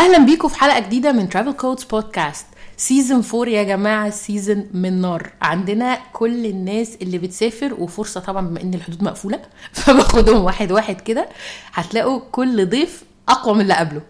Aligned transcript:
أهلا 0.00 0.18
بيكم 0.18 0.48
في 0.48 0.58
حلقة 0.58 0.78
جديدة 0.78 1.12
من 1.12 1.28
Travel 1.28 1.52
Codes 1.52 1.84
Podcast 1.84 2.46
season 2.76 3.24
4 3.34 3.48
يا 3.48 3.62
جماعة 3.62 4.10
season 4.10 4.66
من 4.74 5.00
نار 5.00 5.32
عندنا 5.42 5.98
كل 6.12 6.46
الناس 6.46 6.96
اللي 7.02 7.18
بتسافر 7.18 7.74
وفرصة 7.74 8.20
طبعا 8.20 8.46
بما 8.46 8.62
إن 8.62 8.74
الحدود 8.74 9.02
مقفولة 9.02 9.42
فباخدهم 9.72 10.44
واحد 10.44 10.72
واحد 10.72 11.00
كده. 11.00 11.28
هتلاقوا 11.72 12.20
كل 12.32 12.66
ضيف 12.68 13.04
أقوى 13.28 13.54
من 13.54 13.60
اللي 13.60 13.74
قبله. 13.74 14.02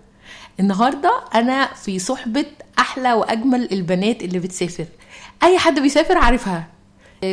النهارده 0.60 1.20
أنا 1.34 1.74
في 1.74 1.98
صحبة 1.98 2.46
أحلى 2.78 3.12
وأجمل 3.12 3.72
البنات 3.72 4.22
اللي 4.22 4.38
بتسافر. 4.38 4.86
أي 5.42 5.58
حد 5.58 5.80
بيسافر 5.80 6.18
عارفها. 6.18 6.66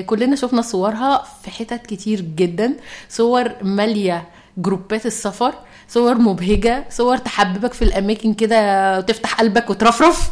كلنا 0.05 0.35
شفنا 0.35 0.61
صورها 0.61 1.27
في 1.43 1.51
حتت 1.51 1.85
كتير 1.85 2.21
جدا. 2.21 2.73
صور 3.09 3.51
مالية 3.63 4.29
جروبات 4.57 5.05
السفر. 5.05 5.53
صور 5.89 6.17
مبهجة 6.17 6.85
صور 6.89 7.17
تحببك 7.17 7.73
في 7.73 7.81
الأماكن 7.81 8.33
كده 8.33 8.97
وتفتح 8.97 9.33
قلبك 9.33 9.69
وترفرف. 9.69 10.29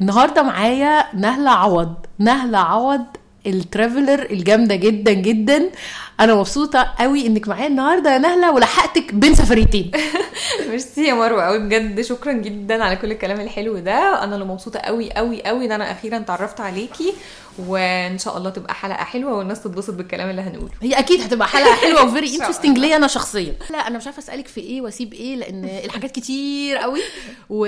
النهاردة 0.00 0.42
معايا 0.42 1.04
نهلة 1.14 1.50
عوض 1.50 1.94
نهلة 2.18 2.58
عوض 2.58 3.04
ال 3.46 3.55
traveler 3.55 4.26
الجامدة 4.30 4.74
جدا 4.74 5.12
جدا. 5.12 5.70
أنا 6.20 6.34
مبسوطة 6.34 6.94
قوي 6.98 7.26
إنك 7.26 7.48
معايا 7.48 7.66
النهاردة 7.66 8.12
يا 8.12 8.18
نهلة 8.18 8.52
ولحقتك 8.52 9.14
بين 9.14 9.34
سفريتين. 9.34 9.90
ميرسي 10.70 11.04
يا 11.08 11.14
مروة 11.14 11.44
قوي 11.44 11.58
بجد. 11.58 12.00
شكرا 12.00 12.32
جدا 12.32 12.84
على 12.84 12.96
كل 12.96 13.10
الكلام 13.12 13.40
الحلو 13.40 13.78
ده. 13.78 14.24
أنا 14.24 14.34
اللي 14.34 14.44
مبسوطة 14.46 14.80
قوي 14.80 15.12
قوي 15.12 15.42
قوي 15.42 15.64
إن 15.64 15.72
أنا 15.72 15.92
أخيرا 15.92 16.16
اتعرفت 16.16 16.60
عليكي. 16.60 17.12
وإن 17.58 18.18
شاء 18.18 18.36
الله 18.36 18.50
تبقى 18.50 18.74
حلقة 18.74 19.04
حلوة 19.04 19.32
والناس 19.34 19.62
تتبسط 19.62 19.94
بالكلام 19.94 20.30
اللي 20.30 20.42
هنقوله. 20.42 20.70
هي 20.82 20.98
أكيد 20.98 21.20
هتبقى 21.20 21.48
حلقة 21.48 21.74
حلوة 21.74 22.04
و 22.04 22.10
very 22.10 22.34
interesting 22.36 22.78
ليا 22.78 22.96
أنا 22.96 23.06
شخصيا. 23.06 23.54
لا 23.70 23.78
أنا 23.78 23.98
مش 23.98 24.06
عارفة 24.06 24.18
أسألك 24.18 24.46
في 24.48 24.60
إيه 24.60 24.80
وأسيب 24.80 25.12
إيه 25.14 25.36
لأن 25.36 25.64
الحاجات 25.84 26.10
كتير 26.10 26.76
قوي. 26.76 27.00
و... 27.50 27.58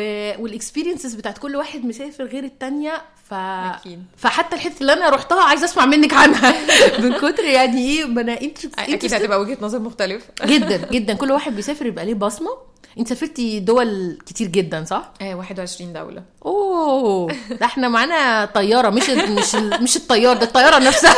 وال 0.43 0.54
experiences 0.54 1.15
بتاعت 1.15 1.39
كل 1.39 1.57
واحد 1.57 1.85
مسافر 1.85 2.25
غير 2.25 2.45
التانية 2.45 3.03
ف... 3.31 3.35
أكيد. 3.35 4.03
فحتى 4.17 4.57
الحتة 4.57 4.81
اللي 4.81 4.93
أنا 4.93 5.09
رحتها 5.11 5.43
عايزة 5.43 5.65
أسمع 5.65 5.87
منك 5.87 6.15
عنها. 6.15 6.55
من 7.01 7.13
كتر 7.13 7.45
يعني 7.45 7.79
إيه 7.91 8.05
interest 8.43 8.79
أكيد 8.79 9.15
هتبقى 9.15 9.41
وجهة 9.41 9.59
نظر 9.61 9.79
مختلفة. 9.79 10.27
جدا 10.45 10.89
جدا. 10.95 11.15
كل 11.15 11.31
واحد 11.33 11.57
بيسافر 11.57 11.87
يبقى 11.87 12.05
ليه 12.05 12.15
بصمة. 12.15 12.51
انت 12.99 13.09
سافرتي 13.09 13.61
دول 13.61 14.19
كتير 14.27 14.47
جدا 14.49 14.85
صح؟ 14.85 15.13
آه 15.23 15.35
21 15.35 15.93
دولة. 15.93 16.23
أوه 16.45 17.33
ده 17.51 17.67
إحنا 17.67 17.89
معانا 17.89 18.45
طيارة 18.45 18.91
مش 18.91 19.11
مش 19.11 19.55
مش 19.55 19.97
الطيار 19.97 20.37
ده 20.37 20.43
الطيارة 20.47 20.79
نفسها. 20.79 21.15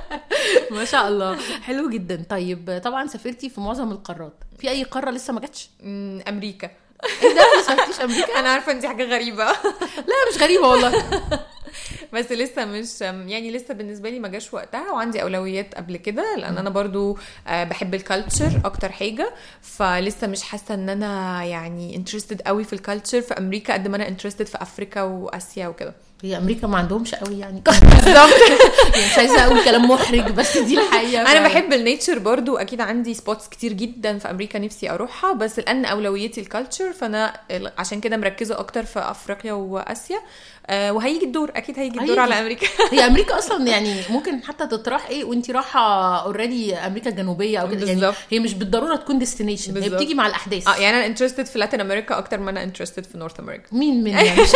ما 0.70 0.84
شاء 0.84 1.08
الله. 1.08 1.36
حلو 1.62 1.90
جدا. 1.90 2.22
طيب 2.30 2.80
طبعا 2.84 3.06
سافرتي 3.06 3.48
في 3.48 3.60
معظم 3.60 3.90
القارات. 3.92 4.34
في 4.58 4.70
أي 4.70 4.82
قارة 4.82 5.10
لسه 5.10 5.32
ما 5.32 5.40
جاتش؟ 5.40 5.70
مم، 5.82 6.20
أمريكا. 6.28 6.70
إيه 7.22 7.34
ده؟ 7.34 7.42
ما 7.56 7.62
سافرتيش 7.62 8.00
أمريكا 8.00 8.38
أنا 8.38 8.48
عارفة 8.48 8.72
إن 8.72 8.78
دي 8.80 8.88
حاجة 8.88 9.04
غريبة. 9.04 9.44
لا 10.10 10.14
مش 10.34 10.42
غريبة 10.42 10.68
والله. 10.68 11.04
بس 12.12 12.32
لسه 12.32 12.64
مش 12.64 13.00
يعني 13.00 13.50
لسه 13.50 13.74
بالنسبة 13.74 14.10
لي 14.10 14.18
ما 14.18 14.28
جاش 14.28 14.54
وقتها 14.54 14.90
وعندي 14.92 15.22
أولويات 15.22 15.74
قبل 15.74 15.96
كده 15.96 16.36
لأن 16.36 16.58
أنا 16.58 16.70
برضو 16.70 17.18
آه، 17.46 17.64
بحب 17.64 17.94
ال 17.94 18.02
culture 18.02 18.60
أكتر 18.64 18.92
حاجة. 18.92 19.34
فلسه 19.62 20.26
مش 20.26 20.42
حاسة 20.42 20.74
إن 20.74 20.88
أنا 20.88 21.44
يعني 21.44 21.96
interested 21.96 22.42
قوي 22.42 22.64
في 22.64 22.72
ال 22.72 22.78
culture 22.78 23.20
في 23.20 23.34
أمريكا 23.34 23.72
قد 23.74 23.88
ما 23.88 23.96
أنا 23.96 24.08
interested 24.08 24.46
في 24.46 24.62
أفريكا 24.62 25.02
وآسيا 25.02 25.68
وكده. 25.68 25.94
هي 26.22 26.36
أمريكا 26.36 26.66
ما 26.66 26.78
عندهمش 26.78 27.14
قوي 27.14 27.38
يعني. 27.38 27.62
بالظبط. 27.66 28.32
يعني 28.94 29.06
مش 29.06 29.18
عايزة 29.18 29.44
أقول 29.46 29.64
كلام 29.64 29.90
محرج 29.90 30.30
بس 30.30 30.58
دي 30.58 30.78
الحقيقة 30.80 31.22
أنا. 31.32 31.48
بحب 31.48 31.72
ال 31.72 31.79
nature 31.79 32.18
برضو 32.18 32.56
أكيد 32.56 32.80
عندي 32.80 33.14
spots 33.14 33.48
كتير 33.48 33.72
جدا 33.72 34.18
في 34.18 34.30
أمريكا 34.30 34.58
نفسي 34.58 34.90
أروحها 34.90 35.32
بس 35.32 35.58
لأن 35.58 35.84
أولويتي 35.84 36.40
ال 36.40 36.47
culture 36.47 36.92
فأنا 36.92 37.40
عشان 37.78 38.00
كده 38.00 38.16
مركزة 38.16 38.58
أكتر 38.58 38.82
في 38.84 38.98
أفريقيا 38.98 39.52
وآسيا. 39.52 40.18
آه، 40.70 40.92
وهيجي 40.92 41.24
الدور. 41.24 41.50
أكيد 41.56 41.78
هيجي 41.78 42.00
الدور 42.00 42.10
هيجي. 42.10 42.20
على 42.20 42.40
أمريكا. 42.40 42.66
هي 42.92 43.06
أمريكا 43.06 43.38
أصلا 43.38 43.66
يعني 43.68 43.94
ممكن 44.10 44.42
حتى 44.42 44.66
تطرح 44.66 45.08
إيه 45.08 45.24
وانت 45.24 45.50
رايحة 45.50 46.16
already 46.24 46.74
أمريكا 46.74 47.10
الجنوبية 47.10 47.58
أو 47.58 47.68
كده. 47.70 47.86
يعني. 47.86 48.12
هي 48.30 48.38
مش 48.40 48.54
بالضرورة 48.54 48.96
تكون 48.96 49.18
destination 49.18 49.82
هي. 49.82 49.88
بتيجي 49.88 50.14
مع 50.14 50.26
الأحداث. 50.26 50.68
آه 50.68 50.76
يعني 50.76 50.96
أنا 50.96 51.06
interested 51.06 51.46
في 51.46 51.58
Latin 51.58 51.80
America 51.80 52.18
أكتر 52.18 52.40
ما 52.40 52.50
أنا 52.50 52.62
interested 52.62 53.04
في 53.04 53.18
North 53.18 53.40
America 53.40 53.64
مين 53.72 54.02
منا؟ 54.04 54.22
مش 54.22 54.48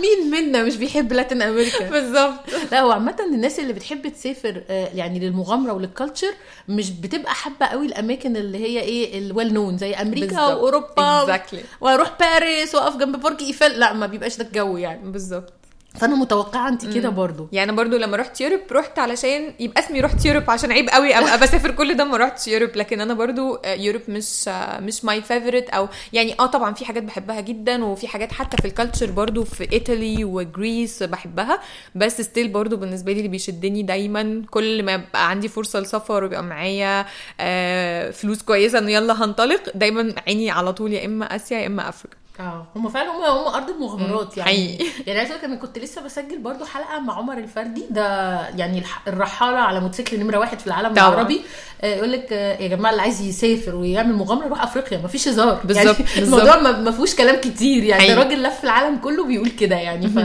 مين 0.00 0.30
منا 0.30 0.62
مش 0.62 0.76
بيحب 0.76 1.12
Latin 1.12 1.42
America 1.42 1.90
بالظبط. 1.90 2.34
لا 2.72 2.80
هو 2.80 2.90
عامة 2.92 3.16
الناس 3.32 3.58
اللي 3.60 3.72
بتحب 3.72 4.08
تسافر 4.08 4.62
آه، 4.70 4.88
يعني 4.94 5.18
للمغامرة 5.18 5.72
ولل 5.72 5.90
culture 5.90 6.32
مش 6.68 6.90
بتبقى 6.90 7.34
حابة 7.34 7.66
قوي 7.66 7.86
الأماكن 7.86 8.36
اللي 8.36 8.58
هي 8.58 8.80
إيه 8.80 9.18
ال 9.18 9.25
well 9.25 9.54
known 9.54 9.78
زي 9.78 9.94
أمريكا 9.94 10.26
بالظبط. 10.26 10.56
وأوروبا 10.62 11.26
Exactly. 11.26 11.56
وأروح 11.80 12.10
باريس 12.20 12.74
وأقف 12.74 12.96
جنب 12.96 13.20
برج 13.20 13.42
إيفل. 13.42 13.78
لا 13.80 13.92
ما 13.92 14.06
بيبقاش 14.06 14.36
ده 14.36 14.44
الجو 14.44 14.76
يعني. 14.76 15.12
بالظبط. 15.22 15.52
فأنا 16.00 16.14
متوقعة 16.16 16.68
أنت 16.68 16.94
كده 16.94 17.08
برضو. 17.08 17.48
يعني 17.52 17.70
أنا 17.70 17.76
برضو 17.76 17.96
لما 17.96 18.16
رحت 18.16 18.40
Europe 18.40 18.60
رحت 18.72 18.98
علشان 18.98 19.54
يبقى 19.60 19.84
اسمي 19.84 20.00
رحت 20.00 20.24
Europe 20.24 20.50
عشان 20.50 20.72
عيب 20.72 20.88
قوي 20.88 21.14
أبقى 21.18 21.38
بسافر 21.42 21.70
كل 21.70 21.96
ده 21.96 22.04
ما 22.04 22.16
رحتش 22.16 22.48
Europe. 22.48 22.70
لكن 22.76 23.00
أنا 23.00 23.14
برضو 23.14 23.54
آه، 23.54 23.74
Europe 23.74 24.02
مش 24.08 24.44
آه، 24.48 24.80
مش 24.80 25.04
my 25.04 25.22
favorite 25.22 25.68
أو 25.70 25.88
يعني 26.12 26.34
آه 26.40 26.46
طبعا 26.46 26.74
في 26.74 26.84
حاجات 26.84 27.02
بحبها 27.02 27.40
جدا 27.40 27.84
وفي 27.84 28.08
حاجات 28.08 28.32
حتى 28.32 28.56
في 28.56 28.64
ال 28.64 28.70
culture 28.70 29.10
برضو 29.10 29.44
في 29.44 29.72
Italy 29.72 30.24
و 30.24 30.35
Greece 30.35 31.02
بحبها. 31.02 31.60
بس 31.94 32.20
ستيل 32.20 32.48
برضو 32.48 32.76
بالنسبة 32.76 33.12
لي 33.12 33.18
اللي 33.18 33.28
بيشدني 33.28 33.82
دايما 33.82 34.42
كل 34.50 34.82
ما 34.82 34.92
يبقى 34.92 35.30
عندي 35.30 35.48
فرصة 35.48 35.80
لسفر 35.80 36.22
ويبقى 36.22 36.42
معايا 36.42 37.06
آه، 37.40 38.10
فلوس 38.10 38.42
كويسة 38.42 38.78
إنه 38.78 38.90
يلا 38.90 39.24
هنطلق 39.24 39.62
دايما 39.74 40.14
عيني 40.26 40.50
على 40.50 40.72
طول 40.72 40.92
يا 40.92 41.04
إما 41.06 41.36
آسيا 41.36 41.58
يا 41.58 41.66
إما 41.66 41.88
أفريقيا. 41.88 42.21
آه 42.40 42.66
هم 42.76 42.88
فعلا 42.88 43.10
هم 43.10 43.22
هم 43.22 43.54
أرض 43.54 43.70
المغامرات 43.70 44.36
يعني. 44.36 44.50
حقيقي. 44.50 44.84
يعني 45.06 45.18
عايزه 45.18 45.34
أقول 45.34 45.44
أنا 45.44 45.56
كنت 45.56 45.78
لسه 45.78 46.02
بسجل 46.02 46.38
برضو 46.38 46.64
حلقة 46.64 47.00
مع 47.00 47.14
عمر 47.18 47.38
الفردي. 47.38 47.84
ده 47.90 48.02
يعني 48.48 48.82
الرحالة 49.08 49.58
على 49.58 49.80
موتوسيكل 49.80 50.20
نمرة 50.20 50.38
واحد 50.38 50.58
في 50.58 50.66
العالم 50.66 50.94
طبعا. 50.94 51.08
العربي. 51.08 51.40
آه، 51.82 51.94
يقول 51.96 52.12
لك 52.12 52.26
آه، 52.32 52.62
يا 52.62 52.68
جماعة 52.68 52.90
اللي 52.90 53.02
عايز 53.02 53.20
يسافر 53.20 53.74
ويعمل 53.74 54.14
مغامرة 54.14 54.46
يروح 54.46 54.62
أفريقيا. 54.62 54.98
ما 54.98 55.08
فيش 55.08 55.28
هزار. 55.28 55.60
بالظبط، 55.64 56.00
يعني 56.00 56.20
بالظبط. 56.20 56.40
الموضوع 56.40 56.72
ما 56.72 56.90
فيهوش 56.90 57.14
كلام 57.14 57.36
كتير. 57.40 57.84
يعني 57.84 58.08
ده. 58.08 58.14
راجل 58.14 58.42
لف 58.42 58.64
العالم 58.64 58.96
كله 58.98 59.24
بيقول 59.26 59.48
كده 59.48 59.76
يعني. 59.76 60.08
ف 60.08 60.18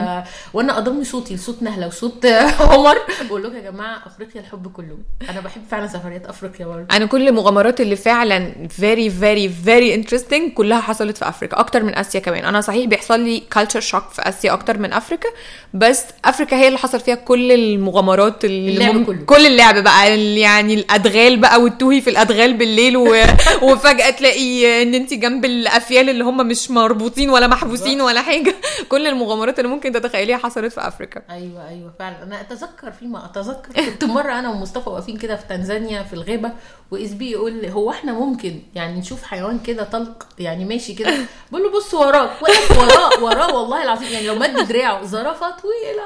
وأنا 0.54 0.78
أضم 0.78 1.04
صوتي 1.04 1.36
لصوت 1.36 1.62
نهلة 1.64 1.88
وصوت 1.88 2.26
عمر. 2.72 2.98
بقول 3.28 3.44
لكم 3.44 3.56
يا 3.56 3.62
جماعة 3.72 3.98
أفريقيا 4.06 4.42
الحب 4.42 4.68
كله. 4.72 4.98
أنا 5.30 5.40
بحب 5.42 5.62
فعلا 5.72 5.88
سفريات 5.88 6.26
أفريقيا 6.26 6.66
برضه 6.66 6.96
أنا 6.98 7.06
كل 7.06 7.28
المغامرات 7.28 7.82
اللي 7.82 7.96
فعلا 7.96 8.54
very 8.80 9.12
very 9.22 9.50
very 9.68 10.04
interesting 10.06 10.54
كلها 10.56 10.80
حصلت 10.82 11.18
في 11.18 11.30
أفريقيا. 11.30 11.60
أكتر 11.60 11.84
من 11.84 11.97
آسيا 11.98 12.20
كمان. 12.20 12.46
أنا 12.46 12.62
صحيح 12.62 12.86
بيحصل 12.86 13.20
لي 13.20 13.44
culture 13.56 13.84
shock 13.92 14.14
في 14.14 14.22
آسيا 14.22 14.54
أكتر 14.54 14.78
من 14.78 14.94
افريقيا 14.94 15.32
بس 15.74 16.04
افريقيا 16.26 16.58
هي 16.58 16.68
اللي 16.68 16.80
حصل 16.80 17.00
فيها 17.00 17.16
كل 17.16 17.52
المغامرات 17.52 18.46
اللي 18.46 18.72
اللعب 18.72 19.06
كله. 19.06 19.26
كل 19.26 19.46
اللعب 19.46 19.84
بقى 19.84 20.20
يعني 20.36 20.74
الأدغال 20.74 21.38
بقى 21.38 21.62
والتوهي 21.62 22.02
في 22.02 22.10
الأدغال 22.10 22.54
بالليل 22.54 22.98
و... 22.98 23.16
وفجأة 23.68 24.10
تلاقي 24.10 24.82
إن 24.84 24.94
انت 24.94 25.14
جنب 25.14 25.46
الأفيال 25.46 26.10
اللي 26.10 26.24
هم 26.24 26.48
مش 26.48 26.72
مربوطين 26.72 27.30
ولا 27.30 27.48
محبوسين 27.48 28.02
ولا 28.02 28.22
حاجة. 28.22 28.56
كل 28.90 29.08
المغامرات 29.08 29.60
اللي 29.60 29.70
ممكن 29.72 29.92
تتخيليها 29.92 30.38
حصلت 30.38 30.74
في 30.74 30.88
افريقيا 30.88 31.22
أيوه 31.30 31.70
أيوه 31.70 31.94
فعلا. 32.00 32.24
أنا 32.24 32.42
أتذكر 32.42 32.92
فيما 32.92 33.26
أتذكر 33.26 33.86
كنت 33.86 34.04
مرة 34.04 34.40
أنا 34.40 34.50
ومصطفى 34.50 34.90
واقفين 34.90 35.18
كده 35.18 35.36
في 35.36 35.48
تنزانيا 35.50 36.04
في 36.04 36.14
الغابة 36.14 36.52
وإسبي 36.92 37.32
يقول 37.32 37.66
هو 37.66 37.92
إحنا 37.92 38.14
ممكن 38.14 38.60
يعني 38.76 39.00
نشوف 39.00 39.24
حيوان 39.24 39.60
كده 39.60 39.84
طلق 39.84 40.28
يعني 40.40 40.66
ماشي 40.66 40.94
كده؟ 40.94 41.14
بقول 41.52 41.64
له 41.64 41.72
بص 41.72 41.87
وراك 41.94 42.30
واقف 42.42 42.72
وراه 42.78 43.24
وراه 43.24 43.56
والله 43.56 43.84
العظيم 43.84 44.10
يعني 44.14 44.28
لو 44.28 44.36
مد 44.36 44.68
دراعه 44.68 45.04
زرافه 45.06 45.50
طويلة 45.50 46.04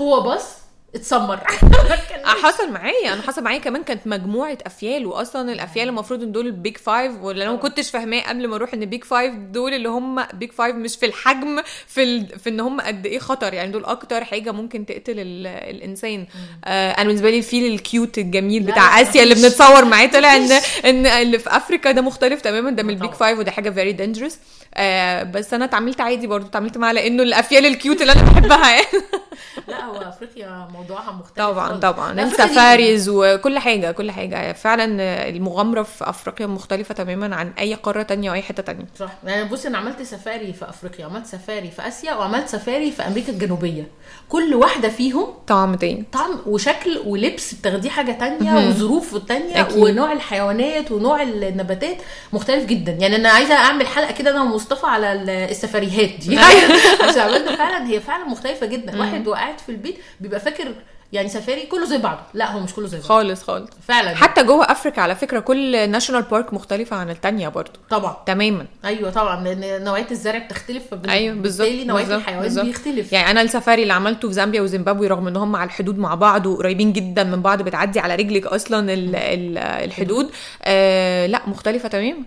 هو 0.00 0.20
بص 0.20 0.44
اتسمر. 0.94 1.38
آه، 2.24 2.28
حصل 2.28 2.72
معايا. 2.72 3.12
أنا 3.12 3.22
حصل 3.22 3.42
معايا 3.44 3.58
كمان 3.58 3.82
كانت 3.82 4.06
مجموعة 4.06 4.58
أفيال 4.66 5.06
واصلا 5.06 5.52
الأفيال 5.52 5.88
المفروض 5.88 6.22
إن 6.22 6.32
دول 6.32 6.46
ال 6.46 6.53
big 6.53 6.76
five 6.76 7.12
واللي 7.22 7.44
أنا 7.44 7.52
ما 7.52 7.58
كنتش 7.58 7.90
فاهماه 7.90 8.20
قبل 8.20 8.48
ما 8.48 8.56
أروح 8.56 8.74
إن 8.74 8.84
big 8.84 9.04
five 9.04 9.34
دول 9.34 9.74
اللي 9.74 9.88
هم 9.88 10.22
big 10.34 10.52
five 10.52 10.76
مش 10.76 10.96
في 10.96 11.06
الحجم 11.06 11.62
في 11.86 12.02
ال... 12.02 12.38
في 12.38 12.48
إن 12.50 12.60
هم 12.60 12.80
قد 12.80 13.06
إيه 13.06 13.18
خطر. 13.18 13.54
يعني 13.54 13.72
دول 13.72 13.84
أكتر 13.84 14.24
حاجة 14.24 14.50
ممكن 14.52 14.86
تقتل 14.86 15.14
ال... 15.18 15.46
الإنسان. 15.46 16.26
آه 16.64 16.90
أنا 16.90 17.04
بالنسبة 17.06 17.30
لي 17.30 17.38
الفيل 17.38 17.72
ال 17.72 17.81
cute 17.81 18.18
الجميل 18.18 18.62
بتاع 18.62 19.00
آسيا 19.02 19.22
اللي. 19.22 19.34
بنتصور 19.34 19.84
معاه 19.84 20.06
طلع 20.06 20.36
إن 20.36 20.52
إن 20.84 21.06
اللي 21.06 21.38
في 21.38 21.56
افريكا 21.56 21.90
ده 21.90 22.02
مختلف 22.02 22.40
تماما. 22.40 22.70
ده 22.70 22.82
من 22.82 22.90
ال 22.90 22.94
big. 22.94 23.10
five 23.10 23.38
وده 23.38 23.50
حاجة 23.50 23.70
very 23.70 23.92
dangerous 23.92 24.38
آه 24.74 25.22
بس 25.22 25.54
أنا 25.54 25.64
اتعاملت 25.64 26.00
عادي 26.00 26.26
برضو 26.26 26.46
اتعاملت 26.46 26.78
معاه 26.78 26.92
لأنه 26.92 27.22
الأفيال 27.22 27.66
ال 27.66 27.73
cute 27.73 28.00
اللي 28.02 28.12
أنا 28.12 28.22
بحبها. 28.22 28.76
لا 29.68 29.84
هو 29.84 29.96
أفريقيا 29.96 30.68
موضوعها 30.82 31.12
مختلف 31.12 31.36
طبعا. 31.46 31.68
طبعا. 31.80 32.12
أفريقيا 32.12 32.46
دي- 32.46 32.52
سفاريز 32.52 33.08
وكل 33.08 33.58
حاجة 33.58 33.90
كل 33.90 34.10
حاجة. 34.10 34.52
فعلا 34.52 34.84
المغامرة 35.28 35.82
في 35.82 36.10
أفريقيا 36.10 36.46
مختلفة 36.46 36.94
تماما 36.94 37.36
عن 37.36 37.52
أي 37.58 37.74
قارة 37.74 38.02
تانية 38.02 38.30
أو 38.30 38.34
أي 38.34 38.42
حتة 38.42 38.62
تانية. 38.62 38.84
صح. 38.98 39.10
يعني 39.24 39.44
بص 39.48 39.66
أنا 39.66 39.78
عملت 39.78 40.02
سفاري 40.02 40.52
في 40.52 40.68
أفريقيا 40.68 41.04
عملت 41.06 41.26
سفاري 41.26 41.70
في 41.70 41.88
آسيا 41.88 42.14
وعملت 42.14 42.48
سفاري 42.48 42.90
في 42.90 43.02
أمريكا 43.06 43.32
الجنوبية. 43.32 43.86
كل 44.28 44.54
واحدة 44.54 44.88
فيهم 44.88 45.26
طعم 45.46 45.74
تاني 45.74 46.04
طعم 46.12 46.38
وشكل 46.46 46.98
ولبس 47.06 47.54
بتاخديه 47.54 47.90
حاجة 47.90 48.12
تانية 48.12 48.68
وظروف 48.68 49.16
تانية 49.16 49.60
أكيد. 49.60 49.76
ونوع 49.78 50.12
الحيوانات 50.12 50.90
ونوع 50.92 51.22
النباتات. 51.22 51.96
مختلف 52.32 52.64
جدا. 52.64 52.92
يعني 52.92 53.16
أنا 53.16 53.28
عايزة 53.28 53.54
أعمل 53.54 53.86
حلقة 53.86 54.12
كده 54.12 54.30
أنا 54.30 54.42
ومصطفى 54.42 54.86
على 54.86 55.12
ال- 55.12 55.30
السفريهات 55.30 56.10
دي. 56.20 56.38
عشان 57.08 57.56
فعلا 57.56 57.86
هي 57.88 58.00
فعلا 58.00 58.24
مختلفة 58.24 58.66
جدا. 58.66 58.98
واحد 59.00 59.26
وقاعد 59.28 59.58
في 59.58 59.68
البيت 59.68 59.96
بيبقى 60.20 60.40
فاكر 60.40 60.71
يعني 61.12 61.28
سفاري 61.28 61.62
كله 61.66 61.84
زي 61.84 61.98
بعضه. 61.98 62.20
لا 62.34 62.52
هو 62.52 62.60
مش 62.60 62.74
كله 62.74 62.86
زي 62.86 62.96
بعضه. 62.96 63.08
خالص 63.08 63.42
خالص. 63.42 63.70
فعلا. 63.88 64.14
حتى 64.14 64.42
جوه 64.42 64.64
أفريقيا 64.72 65.02
على 65.02 65.14
فكرة 65.16 65.40
كل 65.40 65.90
ناشونال 65.90 66.22
بارك 66.22 66.54
مختلفة 66.54 66.96
عن 66.96 67.10
التانية 67.10 67.48
برضو. 67.48 67.70
طبعا. 67.90 68.16
تماما. 68.26 68.66
أيوه 68.84 69.10
طبعا 69.10 69.44
لأن 69.44 69.84
نوعية 69.84 70.06
الزرع 70.10 70.38
بتختلف 70.38 70.82
أيوه 71.08 71.34
بالظبط 71.34 71.68
نوعية 71.68 72.16
الحيوان 72.16 72.42
بالظبط. 72.42 72.64
بيختلف. 72.64 73.12
يعني 73.12 73.30
أنا 73.30 73.42
السفاري 73.42 73.82
اللي 73.82 73.92
عملته 73.92 74.28
في 74.28 74.34
زامبيا 74.34 74.60
وزيمبابوي 74.62 75.06
رغم 75.06 75.28
إن 75.28 75.36
هم 75.36 75.56
على 75.56 75.66
الحدود 75.66 75.98
مع 75.98 76.14
بعض 76.14 76.46
وقريبين 76.46 76.92
جدا 76.92 77.24
من 77.24 77.42
بعض 77.42 77.62
بتعدي 77.62 78.00
على 78.00 78.14
رجلك 78.14 78.46
أصلا 78.46 78.92
ال 78.92 79.16
ال 79.16 79.58
الحدود 79.58 80.30
آه 80.62 81.26
لا 81.26 81.42
مختلفة 81.46 81.88
تماما. 81.88 82.22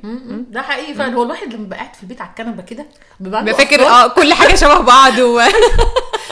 ده 0.50 0.62
حقيقي 0.62 0.94
فعلا. 0.94 1.16
هو 1.16 1.24
الواحد 1.24 1.54
لما 1.54 1.64
بيبقى 1.64 1.78
قاعد 1.80 1.94
في 1.96 2.04
البيت 2.04 2.22
على 2.22 2.30
الكنبة 2.30 2.64
كده 2.64 2.86
بيبقى 3.20 3.52
أفكار. 3.52 3.82
آه 3.82 4.08
كل 4.08 4.34
حاجة 4.34 4.56
شبه 4.56 4.80
بعض 4.80 5.20
و... 5.20 5.42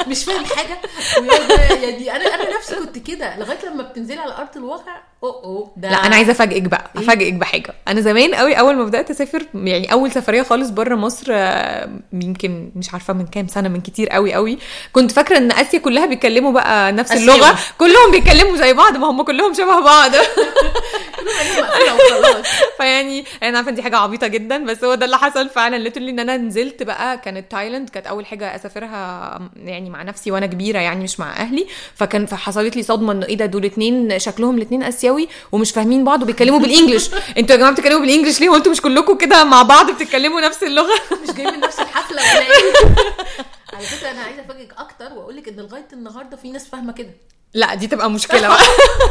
مش 0.07 0.25
فاهم 0.25 0.45
حاجة. 0.45 0.77
يعني 1.83 2.11
أنا 2.11 2.35
أنا 2.35 2.57
نفسي 2.57 2.75
كنت 2.75 2.97
كده 2.97 3.37
لغاية 3.39 3.65
لما 3.65 3.83
بتنزلي 3.83 4.19
على 4.19 4.37
أرض 4.37 4.57
الواقع. 4.57 5.01
أوه 5.29 5.71
ده 5.77 5.89
لا 5.89 6.05
أنا 6.07 6.15
عايزة 6.15 6.31
أفاجئك 6.31 6.61
بقى 6.63 6.91
أفاجئك 6.97 7.33
بحاجة. 7.33 7.73
أنا 7.87 8.01
زمان 8.01 8.35
قوي 8.35 8.53
أول 8.53 8.75
ما 8.75 8.83
بدأت 8.83 9.09
أسافر 9.11 9.45
يعني 9.53 9.91
أول 9.93 10.11
سفرية 10.11 10.41
خالص 10.43 10.69
بره 10.69 10.95
مصر 10.95 11.27
آه، 11.31 11.89
يمكن 12.13 12.71
مش 12.75 12.93
عارفة 12.93 13.13
من 13.13 13.25
كام 13.27 13.47
سنة 13.47 13.69
من 13.69 13.81
كتير 13.81 14.09
قوي 14.09 14.33
قوي 14.33 14.57
كنت 14.91 15.11
فاكرة 15.11 15.37
إن 15.37 15.51
آسيا 15.51 15.79
كلها 15.79 16.05
بيتكلموا 16.05 16.51
بقى 16.51 16.91
نفس 16.91 17.11
آسيوي. 17.11 17.35
اللغة. 17.35 17.55
كلهم 17.77 18.11
بيتكلموا 18.11 18.57
زي 18.57 18.73
بعض 18.73 18.97
ما 18.97 19.09
هم 19.09 19.21
كلهم 19.23 19.53
شبه 19.53 19.79
بعض. 19.83 20.11
فيعني 22.77 23.25
أنا 23.43 23.57
عارفة 23.57 23.71
دي 23.71 23.81
حاجة 23.83 23.97
عبيطة 23.97 24.27
جدا 24.27 24.65
بس 24.65 24.83
هو 24.83 24.95
ده 24.95 25.05
اللي 25.05 25.17
حصل 25.17 25.49
فعلا. 25.49 25.75
literally 25.75 26.09
إن 26.11 26.19
أنا 26.19 26.37
نزلت 26.37 26.83
بقى 26.83 27.17
كانت 27.17 27.51
تايلاند 27.51 27.89
كانت 27.89 28.07
أول 28.07 28.25
حاجة 28.25 28.55
أسافرها 28.55 29.39
يعني 29.57 29.89
مع 29.89 30.03
نفسي 30.03 30.31
وأنا 30.31 30.45
كبيرة 30.45 30.79
يعني 30.79 31.03
مش 31.03 31.19
مع 31.19 31.37
أهلي. 31.37 31.67
فكان 31.95 32.25
فحصلت 32.25 32.75
لي 32.75 32.83
صدمة 32.83 33.11
إنه 33.11 33.25
إيه 33.25 33.37
ده 33.37 33.45
دول 33.45 33.65
اتنين 33.65 34.19
شكلهم 34.19 34.57
الاتنين 34.57 34.83
آسيوي. 34.83 35.12
ومش 35.51 35.71
فاهمين 35.71 36.03
بعض 36.03 36.21
وبيتكلموا 36.23 36.59
بال 36.59 36.69
English. 36.69 37.09
أنتوا 37.37 37.51
يا 37.55 37.57
جماعة 37.57 37.73
بتتكلموا 37.73 37.99
بال 38.01 38.10
English 38.10 38.39
ليه 38.41 38.49
وانتوا 38.49 38.71
مش 38.71 38.81
كلكم 38.81 39.17
كده 39.17 39.43
مع 39.43 39.61
بعض 39.61 39.91
بتتكلموا 39.91 40.41
نفس 40.41 40.63
اللغة؟ 40.63 40.93
مش 41.23 41.31
جاي 41.35 41.51
من 41.51 41.59
نفس 41.59 41.79
الحفلة 41.79 42.21
ولا 42.21 42.39
إيه؟ 42.41 42.73
على 43.73 43.85
فكرة 43.85 44.11
أنا 44.11 44.21
عايزة 44.21 44.41
أفاجئك 44.41 44.73
أكتر 44.77 45.13
واقول 45.13 45.35
لك 45.37 45.47
إن 45.47 45.55
لغاية 45.55 45.87
النهارده 45.93 46.37
في 46.37 46.51
ناس 46.51 46.67
فاهمة 46.67 46.93
كده. 46.93 47.09
لا 47.53 47.75
دي 47.75 47.87
تبقى 47.87 48.11
مشكلة 48.11 48.47
بقى. 48.47 48.57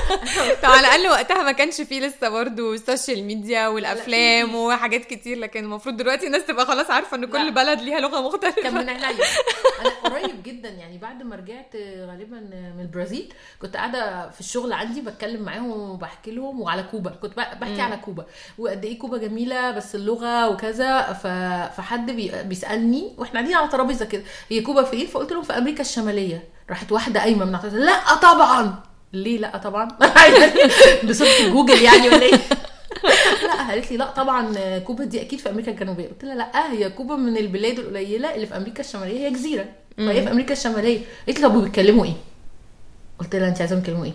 طب 0.62 0.68
على 0.70 0.80
الأقل 0.80 1.08
وقتها 1.08 1.42
ما 1.42 1.52
كانش 1.52 1.80
فيه 1.80 2.00
لسه 2.00 2.28
برضه 2.28 2.74
ال 2.74 2.81
social 2.81 3.24
media 3.24 3.68
والأفلام 3.68 4.54
وحاجات 4.54 5.04
كتير 5.04 5.38
لكن 5.38 5.64
المفروض 5.64 5.96
دلوقتي 5.96 6.26
الناس 6.26 6.44
تبقى 6.44 6.66
خلاص 6.66 6.90
عارفة 6.90 7.16
إن 7.16 7.20
لا. 7.20 7.26
كل 7.26 7.52
بلد 7.52 7.80
ليها 7.80 8.00
لغة 8.00 8.10
كان 8.10 8.22
مختلفه 8.24 8.70
من 8.70 8.88
عينيا 8.88 9.08
أنا 9.80 9.90
قريب 10.04 10.42
جدا 10.42 10.68
يعني 10.68 10.98
بعد 10.98 11.22
ما 11.22 11.36
رجعت 11.36 11.76
غالبا 11.76 12.36
من 12.76 12.80
البرازيل 12.80 13.32
كنت 13.62 13.76
قاعدة 13.76 14.30
في 14.30 14.40
الشغل 14.40 14.72
عندي 14.72 15.00
بتكلم 15.00 15.42
معاهم 15.42 15.70
وبحكي 15.70 16.30
لهم 16.30 16.60
وعلى 16.60 16.82
كوبا. 16.82 17.10
كنت 17.10 17.36
بحكي 17.36 17.80
على 17.80 17.96
كوبا. 17.96 18.26
وقد 18.58 18.84
إيه 18.84 18.98
كوبا 18.98 19.18
جميلة 19.18 19.70
بس 19.70 19.94
اللغة 19.94 20.48
وكذا 20.48 21.02
ف... 21.12 21.26
فحد 21.76 22.10
بي... 22.10 22.32
بيسألني 22.44 23.12
وإحنا 23.18 23.40
قاعدين 23.40 23.56
على 23.56 23.68
ترابيزة 23.68 24.04
كده 24.04 24.22
هي 24.48 24.60
كوبا 24.60 24.82
فين؟ 24.82 25.06
فقلت 25.06 25.32
لهم 25.32 25.42
في 25.42 25.52
أمريكا 25.58 25.80
الشمالية. 25.80 26.48
راحت 26.72 26.92
واحدة 26.92 27.20
قايمة 27.20 27.44
من 27.44 27.52
لأ 27.72 28.14
طبعا. 28.22 28.74
ليه 29.12 29.38
لأ 29.38 29.56
طبعا؟ 29.56 29.88
بصوت 31.08 31.28
جوجل 31.42 31.82
يعني 31.82 32.08
ولا 32.08 32.22
إيه؟ 32.22 32.32
لأ 33.48 33.68
قالت 33.68 33.90
لي 33.90 33.96
لأ 33.96 34.10
طبعا 34.10 34.78
كوبا 34.78 35.04
دي 35.04 35.20
أكيد 35.22 35.38
في 35.38 35.50
أمريكا 35.50 35.70
الجنوبية. 35.70 36.08
قلت 36.08 36.24
لها 36.24 36.34
لأ 36.34 36.72
هي 36.72 36.90
كوبا 36.90 37.16
من 37.16 37.36
البلاد 37.36 37.78
القليلة 37.78 38.34
اللي 38.34 38.46
في 38.46 38.56
أمريكا 38.56 38.80
الشمالية 38.80 39.26
هي 39.26 39.30
جزيرة. 39.30 39.64
فهي 39.96 40.22
في 40.22 40.30
أمريكا 40.30 40.52
الشمالية. 40.52 41.00
قالت 41.26 41.40
لي 41.40 41.48
طب 41.48 41.54
وبيتكلموا 41.56 42.04
إيه؟ 42.04 42.14
قلت 43.22 43.36
لها 43.36 43.48
انت 43.48 43.60
عايزة 43.60 43.78
يتكلموا 43.78 44.04
إيه؟ 44.04 44.12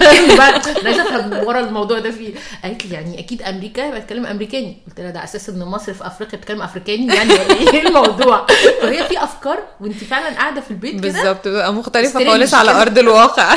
أنا 0.00 0.42
عايزه 0.84 1.02
افهم 1.02 1.46
ورا 1.46 1.60
الموضوع 1.60 1.98
ده 1.98 2.10
فيه 2.10 2.34
قالت 2.64 2.86
لي 2.86 2.94
يعني 2.94 3.18
أكيد 3.18 3.42
أمريكا 3.42 3.80
يبقى 3.86 4.00
بتتكلم 4.00 4.26
أمريكاني. 4.26 4.76
قلت 4.88 5.00
لها 5.00 5.10
ده 5.10 5.24
أساس 5.24 5.48
إن 5.48 5.58
مصر 5.64 5.94
في 5.94 6.06
أفريقيا 6.06 6.38
بتتكلم 6.38 6.62
أفريكاني 6.62 7.14
يعني 7.14 7.32
إيه 7.32 7.82
الموضوع؟ 7.88 8.46
فهي 8.82 9.04
في 9.08 9.24
أفكار 9.24 9.58
وأنت 9.80 10.04
فعلا 10.04 10.36
قاعدة 10.36 10.60
في 10.60 10.70
البيت 10.70 10.92
كده؟ 11.00 11.00
بالظبط 11.12 11.48
بقى 11.48 11.72
مختلفة 11.72 12.24
خالص 12.24 12.54
على. 12.54 12.70
أرض 12.70 12.98
الواقع. 12.98 13.54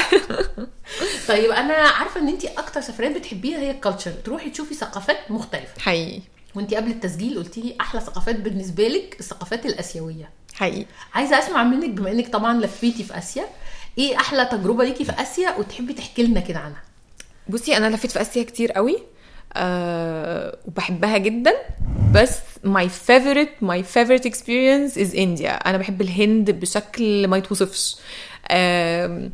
طيب 1.27 1.51
أنا 1.51 1.73
عارفة 1.73 2.19
إن 2.21 2.27
أنت 2.27 2.45
أكتر 2.45 2.81
سفريات 2.81 3.11
بتحبيها 3.17 3.57
هي 3.59 3.71
ال 3.71 3.76
culture 3.76 4.11
تروحي 4.11 4.49
تشوفي 4.49 4.73
ثقافات 4.73 5.17
مختلفة. 5.29 5.81
حقيقي. 5.81 6.21
وأنت 6.55 6.73
قبل 6.73 6.91
التسجيل 6.91 7.37
قلتي 7.37 7.61
لي 7.61 7.75
أحلى 7.81 8.01
ثقافات 8.01 8.35
بالنسبة 8.35 8.87
لك 8.87 9.15
الثقافات 9.19 9.65
الآسيوية. 9.65 10.29
حقيقي. 10.55 10.85
عايزة 11.13 11.39
أسمع 11.39 11.63
منك 11.63 11.89
بما 11.89 12.11
إنك 12.11 12.27
طبعا 12.33 12.59
لفيتي 12.61 13.03
في 13.03 13.17
آسيا 13.17 13.45
إيه 13.97 14.15
أحلى 14.15 14.45
تجربة 14.45 14.83
ليكي 14.83 15.05
في 15.05 15.11
آسيا؟ 15.21 15.55
وتحبي 15.57 15.93
تحكي 15.93 16.23
لنا 16.23 16.39
كده 16.39 16.59
عنها. 16.59 16.81
بصي 17.49 17.77
أنا 17.77 17.95
لفيت 17.95 18.11
في 18.11 18.21
آسيا 18.21 18.43
كتير 18.43 18.71
قوي 18.71 18.97
أه 19.53 20.57
وبحبها 20.65 21.17
جدا. 21.17 21.53
بس 22.13 22.37
my 22.65 22.87
favorite 23.07 23.65
my 23.65 23.81
favorite 23.95 24.25
experience 24.29 24.95
is 24.97 25.15
India. 25.15 25.67
أنا 25.67 25.77
بحب 25.77 26.01
الهند 26.01 26.51
بشكل 26.51 27.27
ما 27.27 27.37
يتوصفش. 27.37 27.95
أه 28.47 29.29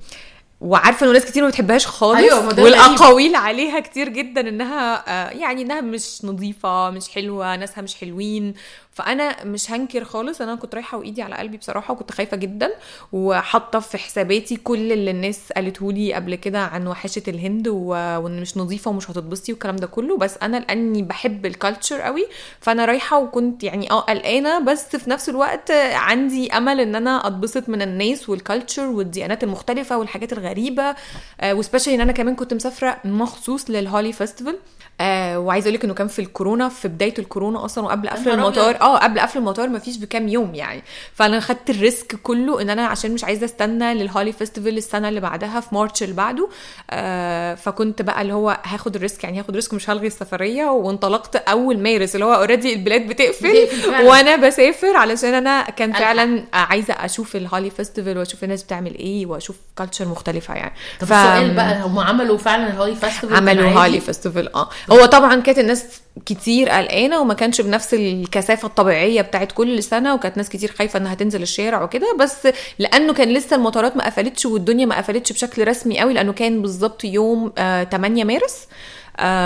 وعارفة 0.61 1.07
ان 1.07 1.13
ناس 1.13 1.25
كتير 1.25 1.43
ما 1.43 1.49
بتحبهاش 1.49 1.87
خالص 1.87 2.19
أيوة، 2.19 2.63
والأقاويل 2.63 3.35
عليها 3.35 3.79
كتير 3.79 4.09
جدا 4.09 4.49
إنها 4.49 5.03
آه، 5.07 5.29
يعني 5.29 5.61
إنها 5.61 5.81
مش 5.81 6.25
نظيفة 6.25 6.89
مش 6.89 7.09
حلوة 7.09 7.55
ناسها 7.55 7.81
مش 7.81 7.95
حلوين. 7.95 8.53
فأنا 8.91 9.43
مش 9.43 9.71
هنكر 9.71 10.03
خالص 10.03 10.41
أنا 10.41 10.55
كنت 10.55 10.75
رايحة 10.75 10.97
وإيدي 10.97 11.21
على 11.21 11.35
قلبي 11.35 11.57
بصراحة 11.57 11.91
وكنت 11.93 12.11
خايفة 12.11 12.37
جدا 12.37 12.69
وحاطة 13.13 13.79
في 13.79 13.97
حساباتي 13.97 14.55
كل 14.55 14.91
اللي 14.91 15.11
الناس 15.11 15.51
قالته 15.55 15.91
لي 15.91 16.13
قبل 16.13 16.35
كده 16.35 16.59
عن 16.59 16.87
وحشة 16.87 17.23
الهند. 17.27 17.67
وإن 17.67 18.41
مش 18.41 18.57
نظيفة 18.57 18.91
ومش 18.91 19.11
هتتبسطي 19.11 19.51
والكلام 19.51 19.75
ده 19.75 19.87
كله 19.87 20.17
بس 20.17 20.37
أنا 20.43 20.57
لأني 20.57 21.01
بحب 21.03 21.45
ال 21.45 21.52
culture 21.52 22.01
قوي 22.01 22.25
فأنا 22.61 22.85
رايحة 22.85 23.19
وكنت 23.19 23.63
يعني 23.63 23.91
آه 23.91 23.99
قلقانة 23.99 24.59
بس 24.59 24.95
في 24.95 25.09
نفس 25.09 25.29
الوقت 25.29 25.71
عندي 25.93 26.51
أمل 26.53 26.79
إن 26.79 26.95
أنا 26.95 27.27
أتبسط 27.27 27.69
من 27.69 27.81
الناس 27.81 28.29
وال 28.29 28.42
culture 28.42 28.85
والديانات 28.87 29.43
المختلفة 29.43 29.97
والحاجات 29.97 30.33
الغريبة 30.33 30.95
آه 31.41 31.53
و 31.53 31.57
specially 31.57 31.95
إن 31.95 32.01
أنا 32.01 32.11
كمان 32.11 32.35
كنت 32.35 32.53
مسافرة 32.53 32.97
مخصوص 33.05 33.69
لل 33.69 33.84
Holi 33.84 34.13
festival 34.13 34.55
آه 35.01 35.39
وعايزة 35.39 35.65
أقول 35.65 35.75
لك 35.75 35.83
إنه 35.83 35.93
كان 35.93 36.07
في 36.07 36.19
الكورونا 36.19 36.69
في 36.69 36.87
بداية 36.87 37.13
الكورونا 37.19 37.65
أصلا 37.65 37.83
وقبل 37.85 38.09
قفل 38.09 38.29
المطار. 38.29 38.81
آه 38.81 38.97
قبل 38.97 39.19
قفل 39.19 39.39
المطار 39.39 39.69
مفيش 39.69 39.97
بكام 39.97 40.27
يوم 40.27 40.55
يعني 40.55 40.83
فأنا 41.13 41.39
خدت 41.39 41.69
ال 41.69 41.78
risk 41.78 42.15
كله 42.23 42.61
إن 42.61 42.69
أنا 42.69 42.85
عشان 42.87 43.11
مش 43.11 43.23
عايزة 43.23 43.45
أستنى 43.45 43.93
لل 43.93 44.06
Holi 44.06 44.31
festival 44.31 44.77
السنة 44.77 45.09
اللي 45.09 45.19
بعدها 45.19 45.59
في 45.59 45.75
March 45.75 46.03
اللي 46.03 46.15
بعده 46.15 46.49
آه 46.91 47.55
فكنت 47.55 48.01
بقى 48.01 48.21
اللي 48.21 48.33
هو 48.33 48.57
هاخد 48.63 48.95
ال 48.95 49.01
risk 49.01 49.23
يعني 49.23 49.39
هاخد 49.39 49.55
risk 49.55 49.73
مش 49.73 49.89
هلغي 49.89 50.07
السفرية 50.07 50.65
وانطلقت 50.65 51.35
أول 51.35 51.79
مارس 51.79 52.15
اللي 52.15 52.25
هو 52.25 52.33
already 52.33 52.73
البلاد 52.73 53.07
بتقفل. 53.07 53.67
وأنا 54.03 54.35
بسافر 54.35 54.95
علشان 54.97 55.33
أنا 55.33 55.61
كان. 55.63 55.93
فعلا 55.93 56.43
عايزة 56.53 56.93
أشوف 56.93 57.35
ال 57.35 57.42
Holi 57.42 57.69
festival 57.69 58.17
وأشوف 58.17 58.43
الناس 58.43 58.63
بتعمل 58.63 58.95
إيه 58.95 59.25
وأشوف 59.25 59.55
culture 59.77 60.07
مختلفة 60.07 60.53
يعني 60.53 60.73
طب 60.99 61.03
السؤال 61.03 61.53
بقى 61.55 61.81
هم 61.81 61.99
عملوا 61.99 62.37
فعلا 62.37 62.67
ال 62.67 62.73
Holi 62.73 62.95
festival 62.95 63.35
عملوا؟ 63.35 63.69
Holi 63.69 63.99
festival 63.99 64.55
آه 64.55 64.69
هو 64.91 65.05
طبعا 65.05 65.41
كانت 65.41 65.59
الناس 65.59 65.85
كتير 66.25 66.69
قلقانة 66.69 67.19
وما 67.21 67.33
كانش 67.33 67.61
بنفس 67.61 67.93
الكثافة 67.93 68.67
الطبيعية 68.67 69.21
بتاعت 69.21 69.51
كل 69.51 69.83
سنة 69.83 70.13
وكانت 70.13 70.37
ناس 70.37 70.49
كتير 70.49 70.71
خايفة 70.71 70.99
إنها 70.99 71.15
تنزل 71.15 71.41
الشارع 71.41 71.83
وكده 71.83 72.15
بس 72.19 72.47
لأنه 72.79 73.13
كان 73.13 73.29
لسه 73.33 73.55
المطارات 73.55 73.97
ما 73.97 74.05
قفلتش 74.05 74.45
والدنيا 74.45 74.85
ما 74.85 74.97
قفلتش 74.97 75.31
بشكل 75.31 75.67
رسمي 75.67 75.99
قوي 75.99 76.13
لأنه 76.13 76.33
كان 76.33 76.61
بالظبط 76.61 77.03
يوم 77.03 77.53
آه 77.57 77.83
8 77.83 78.23
مارس. 78.23 78.55
آه 78.61 78.67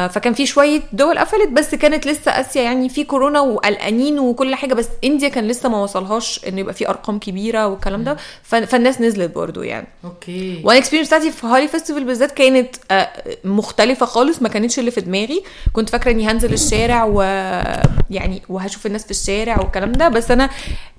فكان 0.07 0.33
في 0.33 0.45
شوية 0.45 0.81
دول 0.93 1.19
قفلت 1.19 1.49
بس 1.49 1.75
كانت 1.75 2.07
لسه 2.07 2.31
اسيا 2.31 2.61
يعني 2.61 2.89
في 2.89 3.03
كورونا 3.03 3.39
وقلقانين 3.39 4.19
وكل 4.19 4.55
حاجة 4.55 4.73
بس 4.73 4.87
India 5.03 5.29
كان 5.29 5.47
لسه 5.47 5.69
ما 5.69 5.83
وصلهاش 5.83 6.39
انه 6.47 6.59
يبقى 6.59 6.73
في 6.73 6.89
أرقام 6.89 7.19
كبيرة 7.19 7.67
والكلام 7.67 8.03
ده. 8.03 8.17
فالناس 8.43 9.01
نزلت 9.01 9.35
برضو 9.35 9.61
يعني. 9.61 9.87
okay. 10.05 10.61
وأنا 10.63 10.71
ال 10.77 10.80
experience 10.80 11.07
بتاعتي 11.07 11.31
في 11.31 11.47
Holi 11.47 11.67
festival 11.67 12.03
بالذات 12.03 12.31
كانت 12.31 12.75
آه، 12.91 13.09
مختلفة 13.43 14.05
خالص 14.05 14.41
ما 14.41 14.49
كانتش 14.49 14.79
اللي 14.79 14.91
في 14.91 15.01
دماغي. 15.01 15.43
كنت 15.73 15.89
فاكرة 15.89 16.11
إني 16.11 16.27
هنزل 16.31 16.53
الشارع 16.53 17.03
ويعني 17.03 18.41
وهشوف 18.49 18.85
الناس 18.85 19.03
في 19.05 19.11
الشارع 19.11 19.59
والكلام 19.61 19.91
ده 19.91 20.09
بس 20.09 20.31
أنا 20.31 20.49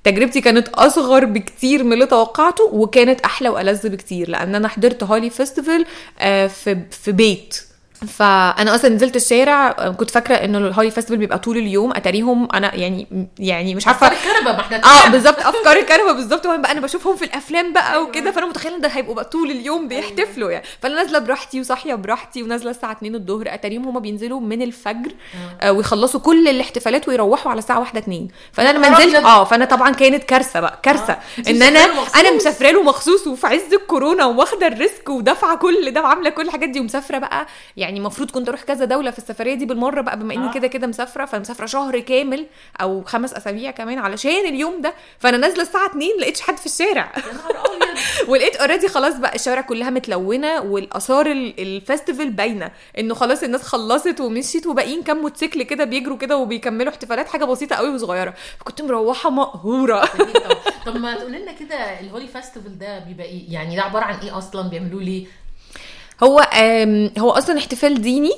تجربتي 0.04 0.40
كانت 0.40 0.68
أصغر 0.68 1.24
بكتير 1.24 1.84
من 1.84 1.92
اللي 1.92 2.06
توقعته 2.06 2.64
وكانت 2.72 3.20
أحلى 3.20 3.48
وألذ 3.48 3.88
بكتير. 3.88 4.28
لأن 4.30 4.54
أنا 4.54 4.68
حضرت 4.68 5.02
Holi 5.02 5.30
festival 5.30 5.86
آه، 6.18 6.46
في 6.46 6.78
في 6.90 7.12
بيت. 7.12 7.60
فأنا 8.06 8.74
أصلا 8.74 8.90
نزلت 8.90 9.16
الشارع 9.16 9.68
آه، 9.78 9.88
كنت 9.88 10.10
فاكرة 10.10 10.34
إنه 10.34 10.58
ال 10.58 10.65
Holi 10.65 10.90
festival 10.90 11.16
بيبقى 11.18 11.38
طول 11.38 11.56
اليوم 11.56 11.90
أتاريهم 11.92 12.48
أنا 12.54 12.74
يعني 12.74 13.06
يعني 13.38 13.74
مش 13.74 13.86
عارفة. 13.86 14.06
أفكار 14.06 14.32
الكنبه 14.32 14.52
ما 14.52 14.60
إحنا 14.60 14.76
آه 14.84 15.08
بالظبط 15.08 15.38
أفكار 15.40 15.76
الكنبه 15.76 16.12
بالظبط. 16.12 16.46
وأنا 16.46 16.62
بقى 16.62 16.72
أنا 16.72 16.80
بشوفهم 16.80 17.16
في 17.16 17.24
الأفلام 17.24 17.72
بقى 17.72 18.02
وكده 18.02 18.30
فأنا 18.30 18.46
متخيلة 18.46 18.76
إن 18.76 18.80
ده 18.80 18.88
هيبقوا 18.88 19.14
بقى 19.14 19.24
طول 19.24 19.50
اليوم 19.50 19.88
بيحتفلوا 19.88 20.50
يعني. 20.50 20.64
فأنا 20.82 20.94
نازلة 20.94 21.18
براحتي 21.18 21.60
وصاحية 21.60 21.94
براحتي 21.94 22.42
ونازلة 22.42 22.70
الساعة 22.70 22.92
2 22.92 23.14
الظهر 23.14 23.44
أتاريهم 23.54 23.88
هما 23.88 24.00
بينزلوا 24.00 24.40
من 24.40 24.62
الفجر 24.62 25.10
آه. 25.60 25.72
ويخلصوا 25.72 26.20
كل 26.20 26.48
الاحتفالات 26.48 27.08
ويروحوا 27.08 27.50
على 27.50 27.58
الساعة 27.58 27.78
1 27.80 27.96
2 27.96 28.28
فأنا 28.52 28.78
لما 28.78 28.88
نزلت. 28.88 29.14
آه 29.14 29.44
فأنا 29.44 29.64
طبعا 29.64 29.90
كانت 29.90 30.24
كارثة 30.24 30.60
بقى 30.60 30.78
كارثة. 30.82 31.12
آه. 31.12 31.50
إن 31.50 31.62
أنا. 31.62 31.80
أنا 32.16 32.30
مسافرة 32.36 32.70
له 32.70 32.82
مخصوص 32.82 33.26
وفي 33.26 33.46
عز 33.46 33.74
الكورونا 33.74 34.24
واخده 34.24 34.66
ال 34.66 34.75
risk 34.75 35.08
ودافعة 35.08 35.56
كل 35.56 35.90
ده 35.90 36.02
وعاملة 36.02 36.30
كل 36.30 36.42
الحاجات 36.42 36.68
دي 36.68 36.80
ومسافرة 36.80 37.18
بقى 37.18 37.46
يعني 37.76 37.93
المفروض 37.96 38.30
كنت 38.30 38.48
أروح 38.48 38.62
كذا 38.62 38.84
دولة 38.84 39.10
في 39.10 39.18
السفرية 39.18 39.54
دي 39.54 39.64
بالمرة 39.66 40.00
بقى 40.00 40.18
بما 40.18 40.34
إني 40.34 40.48
آه. 40.48 40.52
كده 40.52 40.66
كده 40.66 40.86
مسافرة 40.86 41.24
فمسافرة 41.24 41.66
شهر 41.66 41.98
كامل 42.00 42.46
أو 42.80 43.04
خمس 43.04 43.34
أسابيع 43.34 43.70
كمان 43.70 43.98
علشان 43.98 44.46
اليوم 44.48 44.80
ده 44.82 44.94
فأنا 45.18 45.36
نازلة 45.36 45.62
الساعة 45.62 45.86
2 45.86 46.08
لقيتش 46.20 46.40
حد 46.40 46.56
في 46.56 46.66
الشارع. 46.66 47.12
يا 47.16 47.32
نهار 47.32 47.66
أبيض. 47.66 47.84
ولقيت 48.30 48.56
already 48.56 48.88
خلاص 48.88 49.14
بقى 49.16 49.34
الشوارع 49.34 49.60
كلها 49.60 49.90
متلونة 49.90 50.60
والآثار 50.60 51.26
ال- 51.26 51.54
الفestival 51.82 52.26
باينة 52.28 52.70
إنه 52.98 53.14
خلاص 53.14 53.42
الناس 53.42 53.62
خلصت 53.62 54.20
ومشيت 54.20 54.66
وباقيين 54.66 55.02
كام 55.02 55.16
موتوسيكل 55.18 55.62
كده 55.62 55.84
بيجروا 55.84 56.16
كده 56.18 56.36
وبيكملوا 56.36 56.92
احتفالات 56.92 57.28
حاجة 57.28 57.44
بسيطة 57.44 57.76
قوي 57.76 57.88
وصغيرة. 57.94 58.34
فكنت 58.60 58.82
مروحة 58.82 59.30
مقهورة. 59.30 60.04
طب 60.86 60.96
ما 60.96 61.14
تقول 61.16 61.32
لنا 61.32 61.52
كده 61.52 62.00
الهولي 62.00 62.26
فيستيفال 62.28 62.78
ده 62.78 62.98
بيبقى 62.98 63.26
إيه؟ 63.26 63.52
يعني 63.52 63.76
ده 63.76 63.82
عبارة 63.82 64.04
عن 64.04 64.14
إيه 64.18 64.38
أصلا؟ 64.38 64.68
بيعملوه 64.68 65.02
ليه؟ 65.02 65.26
هو 66.22 66.38
هو 67.18 67.30
أصلا 67.30 67.58
احتفال 67.58 68.02
ديني 68.02 68.32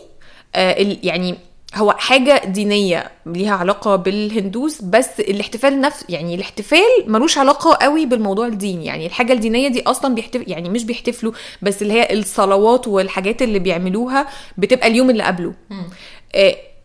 آه، 0.54 0.97
يعني 1.02 1.35
هو 1.75 1.92
حاجة 1.92 2.42
دينية 2.47 3.11
ليها 3.26 3.54
علاقة 3.54 3.97
بالهندوس 3.97 4.83
بس 4.83 5.21
الاحتفال 5.21 5.80
نفس 5.80 6.04
يعني 6.09 6.35
الاحتفال 6.35 6.80
ملوش 7.06 7.38
علاقة 7.38 7.75
قوي 7.85 8.06
بالموضوع 8.06 8.47
الديني. 8.47 8.87
يعني 8.87 9.06
الحاجة 9.06 9.33
الدينية 9.33 9.68
دي 9.68 9.83
أصلا 9.83 10.14
بيحتفل 10.14 10.45
يعني 10.47 10.68
مش 10.68 10.85
بيحتفلوا 10.85 11.33
بس 11.62 11.83
اللي 11.83 11.92
هي 11.92 12.12
الصلوات 12.12 12.88
والحاجات 12.88 13.42
اللي 13.42 13.59
بيعملوها 13.59 14.26
بتبقى 14.59 14.87
اليوم 14.87 15.11
اللي 15.11 15.23
قبله. 15.23 15.54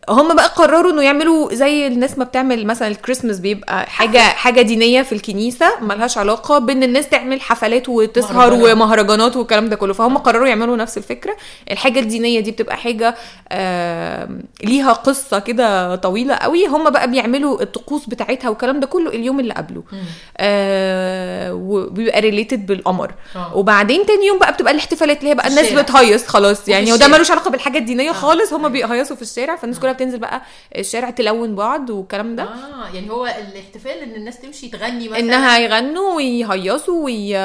هم 0.08 0.34
بقى 0.36 0.46
قرروا 0.48 0.92
إنه 0.92 1.02
يعملوا 1.02 1.54
زي 1.54 1.86
الناس 1.86 2.18
ما 2.18 2.24
بتعمل 2.24 2.66
مثلا 2.66 2.88
الكريسماس 2.88 3.38
بيبقى 3.40 3.86
حاجة 3.90 4.18
حاجة 4.18 4.62
دينية 4.62 5.02
في 5.02 5.12
الكنيسة 5.12 5.66
ملهاش 5.80 6.18
علاقة 6.18 6.58
بإن 6.58 6.82
الناس 6.82 7.08
تعمل 7.08 7.40
حفلات 7.40 7.88
وتسهر 7.88 8.34
مهرجانات. 8.50 8.72
ومهرجانات 8.76 9.36
والكلام 9.36 9.68
ده 9.68 9.76
كله. 9.76 9.92
فهم 9.92 10.18
قرروا 10.18 10.46
يعملوا 10.46 10.76
نفس 10.76 10.98
الفكرة. 10.98 11.36
الحاجة 11.70 12.00
الدينية 12.00 12.40
دي 12.40 12.50
بتبقى 12.50 12.76
حاجة 12.76 13.14
آم، 13.52 14.42
ليها 14.64 14.92
قصة 14.92 15.38
كده 15.38 15.96
طويلة 15.96 16.34
قوي. 16.34 16.66
هم 16.66 16.90
بقى 16.90 17.10
بيعملوا 17.10 17.62
الطقوس 17.62 18.06
بتاعتها 18.06 18.48
والكلام 18.48 18.80
ده 18.80 18.86
كله 18.86 19.10
اليوم 19.10 19.40
اللي 19.40 19.54
قبله. 19.54 19.82
آه، 20.38 21.54
وبيبقى 21.54 22.20
related 22.20 22.66
بالقمر. 22.66 23.14
آه. 23.36 23.56
وبعدين 23.56 24.06
تاني 24.06 24.26
يوم 24.26 24.38
بقى 24.38 24.52
بتبقى 24.52 24.72
الاحتفالات 24.72 25.18
اللي 25.18 25.30
هي 25.30 25.34
بقى 25.34 25.48
الناس. 25.48 25.72
بتهيص 25.72 26.26
خلاص. 26.26 26.68
يعني 26.68 26.92
وده. 26.92 27.08
ملوش 27.08 27.30
علاقة 27.30 27.50
بالحاجة 27.50 27.78
الدينية 27.78 28.12
خالص. 28.12 28.52
هم 28.52 28.68
بيهيصوا 28.68 29.16
في 29.16 29.22
الشارع. 29.22 29.56
فالناس 29.56 29.78
كلها 29.78 29.91
بتنزل 29.92 30.18
بقى 30.18 30.42
الشارع 30.78 31.10
تلون 31.10 31.54
بعض 31.54 31.90
والكلام 31.90 32.36
ده. 32.36 32.42
آه 32.42 32.94
يعني 32.94 33.10
هو 33.10 33.26
الاحتفال 33.26 33.98
إن 33.98 34.14
الناس 34.14 34.40
تمشي 34.40 34.68
تغني 34.68 35.08
مثلا. 35.08 35.18
إنها 35.20 35.58
يغنوا 35.58 36.14
ويهيصوا 36.14 37.04
وي... 37.04 37.36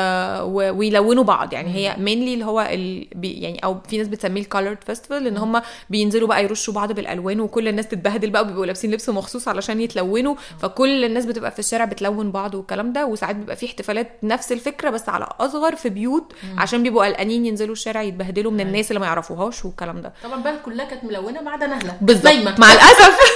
ويلونوا 0.71 1.23
بعض. 1.23 1.53
يعني 1.53 1.75
هي 1.75 1.95
mainly 1.97 2.33
اللي 2.33 2.45
هو 2.45 2.61
ال... 2.61 3.07
يعني 3.23 3.59
أو 3.63 3.77
في 3.89 3.97
ناس 3.97 4.07
بتسميه 4.07 4.41
ال 4.41 4.46
colored 4.46 4.77
festival 4.85 5.27
إن 5.27 5.37
هم 5.37 5.61
بينزلوا 5.89 6.27
بقى 6.27 6.43
يرشوا 6.43 6.73
بعض 6.73 6.91
بالألوان 6.91 7.39
وكل 7.39 7.67
الناس 7.67 7.87
تتبهدل 7.87 8.29
بقى 8.29 8.41
وبيبقوا 8.41 8.65
لابسين 8.65 8.91
لبس 8.91 9.09
مخصوص 9.09 9.47
علشان 9.47 9.81
يتلونوا. 9.81 10.35
فكل 10.59 11.05
الناس 11.05 11.25
بتبقى 11.25 11.51
في 11.51 11.59
الشارع 11.59 11.85
بتلون 11.85 12.31
بعض 12.31 12.55
والكلام 12.55 12.93
ده. 12.93 13.05
وساعات 13.05 13.35
بيبقى 13.35 13.55
في 13.55 13.65
احتفالات 13.65 14.11
نفس 14.23 14.51
الفكرة 14.51 14.89
بس 14.89 15.09
على 15.09 15.27
أصغر 15.39 15.75
في 15.75 15.89
بيوت 15.89 16.33
عشان 16.57 16.83
بيبقوا 16.83 17.05
قلقانين 17.05 17.45
ينزلوا 17.45 17.73
الشارع 17.73 18.01
يتبهدلوا 18.01 18.51
من 18.51 18.59
الناس 18.59 18.91
اللي 18.91 18.99
ما 18.99 19.05
يعرفوهاش 19.05 19.65
والكلام 19.65 20.01
ده. 20.01 20.13
طبعا 20.23 20.41
بقى 20.41 20.59
كلها 20.65 20.85
كانت 20.85 21.03
ملونة 21.03 21.41
ما 21.41 21.51
عدا 21.51 21.67
نهلة. 21.67 21.97
بالظبط. 22.01 22.27
نايمه 22.43 22.59
مع 22.59 22.73
الأسف. 22.73 23.19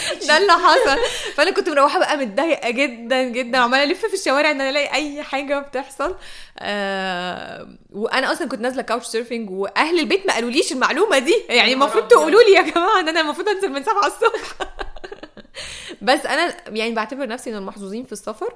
ده 0.28 0.36
اللي 0.36 0.52
حصل. 0.52 0.98
فأنا 1.34 1.50
كنت 1.50 1.68
مروحة 1.68 1.98
بقى 1.98 2.16
متضايقة 2.16 2.70
جدا 2.70 3.22
جدا. 3.22 3.60
وعماله 3.60 3.84
ألف 3.84 4.06
في 4.06 4.14
الشوارع 4.14 4.50
إن 4.50 4.60
أنا 4.60 4.70
ألاقي 4.70 4.94
أي 4.94 5.22
حاجة 5.22 5.58
بتحصل. 5.58 6.16
آه 6.58 7.68
وأنا 7.92 8.32
أصلا 8.32 8.48
كنت 8.48 8.60
نازلة 8.60 8.82
كاوتش 8.82 9.06
سيرفنج 9.06 9.50
وأهل 9.50 9.98
البيت 9.98 10.26
ما 10.26 10.34
قالوليش 10.34 10.72
المعلومة 10.72 11.18
دي. 11.18 11.42
يعني 11.48 11.72
المفروض. 11.72 12.08
تقولوا 12.08 12.42
لي 12.42 12.52
يا 12.52 12.62
جماعة 12.62 13.00
إن 13.00 13.08
أنا 13.08 13.20
المفروض 13.20 13.48
أنزل 13.48 13.68
من 13.68 13.82
7 13.82 14.06
الصبح. 14.06 14.54
بس 16.02 16.26
أنا 16.26 16.56
يعني 16.68 16.94
بعتبر 16.94 17.26
نفسي 17.28 17.50
من 17.50 17.56
المحظوظين 17.56 18.04
في 18.04 18.12
السفر. 18.12 18.54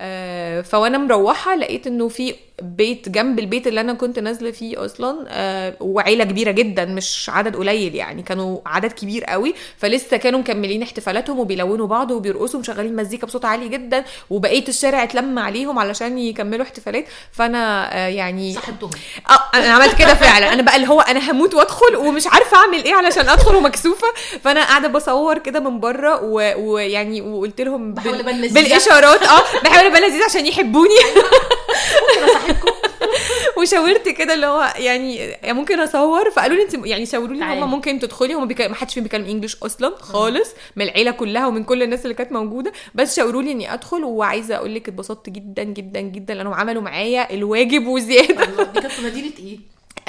آه، 0.00 0.60
فوأنا 0.60 0.98
مروحة 0.98 1.54
لقيت 1.56 1.86
إنه 1.86 2.08
في 2.08 2.34
بيت 2.62 3.08
جنب 3.08 3.38
البيت 3.38 3.66
اللي 3.66 3.80
أنا 3.80 3.92
كنت 3.92 4.18
نازلة 4.18 4.50
فيه 4.50 4.84
أصلا 4.84 5.24
آه، 5.28 5.74
وعيلة 5.80 6.24
كبيرة 6.24 6.50
جدا 6.50 6.84
مش 6.84 7.30
عدد 7.34 7.56
قليل 7.56 7.94
يعني 7.94 8.22
كانوا 8.22 8.58
عدد 8.66 8.92
كبير 8.92 9.24
قوي 9.24 9.54
فلسه 9.78 10.16
كانوا 10.16 10.40
مكملين 10.40 10.82
احتفالاتهم 10.82 11.38
وبيلونوا 11.38 11.86
بعض 11.86 12.10
وبيرقصوا 12.10 12.56
ومشغلين 12.58 12.96
مزيكا 12.96 13.26
بصوت 13.26 13.44
عالي 13.44 13.68
جدا 13.68 14.04
وبقيه 14.30 14.68
الشارع 14.68 15.02
اتلم 15.02 15.38
عليهم 15.38 15.78
علشان 15.78 16.18
يكملوا 16.18 16.64
احتفالات. 16.64 17.04
فأنا 17.32 17.94
آه، 17.94 18.08
يعني 18.08 18.54
صاحبتهم. 18.54 18.90
آه 19.30 19.56
أنا 19.58 19.68
عملت 19.74 19.98
كده 19.98 20.14
فعلا. 20.14 20.52
أنا 20.52 20.62
بقى 20.62 20.76
اللي 20.76 20.88
هو 20.88 21.00
أنا 21.00 21.30
هموت 21.30 21.54
وأدخل 21.54 21.96
ومش 21.96 22.26
عارفة 22.26 22.56
أعمل 22.56 22.84
إيه 22.84 22.94
علشان 22.94 23.28
أدخل 23.28 23.54
ومكسوفة. 23.56 24.06
فأنا 24.44 24.64
قاعدة 24.64 24.88
بصور 24.88 25.38
كده 25.38 25.60
من 25.60 25.80
بره 25.80 26.22
ويعني 26.56 27.20
وقلت 27.20 27.60
لهم 27.60 27.94
بال-. 27.94 28.52
بالإشارات 28.54 29.22
آه 29.22 29.42
بحاول 29.64 29.86
أبان 29.86 30.02
لذيذ 30.02 30.22
عشان 30.22 30.46
يحبوني. 30.46 30.94
وشاورت 33.58 34.08
كده 34.08 34.34
اللي 34.34 34.46
هو 34.46 34.72
يعني 34.76 35.16
يعني 35.16 35.52
ممكن 35.52 35.80
اصور 35.80 36.30
فقالوا 36.30 36.56
لي 36.56 36.62
انت 36.62 36.86
يعني 36.86 37.06
شاوروا 37.06 37.34
لي. 37.36 37.44
هم 37.44 37.70
ممكن 37.70 37.98
تدخلي 37.98 38.34
هم 38.34 38.46
بيك... 38.48 38.60
ما 38.60 38.74
حدش 38.74 38.94
فيهم 38.94 39.02
بيتكلم 39.04 39.24
انجلش 39.24 39.56
أصلا 39.62 39.94
خالص 39.96 40.50
من 40.76 40.84
العيلة 40.84 41.10
كلها 41.10 41.46
ومن 41.46 41.64
كل 41.64 41.82
الناس 41.82 42.02
اللي 42.02 42.14
كانت 42.14 42.32
موجودة 42.32 42.72
بس 42.94 43.16
شاوروا 43.16 43.42
لي 43.42 43.52
إني 43.52 43.74
أدخل 43.74 44.04
وعايزة 44.04 44.56
أقول 44.56 44.74
لك 44.74 44.88
اتبسطت 44.88 45.30
جدا 45.30 45.62
جدا 45.62 46.00
جدا 46.00 46.34
لأنهم 46.34 46.54
عملوا 46.54 46.82
معايا 46.82 47.34
الواجب 47.34 47.86
وزيادة. 47.86 48.44
الله 48.44 48.64
دي 48.64 48.80
كانت 48.80 48.92
في 48.92 49.06
مدينة 49.06 49.32
إيه؟ 49.38 49.58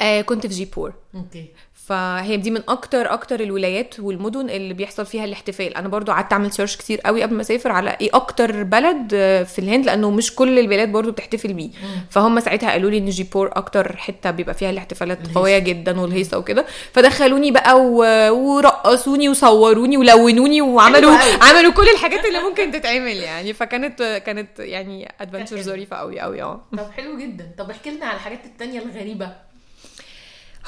آه 0.00 0.20
كنت 0.20 0.46
في 0.46 0.54
جيبور. 0.54 0.92
okay. 1.14 1.44
فهي 1.88 2.36
دي 2.36 2.50
من 2.50 2.62
أكتر 2.68 3.12
أكتر 3.12 3.40
الولايات 3.40 4.00
والمدن 4.00 4.50
اللي 4.50 4.74
بيحصل 4.74 5.06
فيها 5.06 5.24
الاحتفال. 5.24 5.76
أنا 5.76 5.88
برضو 5.88 6.12
قعدت 6.12 6.32
أعمل 6.32 6.52
search 6.52 6.76
كتير 6.76 7.00
قوي 7.00 7.22
قبل 7.22 7.34
ما 7.34 7.40
أسافر 7.40 7.72
على 7.72 7.96
إيه 8.00 8.10
أكتر 8.14 8.62
بلد 8.62 9.10
آه، 9.14 9.42
في 9.42 9.58
الهند 9.58 9.86
لأنه 9.86 10.10
مش 10.10 10.34
كل 10.34 10.58
البلاد 10.58 10.92
برضو 10.92 11.10
بتحتفل 11.12 11.52
بيه. 11.52 11.70
فهم 12.10 12.40
ساعتها 12.40 12.70
قالوا 12.70 12.90
لي 12.90 12.98
إن 12.98 13.08
جيبور 13.08 13.50
أكتر 13.52 13.96
حتة 13.96 14.30
بيبقى 14.30 14.54
فيها 14.54 14.70
الاحتفالات. 14.70 15.18
قوية 15.34 15.58
جدا 15.58 16.00
والهيصة 16.00 16.38
وكده. 16.38 16.64
فدخلوني 16.92 17.50
بقى 17.50 17.80
و- 17.80 18.30
ورقصوني 18.34 19.28
وصوروني 19.28 19.96
ولونوني 19.96 20.60
وعملوا. 20.62 21.16
عملوا 21.48 21.72
كل 21.72 21.88
الحاجات 21.88 22.24
اللي 22.24 22.38
ممكن 22.40 22.70
تتعمل 22.72 23.16
يعني. 23.16 23.52
فكانت 23.52 24.22
كانت 24.26 24.58
يعني 24.58 25.12
adventure. 25.20 25.62
ظريفة 25.62 25.96
قوي 25.96 26.20
قوي 26.20 26.42
آه. 26.42 26.60
طب 26.72 26.90
حلو 26.96 27.18
جدا. 27.18 27.50
طب 27.58 27.70
احكي 27.70 27.90
لنا 27.90 28.06
على 28.06 28.16
الحاجات 28.16 28.44
التانية 28.44 28.82
الغريبة. 28.82 29.47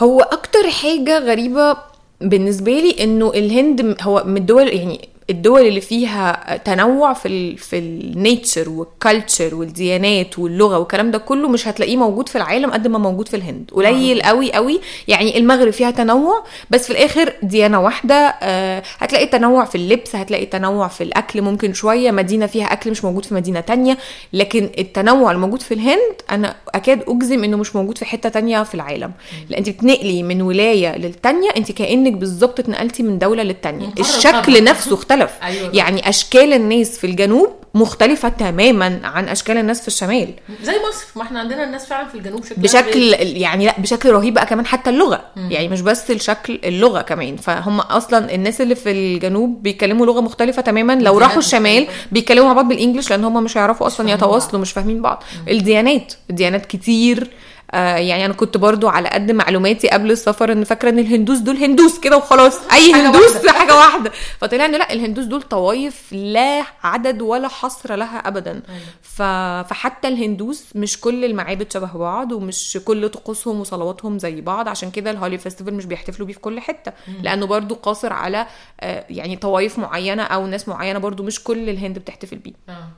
هو 0.01 0.21
أكتر 0.21 0.71
حاجة 0.71 1.19
غريبة 1.19 1.77
بالنسبة 2.21 2.73
لي 2.73 3.05
إنه 3.05 3.31
الهند 3.31 3.97
هو 4.03 4.23
من 4.27 4.37
الدول 4.37 4.69
يعني 4.69 5.09
الدول 5.31 5.61
اللي 5.67 5.81
فيها 5.81 6.57
تنوع 6.65 7.13
في 7.13 7.29
ال 7.29 7.59
في 7.59 7.79
ال 7.79 7.91
nature 7.91 8.69
وال 8.71 8.89
culture 8.89 9.55
والديانات 9.55 10.39
واللغة 10.39 10.79
والكلام 10.79 11.11
ده 11.11 11.19
كله 11.19 11.49
مش 11.49 11.69
هتلاقيه 11.69 11.97
موجود 11.97 12.29
في 12.29 12.37
العالم 12.37 12.71
قد 12.71 12.87
ما 12.87 12.99
موجود 12.99 13.29
في 13.29 13.37
الهند. 13.37 13.71
قليل 13.73 14.23
قوي 14.23 14.53
قوي. 14.53 14.81
يعني 15.09 15.39
المغرب 15.39 15.71
فيها 15.73 15.91
تنوع 15.91 16.45
بس 16.71 16.85
في 16.85 16.91
الآخر 16.91 17.33
ديانة 17.43 17.81
واحدة 17.81 18.15
آه، 18.43 18.83
هتلاقي 18.99 19.27
تنوع 19.27 19.65
في 19.65 19.75
اللبس 19.75 20.17
هتلاقي 20.17 20.47
تنوع 20.47 20.89
في 20.89 21.05
الأكل 21.05 21.43
ممكن 21.43 21.73
شوية 21.73 22.11
مدينة 22.11 22.47
فيها 22.47 22.73
أكل 22.73 22.91
مش 22.91 23.05
موجود 23.05 23.25
في 23.25 23.35
مدينة 23.35 23.61
تانية. 23.61 23.99
لكن 24.33 24.71
التنوع 24.79 25.31
الموجود 25.33 25.63
في 25.63 25.75
الهند 25.75 26.15
أنا 26.31 26.57
أكاد 26.75 27.03
أجزم 27.09 27.45
إنه 27.45 27.57
مش 27.57 27.77
موجود 27.77 27.99
في 27.99 28.05
حتة 28.05 28.29
تانية 28.29 28.63
في 28.63 28.75
العالم. 28.75 29.13
لأن 29.49 29.59
أنت 29.59 29.69
بتنقلي 29.69 30.23
من 30.23 30.43
ولاية 30.43 30.97
للتانية 30.99 31.51
أنت 31.57 31.73
كأنك 31.73 32.13
بالظبط 32.13 32.61
اتنقلتي 32.61 33.03
من 33.03 33.19
دولة 33.19 33.43
للتانية. 33.43 33.89
الشكل. 34.01 34.65
نفسه 34.65 34.95
اختلف 34.95 35.20
اختلف 35.25 35.43
أيوة. 35.43 35.71
يعني 35.75 36.09
أشكال 36.09 36.53
الناس 36.53 36.99
في 36.99 37.07
الجنوب 37.07 37.49
مختلفة 37.75 38.29
تماما 38.29 39.01
عن 39.05 39.29
أشكال 39.29 39.57
الناس 39.57 39.81
في 39.81 39.89
الشمال. 39.89 40.35
زي 40.63 40.73
مصر 40.73 41.07
ما 41.17 41.23
إحنا 41.23 41.41
عندنا 41.41 41.65
الناس 41.65 41.87
فعلا 41.87 42.09
في 42.09 42.15
الجنوب 42.15 42.45
شكلها 42.45 42.63
بشكل 42.63 43.15
غير. 43.15 43.37
يعني 43.37 43.67
لأ 43.67 43.75
بشكل 43.79 44.11
رهيب 44.11 44.35
بقى 44.35 44.47
كمان 44.47 44.67
حتى 44.67 44.91
اللغة. 44.91 45.25
يعني 45.37 45.69
مش 45.69 45.81
بس 45.81 46.11
الشكل 46.11 46.61
اللغة 46.65 47.03
كمان. 47.03 47.37
فهم 47.37 47.81
أصلا 47.81 48.35
الناس 48.35 48.61
اللي 48.61 48.75
في 48.75 48.91
الجنوب 48.91 49.63
بيتكلموا 49.63 50.07
لغة 50.07 50.21
مختلفة 50.21 50.63
تماما. 50.63 50.93
لو 50.93 51.19
راحوا 51.19 51.39
الشمال. 51.39 51.87
بيتكلموا 52.13 52.47
مع 52.49 52.53
بعض 52.53 52.69
بالانجلش 52.69 53.11
لأن 53.11 53.25
هم 53.25 53.45
مش 53.45 53.57
هيعرفوا 53.57 53.87
أصلا 53.87 54.11
يتواصلوا 54.11 54.61
مش 54.63 54.73
فاهمين 54.73 55.03
بعض. 55.03 55.23
الديانات 55.49 56.13
الديانات 56.31 56.67
كتير. 56.67 57.31
آه 57.73 57.97
يعني 57.97 58.25
أنا 58.25 58.35
كنت 58.35 58.57
برضو 58.57 58.89
على 58.89 59.09
قد 59.09 59.31
معلوماتي 59.31 59.89
قبل 59.89 60.11
السفر 60.11 60.53
إن 60.53 60.65
فاكرة 60.65 60.89
إن 60.91 60.99
الهندوس 60.99 61.39
دول 61.39 61.57
هندوس 61.57 61.99
كده 62.01 62.17
وخلاص. 62.17 62.59
أي 62.73 62.95
حاجة 62.95 63.07
هندوس 63.09 63.35
واحدة. 63.37 63.53
حاجة 63.53 63.77
واحدة. 63.77 64.11
فطلع 64.41 64.65
إن 64.65 64.73
لأ 64.73 64.93
الهندوس 64.93 65.25
دول 65.25 65.43
طوائف 65.43 66.13
لا 66.13 66.63
عدد 66.83 67.23
ولا 67.23 67.49
حصر 67.49 67.97
لها 67.97 68.19
ابدا. 68.19 68.63
ف... 69.03 69.23
فحتى 69.71 70.09
الهندوس 70.09 70.65
مش 70.75 71.01
كل 71.01 71.25
المعابد 71.25 71.73
شبه 71.73 71.93
بعض 71.99 72.33
ومش 72.33 72.79
كل 72.85 73.09
طقوسهم 73.09 73.61
وصلواتهم 73.61 74.19
زي 74.19 74.41
بعض. 74.41 74.69
عشان 74.69 74.91
كده 74.91 75.11
الهولي 75.11 75.39
فيستيفال 75.39 75.75
مش 75.75 75.85
بيحتفلوا 75.85 76.27
بيه 76.27 76.35
في 76.35 76.41
كل 76.41 76.61
حتة. 76.61 76.93
لأنه 77.23 77.47
برضو 77.47 77.75
قاصر 77.75 78.13
على 78.13 78.47
آه، 78.81 79.05
يعني 79.11 79.37
طوائف 79.37 79.79
معينة 79.79 80.23
أو 80.23 80.47
ناس 80.47 80.69
معينة 80.69 80.99
برضو 80.99 81.23
مش 81.23 81.45
كل 81.45 81.69
الهند 81.69 81.99
بتحتفل 81.99 82.37
بيه. 82.37 82.53
آه. 82.69 82.89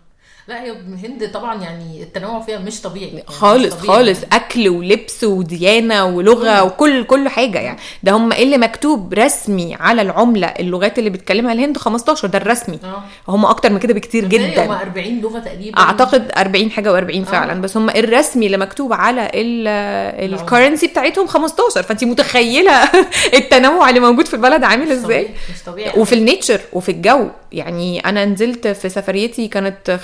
لا 0.49 0.63
هي 0.63 0.71
الهند 0.71 1.31
طبعا 1.35 1.63
يعني 1.63 2.03
التنوع 2.03 2.41
فيها 2.41 2.59
مش 2.59 2.81
طبيعي 2.81 3.07
يعني 3.07 3.25
مش 3.29 3.35
خالص 3.35 3.75
طبيعي. 3.75 3.87
خالص. 3.97 4.19
أكل 4.33 4.69
ولبس 4.69 5.25
وديانة 5.25 6.05
ولغة 6.05 6.63
وكل 6.65 7.05
كل 7.05 7.29
حاجة 7.29 7.59
يعني. 7.59 7.79
ده 8.03 8.13
هم 8.13 8.33
اللي 8.33 8.59
مكتوب 8.59 9.15
رسمي 9.15 9.75
على 9.75 10.03
العملة 10.03 10.47
اللغات 10.47 10.99
اللي 10.99 11.11
بتكلمها 11.11 11.53
الهند 11.53 11.79
15 11.79 12.29
ده 12.29 12.39
الرسمي. 12.39 12.79
آه. 12.85 13.03
هم 13.29 13.45
أكتر 13.47 13.71
من 13.73 13.79
كده 13.79 13.95
بكتير 13.95 14.25
جدا. 14.25 14.47
هم 14.47 14.51
جدا 14.51 14.81
40 14.81 15.21
لغة 15.21 15.39
تقريبا. 15.39 15.79
أعتقد 15.79 16.31
40 16.37 16.71
حاجة 16.71 17.01
و40 17.01 17.25
فعلا. 17.25 17.53
آه. 17.53 17.57
بس 17.57 17.77
هم 17.77 17.91
الرسمي 17.91 18.47
اللي 18.47 18.57
مكتوب 18.59 18.93
على 18.93 19.31
ال 19.35 19.52
currency 19.52 20.87
بتاعتهم 20.87 21.27
15 21.27 21.83
فانت 21.83 22.05
متخيلة 22.05 22.73
التنوع 23.35 23.89
اللي 23.89 24.01
موجود 24.01 24.27
في 24.27 24.35
البلد 24.35 24.65
عامل 24.65 24.85
مش 24.87 24.93
إزاي؟ 24.93 25.29
مش 25.55 25.63
طبيعي. 25.67 26.01
وفي 26.01 26.15
ال 26.15 26.21
nature 26.21 26.61
وفي 26.73 26.89
الجو. 26.89 27.29
يعني 27.53 28.01
أنا 28.01 28.25
نزلت 28.25 28.69
في 28.69 28.89
سفريتي 28.89 29.49
كانت 29.49 29.99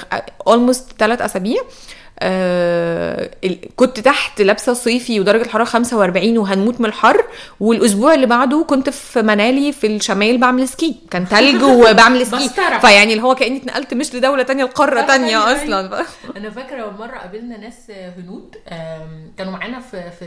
almost 0.47 0.93
ثلاث 0.99 1.23
أسابيع 1.23 1.63
آه 2.21 3.31
كنت 3.77 4.01
تحت 4.01 4.41
لابسة 4.43 4.73
صيفي 4.73 5.21
ودرجة 5.21 5.43
الحرارة 5.43 5.65
45 5.65 6.39
وهنموت 6.39 6.81
من 6.81 6.87
الحر 6.87 7.25
والأسبوع 7.61 8.15
اللي 8.15 8.27
بعده 8.27 8.65
كنت 8.69 8.91
في 8.91 9.23
منالي 9.23 9.73
في 9.73 9.87
الشمال 9.87 10.39
بعمل 10.39 10.69
ski 10.69 10.97
كان 11.11 11.29
تلج 11.29 11.63
وبعمل 11.91 12.27
ski. 12.27 12.49
فيعني 12.81 13.13
اللي 13.13 13.23
هو 13.23 13.35
كأني 13.35 13.57
اتنقلت 13.57 13.95
مش 13.95 14.15
لدولة 14.15 14.43
تانية 14.43 14.65
لقارة 14.65 15.01
تانية 15.01 15.29
أيوة، 15.49 15.63
أصلا. 15.63 16.05
أنا 16.37 16.51
فاكرة 16.51 16.91
مرة 16.99 17.19
قابلنا 17.19 17.57
ناس 17.57 17.91
هنود 17.91 18.57
كانوا 19.39 19.53
معانا 19.53 19.81
في 19.81 20.11
في 20.19 20.27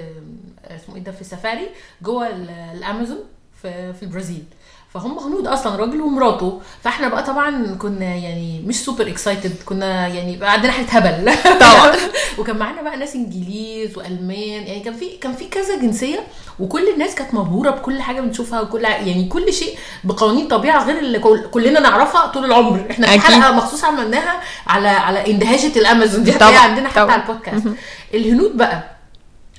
اسمه 0.76 0.96
إيه 0.96 1.04
ده 1.04 1.12
في 1.12 1.24
سفاري 1.24 1.68
جوه 2.02 2.28
ال- 2.30 2.50
الأمازون 2.78 3.24
في 3.62 3.94
في 3.94 4.04
البرازيل. 4.04 4.44
فهم 4.94 5.20
هنود 5.20 5.48
أصلا 5.48 5.76
راجل 5.76 6.02
ومراته. 6.02 6.62
فإحنا 6.84 7.08
بقى 7.10 7.24
طبعا 7.24 7.76
كنا 7.80 8.06
يعني 8.16 8.64
مش 8.68 8.76
super 8.86 9.08
excited 9.08 9.56
كنا 9.66 10.08
يعني 10.08 10.38
بقى 10.38 10.52
عندنا 10.54 10.72
حاجة 10.72 10.86
هبل. 10.90 11.34
طبعا. 11.60 11.92
وكان 12.40 12.58
معانا 12.58 12.82
بقى 12.82 12.98
ناس 12.98 13.16
إنجليز 13.16 13.98
وألمان 13.98 14.40
يعني 14.68 14.80
كان 14.80 14.94
في 14.94 15.18
كان 15.18 15.34
في 15.34 15.46
كذا 15.46 15.78
جنسية 15.82 16.20
وكل 16.60 16.90
الناس 16.90 17.16
كانت 17.16 17.34
مبهورة 17.34 17.70
بكل 17.70 18.02
حاجة 18.02 18.22
بنشوفها 18.22 18.62
وكل 18.62 18.84
يعني 18.84 19.28
كل 19.28 19.54
شيء 19.54 19.78
بقوانين 20.04 20.48
طبيعة 20.48 20.86
غير 20.86 21.00
اللي 21.00 21.20
كل 21.20 21.42
كلنا 21.52 21.80
نعرفها 21.80 22.28
طول 22.28 22.46
العمر. 22.46 22.88
إحنا 22.92 23.08
في 23.08 23.14
أكيد. 23.14 23.24
حلقه 23.24 23.52
مخصوص 23.52 23.84
عملناها 23.84 24.42
على 24.68 24.88
على 24.88 25.32
اندهاشة 25.32 25.72
الأمازون 25.80 26.24
دي. 26.24 26.32
طبعا، 26.32 26.58
عندنا 26.58 26.90
حتى. 26.90 27.00
على 27.00 27.22
البودكاست. 27.22 27.64
الهنود 28.14 28.58
بقى 28.58 28.84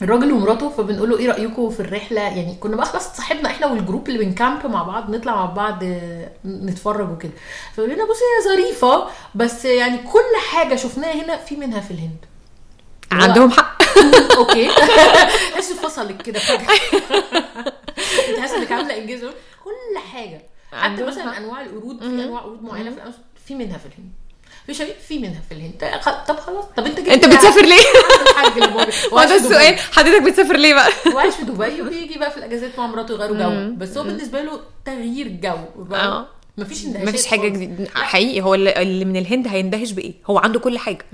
الراجل 0.03 0.33
ومراته 0.33 0.69
فبنقول 0.71 1.11
له 1.11 1.19
إيه 1.19 1.29
رايكم 1.29 1.71
في 1.71 1.81
الرحلة؟ 1.81 2.21
يعني 2.21 2.55
كنا 2.61 2.77
بقى 2.77 2.87
خلاص 2.87 3.17
صاحبنا 3.17 3.49
إحنا 3.51 3.67
والجروب 3.67 4.09
اللي 4.09 4.25
بن 4.25 4.39
camp 4.39 4.67
مع 4.67 4.83
بعض 4.83 5.11
نطلع 5.11 5.35
مع 5.35 5.45
بعض 5.47 5.85
نتفرج 6.45 7.11
وكده. 7.11 7.33
فيقول 7.75 7.91
لنا 7.91 8.05
بصي 8.05 8.21
هي 8.21 8.45
ظريفة 8.57 9.09
بس 9.35 9.65
يعني 9.65 9.99
كل 9.99 10.37
حاجة 10.51 10.75
شفناها 10.77 11.25
هنا 11.25 11.37
في 11.37 11.57
منها 11.57 11.81
في 11.81 11.91
الهند. 11.91 12.17
عندهم 13.13 13.51
حق. 13.51 13.83
okay. 14.39 14.69
تحس 15.53 15.73
فصلك 15.73 16.23
كده؟ 16.23 16.39
فجاه 17.99 18.41
حاسه 18.41 18.57
إنك 18.57 18.73
عاملة 18.73 18.99
إنجاز؟ 18.99 19.21
كل 19.65 19.99
حاجة. 20.13 20.43
حتى 20.73 21.03
مثلا. 21.05 21.39
أنواع 21.39 21.61
القرود 21.61 21.99
في 21.99 22.07
أنواع 22.07 22.41
قرود 22.41 22.63
معينة 22.63 22.97
في 23.47 23.55
منها 23.55 23.79
في 23.79 23.87
الهند. 23.87 24.13
في 24.67 24.75
شيء 24.75 24.95
في 25.09 25.19
منها 25.19 25.41
في 25.49 25.55
الهند 25.55 26.01
خ- 26.01 26.25
طب 26.29 26.37
خلاص. 26.41 26.65
طب 26.77 26.87
انت 26.87 26.99
انت 26.99 27.25
بتسافر 27.27 27.63
ليه؟ 27.65 27.83
الحاج 28.31 28.63
هو 29.13 29.25
ده 29.25 29.37
السؤال. 29.37 29.79
حضرتك 29.79 30.23
بتسافر 30.23 30.57
ليه 30.57 30.75
بقى؟ 30.75 30.89
هو 31.15 31.19
عايش 31.19 31.35
في 31.35 31.43
دبي 31.45 31.83
وبيجي 31.83 32.19
بقى 32.19 32.31
في 32.31 32.37
الأجازات 32.37 32.79
مع 32.79 32.87
مراته 32.87 33.13
يغيروا 33.15 33.37
جو. 33.37 33.75
بس 33.77 33.97
هو 33.97 34.05
بالنسبة 34.05 34.43
له 34.43 34.61
تغيير 34.85 35.29
جو. 35.29 35.95
آه. 35.97 36.27
مفيش 36.59 36.85
اندهاشات 36.85 37.09
مفيش 37.09 37.27
حاجة. 37.27 37.49
جديدة. 37.49 37.91
حقيقي 37.95 38.41
هو 38.41 38.55
اللي 38.55 38.83
اللي 38.83 39.05
من 39.05 39.17
الهند 39.17 39.49
هيندهش 39.49 39.93
بإيه؟ 39.93 40.15
هو 40.27 40.39
عنده 40.39 40.61
كل 40.61 40.79
حاجة. 40.79 41.07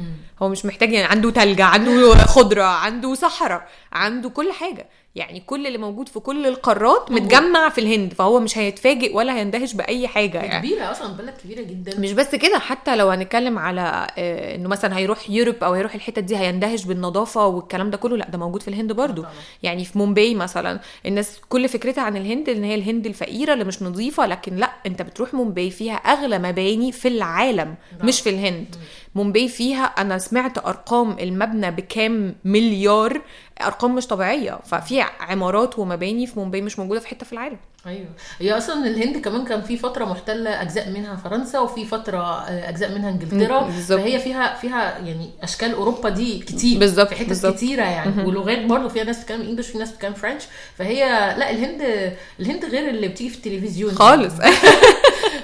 هو 0.42 0.48
مش 0.48 0.64
محتاج 0.64 0.92
يعني 0.92 1.06
عنده 1.06 1.30
تلج 1.30 1.60
عنده 1.60 2.14
خضرة 2.16 2.62
عنده 2.62 3.14
صحراء 3.14 3.68
عنده 3.92 4.28
كل 4.28 4.52
حاجة. 4.52 4.86
يعني 5.14 5.40
كل 5.40 5.66
اللي 5.66 5.78
موجود 5.78 6.08
في 6.08 6.20
كل 6.20 6.46
القارات 6.46 7.10
موجود. 7.10 7.22
متجمع 7.24 7.68
في 7.68 7.80
الهند 7.80 8.12
فهو 8.14 8.40
مش 8.40 8.58
هيتفاجئ 8.58 9.16
ولا 9.16 9.34
هيندهش 9.36 9.74
بأي 9.74 10.08
حاجة 10.08 10.38
يعني. 10.42 10.68
كبيرة 10.68 10.90
أصلا 10.90 11.12
بلد 11.12 11.34
كبيرة 11.44 11.62
جدا. 11.62 12.00
مش 12.00 12.12
بس 12.12 12.34
كده 12.34 12.58
حتى 12.58 12.96
لو 12.96 13.08
هنتكلم 13.08 13.58
على 13.58 14.06
آه، 14.18 14.54
إنه 14.54 14.68
مثلا 14.68 14.96
هيروح 14.96 15.30
Europe 15.30 15.54
أو 15.64 15.72
هيروح 15.72 15.94
الحتت 15.94 16.18
دي 16.18 16.36
هيندهش 16.36 16.84
بالنظافة 16.84 17.46
والكلام 17.46 17.90
ده 17.90 17.96
كله 17.96 18.16
لأ 18.16 18.28
ده 18.30 18.38
موجود 18.38 18.62
في 18.62 18.68
الهند 18.68 18.92
برضو. 18.92 19.22
طبعا. 19.22 19.32
يعني 19.62 19.84
في 19.84 19.98
مومباي 19.98 20.34
مثلا 20.34 20.80
الناس 21.06 21.40
كل 21.48 21.68
فكرتها 21.68 22.02
عن 22.02 22.16
الهند 22.16 22.48
إن 22.48 22.64
هي 22.64 22.74
الهند 22.74 23.06
الفقيرة 23.06 23.52
اللي 23.52 23.64
مش 23.64 23.82
نظيفة 23.82 24.26
لكن 24.26 24.56
لأ 24.56 24.70
أنت 24.86 25.02
بتروح 25.02 25.34
مومباي 25.34 25.70
فيها 25.70 25.94
أغلى 25.94 26.38
مباني 26.38 26.92
في 26.92 27.08
العالم 27.08 27.74
مش 28.04 28.20
في 28.20 28.30
الهند. 28.30 28.76
مومباي 29.14 29.48
فيها 29.48 29.84
أنا 29.84 30.18
سمعت 30.18 30.58
أرقام 30.58 31.16
المبنى 31.20 31.70
بكام 31.70 32.34
مليار 32.44 33.20
أرقام 33.66 33.94
مش 33.94 34.06
طبيعية 34.06 34.58
ففي 34.64 35.00
عمارات 35.20 35.78
ومباني 35.78 36.26
في 36.26 36.38
مومباي 36.38 36.60
مش 36.62 36.78
موجودة 36.78 37.00
في 37.00 37.08
حتة 37.08 37.26
في 37.26 37.32
العالم. 37.32 37.56
أيوه. 37.86 38.08
هي 38.40 38.58
أصلا 38.58 38.86
الهند 38.86 39.16
كمان 39.16 39.44
كان 39.44 39.62
في 39.62 39.76
فترة 39.76 40.04
محتلة 40.04 40.62
أجزاء 40.62 40.90
منها 40.90 41.16
فرنسا 41.16 41.58
وفي 41.58 41.84
فترة 41.84 42.18
آه، 42.18 42.68
أجزاء 42.68 42.94
منها 42.94 43.10
إنجلترا. 43.10 43.60
مم، 43.60 43.66
بالظبط. 43.66 44.00
فهي 44.00 44.18
فيها 44.18 44.54
فيها 44.54 44.98
يعني 44.98 45.30
أشكال 45.42 45.72
أوروبا 45.74 46.08
دي 46.08 46.38
كتير. 46.38 46.78
بالظبط، 46.78 47.08
في 47.08 47.14
حتت. 47.14 47.46
كتيرة 47.46 47.82
يعني. 47.82 48.24
ولغات 48.24 48.64
برضه 48.64 48.88
فيها 48.88 49.04
ناس 49.04 49.18
بتتكلم 49.18 49.40
إنجلش 49.40 49.66
في 49.68 49.78
ناس 49.78 49.90
بتتكلم 49.90 50.14
فرنش 50.14 50.42
فهي 50.78 50.98
لا 51.38 51.50
الهند 51.50 52.12
الهند 52.40 52.64
غير 52.64 52.88
اللي 52.88 53.08
بتيجي 53.08 53.30
في 53.30 53.36
التلفزيون 53.36 53.94
خالص. 53.94 54.34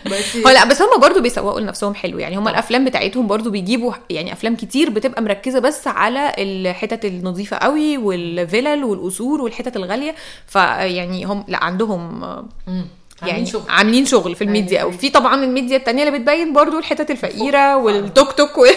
بس 0.06 0.36
هو 0.36 0.50
لا 0.50 0.64
بس 0.64 0.82
هم 0.82 1.00
برضو 1.00 1.20
بيسوقوا 1.20 1.60
لنفسهم 1.60 1.94
حلو 1.94 2.18
يعني 2.18 2.36
هم 2.38 2.48
الأفلام 2.48 2.84
بتاعتهم 2.84 3.26
برضو 3.26 3.50
بيجيبوا 3.50 3.92
يعني 4.10 4.32
أفلام 4.32 4.56
كتير 4.56 4.90
بتبقى 4.90 5.22
مركزة 5.22 5.58
بس 5.58 5.88
على 5.88 6.32
الحتت 6.38 7.04
النظيفة 7.04 7.56
قوي 7.56 7.98
والفلل 7.98 8.84
والقصور 8.84 9.40
والحتت 9.40 9.76
الغالية 9.76 10.14
فيعني 10.46 11.24
هم 11.24 11.44
لا 11.48 11.64
عندهم. 11.64 12.22
يعني 13.22 13.32
عاملين 13.32 13.46
شغل 13.46 13.62
عاملين 13.68 14.06
شغل 14.06 14.34
في 14.34 14.44
الميديا 14.44 14.78
أيوة. 14.78 14.88
وفي 14.88 15.10
طبعا 15.10 15.44
الميديا 15.44 15.76
التانية 15.76 16.08
اللي 16.08 16.18
بتبين 16.18 16.52
برضو 16.52 16.78
الحتت 16.78 17.10
الفقيرة 17.10 17.76
والتوك 17.76 18.32
توك 18.32 18.58
و... 18.58 18.64
أيوة، 18.64 18.74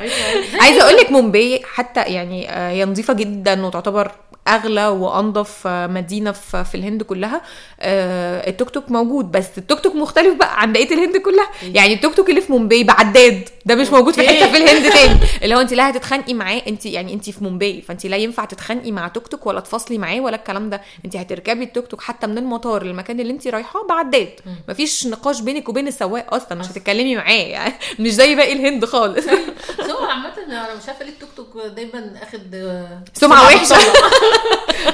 أيوة. 0.00 0.44
عايزة 0.62 0.82
أقول 0.82 0.96
لك 0.96 1.12
مومباي 1.12 1.62
حتى 1.64 2.00
يعني 2.00 2.50
آه، 2.50 2.70
هي 2.70 2.84
نظيفة 2.84 3.14
جدا 3.14 3.66
وتعتبر 3.66 4.12
أغلى 4.48 4.86
وانظف 4.88 5.66
آه، 5.66 5.86
مدينه 5.86 6.32
في 6.32 6.74
الهند 6.74 7.02
كلها 7.02 7.42
آه، 7.80 8.50
التوك 8.50 8.70
توك 8.70 8.90
موجود 8.90 9.32
بس 9.32 9.58
التوك 9.58 9.80
توك 9.80 9.94
مختلف 9.94 10.34
بقى 10.36 10.60
عن 10.62 10.72
بقية 10.72 10.94
الهند 10.94 11.16
كلها. 11.16 11.50
يعني 11.62 11.92
التوك 11.94 12.14
توك 12.14 12.30
اللي 12.30 12.40
في 12.40 12.52
مومباي 12.52 12.84
بعداد 12.84 13.48
ده 13.66 13.74
مش 13.74 13.88
موجود 13.90 14.14
في. 14.14 14.28
حتة 14.28 14.52
في 14.52 14.56
الهند 14.56 14.92
تاني. 14.92 15.20
اللي 15.42 15.54
هو 15.54 15.60
انت 15.60 15.72
لا 15.74 15.90
هتتخانقي 15.90 16.34
معاه 16.34 16.62
انت 16.66 16.86
يعني 16.86 17.14
انت 17.14 17.30
في 17.30 17.44
مومباي 17.44 17.82
فانت 17.82 18.06
لا 18.06 18.16
ينفع 18.16 18.44
تتخانقي 18.44 18.92
مع 18.92 19.08
توك 19.08 19.26
توك 19.28 19.46
ولا 19.46 19.60
تفاصلي 19.60 19.98
معاه 19.98 20.20
ولا 20.20 20.36
الكلام 20.36 20.70
ده. 20.70 20.80
انت 21.04 21.16
هتركبي 21.16 21.64
التوك 21.64 21.86
توك 21.86 22.00
حتى 22.00 22.26
من 22.26 22.38
المطار 22.38 22.82
للمكان 22.84 23.20
اللي 23.20 23.32
انت 23.32 23.48
رايحاه 23.48 23.86
بعداد. 23.86 24.28
مفيش 24.68 25.06
نقاش 25.06 25.40
بينك 25.40 25.68
وبين 25.68 25.88
السواق 25.88 26.34
أصلا 26.34 26.58
مش 26.58 26.66
هتتكلمي 26.66 27.16
معاه 27.16 27.32
يعني 27.32 27.74
مش 27.98 28.10
زي 28.10 28.34
باقي 28.34 28.52
الهند 28.52 28.84
خالص. 28.84 29.24
هو 29.90 30.04
عامة 30.04 30.32
أنا 30.48 30.74
مش 30.74 30.88
عارفة 30.88 31.04
ليه 31.04 31.12
التوك 31.12 31.28
توك 31.54 31.66
دايما 31.76 32.12
آخد 32.22 32.54
آه، 32.54 33.02
سمعة 33.14 33.44
وحشة. 33.46 33.76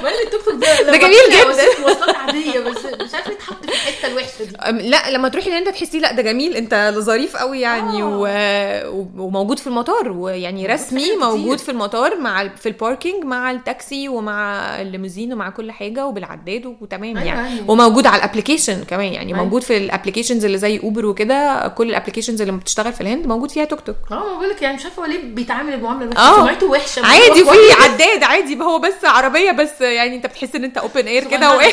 مال 0.03 0.13
التوك 0.27 0.43
توك 0.45 0.55
ده 0.55 0.83
ده 0.83 0.97
جميل 0.97 1.17
جدا. 1.31 1.81
مواصلات 1.81 2.17
عادية 2.17 2.61
بس 2.61 2.77
مش 3.01 3.15
عارفه 3.15 3.31
ليه 3.31 3.37
اتحط 3.37 3.65
في 3.67 3.69
الحتة 3.73 4.07
الوحشة 4.09 4.45
دي 4.45 4.89
لا 4.89 5.11
لما 5.11 5.29
تروحي 5.29 5.51
ان 5.51 5.57
انت 5.57 5.69
تحسي 5.69 5.99
لا 5.99 6.13
ده 6.13 6.23
جميل 6.23 6.57
انت 6.57 6.93
ظريف 6.99 7.37
قوي 7.37 7.61
يعني 7.61 8.03
آه. 8.03 8.91
و... 8.91 9.27
وموجود 9.27 9.59
في 9.59 9.67
المطار 9.67 10.13
ويعني 10.13 10.67
رسمي. 10.67 11.17
موجود 11.21 11.59
في 11.59 11.71
المطار 11.71 12.17
مع 12.19 12.49
في 12.49 12.69
ال 12.69 12.76
parking 12.76 13.25
مع 13.25 13.51
التاكسي 13.51 14.09
ومع 14.09 14.57
الليموزين 14.81 15.33
ومع 15.33 15.51
كل 15.51 15.73
حاجة 15.73 16.07
وبالعداد 16.07 16.77
وتمام 16.81 17.17
أيوة 17.17 17.23
يعني 17.29 17.49
يعني. 17.57 17.61
وموجود 17.69 18.07
على 18.07 18.17
ال 18.25 18.30
application 18.30 18.85
كمان 18.85 19.13
يعني 19.13 19.35
أيوة. 19.35 19.45
موجود 19.45 19.63
في 19.63 19.77
ال 19.77 19.82
applications 19.82 20.45
اللي 20.45 20.59
زي 20.59 20.81
Uber 20.81 21.07
وكده 21.07 21.69
كل 21.69 21.89
ال 21.91 21.95
applications 21.95 22.41
اللي 22.41 22.53
بتشتغل 22.53 22.93
في 22.93 23.01
الهند 23.01 23.27
موجود 23.27 23.51
فيها 23.51 23.65
توك 23.65 23.81
توك 23.81 23.97
آه 24.11 24.15
ما 24.15 24.35
بقول 24.37 24.49
لك 24.51 24.63
يعني 24.63 24.77
مش 24.77 24.85
عارفة 24.85 25.03
هو 25.03 25.07
ليه 25.07 25.23
بيتعامل 25.35 25.73
المعاملة 25.75 26.17
آه. 26.19 26.50
سمعته 26.51 26.67
وحشة 26.67 27.07
عادي 27.07 27.31
وفي 27.43 27.45
كويس. 27.45 27.73
عداد 27.83 28.23
عادي 28.23 28.61
هو 28.61 28.79
بس 28.79 29.05
عربية 29.05 29.51
بس 29.51 29.81
يعني 29.81 30.17
انت 30.17 30.27
بتحس 30.27 30.55
ان 30.55 30.65
انت 30.65 30.79
open 30.79 31.07
air 31.07 31.25
كده 31.31 31.57
وايه. 31.57 31.73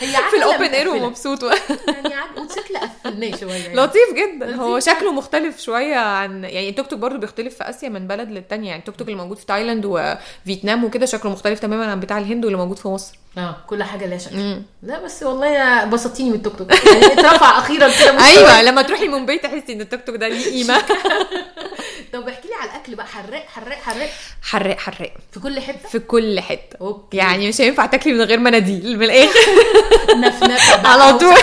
هي 0.00 0.16
في 0.30 0.36
ال 0.36 0.42
open 0.42 0.64
air. 0.64 0.88
ومبسوط 0.88 1.42
يعني 1.42 2.30
موتوسيكل 2.36 2.76
قفلناه 2.76 3.36
شوية 3.36 3.52
يعني. 3.54 3.74
لطيف 3.76 4.12
جدا 4.14 4.56
هو. 4.56 4.80
شكله 4.80 5.12
مختلف 5.12 5.60
شوية 5.60 5.96
عن 5.96 6.44
يعني 6.44 6.68
التوك 6.68 6.86
توك 6.86 6.98
برضه 6.98 7.16
بيختلف 7.18 7.54
في 7.56 7.70
آسيا 7.70 7.88
من 7.88 8.06
بلد 8.06 8.28
للتانية 8.30 8.68
يعني 8.68 8.80
التوك 8.80 8.96
توك 8.96 9.08
اللي 9.08 9.18
موجود 9.22 9.38
في 9.38 9.46
تايلاند 9.46 9.84
وفيتنام 9.86 10.84
وكده 10.84 11.06
شكله 11.06 11.30
مختلف 11.32 11.58
تماما 11.60 11.90
عن 11.90 12.00
بتاع 12.00 12.18
الهند 12.18 12.44
واللي 12.44 12.58
موجود 12.58 12.78
في 12.78 12.88
مصر 12.88 13.18
آه 13.38 13.56
كل 13.66 13.82
حاجة 13.82 14.06
ليها 14.06 14.18
شكل 14.18 14.36
مم. 14.36 14.62
لا 14.82 15.00
بس 15.04 15.22
والله 15.22 15.46
يا 15.46 15.84
بسطتيني 15.84 16.30
من 16.30 16.36
التوك 16.36 16.56
توك. 16.58 16.70
يعني 16.86 17.06
اترفع 17.06 17.58
أخيرا 17.58 17.88
كده. 18.00 18.26
أيوه 18.26 18.62
لما 18.62 18.82
تروحي 18.82 19.08
مومباي 19.08 19.38
تحسي 19.38 19.72
إن 19.72 19.80
التوك 19.80 20.00
توك 20.06 20.16
ده 20.16 20.28
ليه 20.28 20.50
قيمة. 20.50 20.78
طب 22.12 22.28
احكي 22.28 22.48
لي 22.48 22.54
على 22.54 22.70
الأكل 22.70 22.94
بقى. 22.94 23.06
حراق 23.06 23.46
حراق 23.48 23.78
حراق. 23.78 24.08
حراق 24.42 24.78
حراق. 24.78 25.12
في 25.32 25.40
كل 25.40 25.60
حتة؟ 25.60 25.88
في 25.88 25.98
كل 25.98 26.40
حتة. 26.40 26.76
okay. 26.80 27.16
يعني 27.16 27.48
مش 27.48 27.60
هينفع 27.60 27.86
تاكلي 27.86 28.12
من 28.12 28.22
غير 28.22 28.38
مناديل 28.38 28.98
من 28.98 29.02
الآخر. 29.04 29.40
نفنفة 30.24 30.86
على 30.88 31.18
طول. 31.18 31.34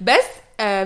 بس 0.00 0.24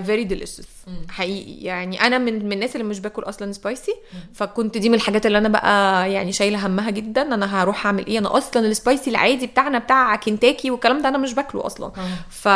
very 0.05 0.23
delicious 0.23 0.61
حقيقي. 1.09 1.63
يعني 1.63 2.01
أنا 2.01 2.17
من 2.17 2.45
من 2.45 2.51
الناس 2.51 2.75
اللي 2.75 2.87
مش 2.87 2.99
باكل 2.99 3.23
أصلا 3.23 3.51
spicy 3.51 3.95
فكانت 4.33 4.77
دي 4.77 4.89
من 4.89 4.95
الحاجات 4.95 5.25
اللي 5.25 5.37
أنا 5.37 5.49
بقى 5.49 6.11
يعني 6.11 6.31
شايلة 6.31 6.67
همها 6.67 6.89
جدا 6.89 7.21
أنا 7.21 7.63
هروح 7.63 7.85
أعمل 7.85 8.05
إيه. 8.05 8.19
أنا 8.19 8.37
أصلا 8.37 8.67
ال 8.67 8.74
spicy 8.74 9.09
العادي 9.09 9.47
بتاعنا 9.47 9.77
بتاع 9.79 10.15
كنتاكي 10.15 10.71
والكلام 10.71 11.01
ده 11.01 11.09
أنا 11.09 11.17
مش 11.17 11.33
باكله 11.33 11.65
أصلا. 11.65 11.91
ف 12.29 12.47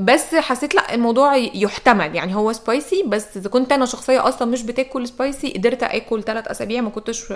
بس 0.00 0.34
حسيت 0.34 0.74
لأ 0.74 0.94
الموضوع 0.94 1.36
يحتمل. 1.36 2.14
يعني 2.14 2.34
هو 2.34 2.52
spicy 2.52 3.02
بس 3.06 3.36
إذا 3.36 3.48
كنت 3.48 3.72
أنا 3.72 3.86
شخصية 3.86 4.28
أصلا 4.28 4.50
مش 4.50 4.62
بتاكل 4.62 5.08
spicy 5.08 5.52
قدرت 5.52 5.82
آكل 5.82 6.22
ثلاث 6.22 6.48
أسابيع 6.48 6.80
ما 6.80 6.90
كنتش 6.90 7.32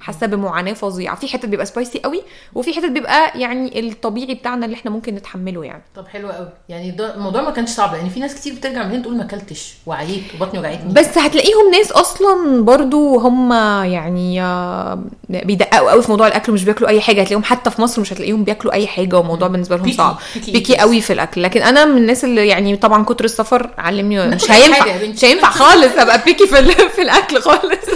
حاسة 0.00 0.26
بمعاناة 0.26 0.72
فظيعة. 0.72 1.16
في 1.16 1.28
حتت 1.28 1.46
بيبقى 1.46 1.66
سبايسي 1.66 1.98
قوي 1.98 2.22
وفي 2.54 2.72
حتت 2.72 2.90
بيبقى 2.90 3.40
يعني 3.40 3.80
الطبيعي 3.80 4.34
بتاعنا 4.34 4.64
اللي 4.66 4.76
إحنا 4.76 4.90
ممكن 4.90 5.14
نتحمله 5.14 5.64
يعني. 5.64 5.82
طب 5.94 6.08
حلو 6.08 6.30
قوي. 6.30 6.48
يعني 6.68 6.96
الموضوع 7.14 7.42
ما 7.42 7.50
كانش 7.50 7.70
صعب 7.70 7.94
لأن 7.94 8.08
في 8.08 8.20
ناس 8.20 8.34
كتير 8.34 8.54
بترجع 8.54 8.84
من 8.86 8.90
هنا 8.90 9.02
تقول 9.02 9.16
ما 9.16 9.24
أكلتش. 9.24 9.61
وعيت 9.86 10.22
وبطني 10.34 10.58
وجعتني. 10.60 10.92
بس 10.92 11.18
هتلاقيهم 11.18 11.70
ناس 11.72 11.92
أصلا 11.92 12.62
برضو 12.64 13.18
هم 13.18 13.52
يعني 13.92 14.42
آه، 14.42 14.98
بيدققوا 15.28 15.90
قوي 15.90 16.02
في 16.02 16.10
موضوع 16.10 16.26
الأكل 16.26 16.52
مش 16.52 16.64
بياكلوا 16.64 16.88
أي 16.90 17.00
حاجة. 17.00 17.20
هتلاقيهم 17.20 17.44
حتى 17.44 17.70
في 17.70 17.82
مصر 17.82 18.00
مش 18.00 18.12
هتلاقيهم 18.12 18.44
بياكلوا 18.44 18.72
أي 18.72 18.86
حاجة 18.86 19.16
والموضوع 19.18 19.48
بالنسبة 19.48 19.76
لهم 19.76 19.92
صعب. 19.92 20.18
بيكي. 20.46 20.76
قوي 20.76 21.00
في 21.00 21.12
الأكل. 21.12 21.42
لكن 21.42 21.62
أنا 21.62 21.84
من 21.84 21.96
الناس 21.96 22.24
اللي 22.24 22.48
يعني 22.48 22.76
طبعا 22.76 23.04
كتر 23.04 23.24
السفر 23.24 23.70
علمني 23.78 24.26
مش 24.26 24.50
هينفع. 24.50 24.86
مش 25.06 25.24
هينفع 25.24 25.50
خالص 25.50 25.92
أبقى 25.98 26.22
بيكي 26.24 26.46
في 26.46 26.62
في 26.96 27.02
الأكل 27.02 27.40
خالص. 27.40 27.86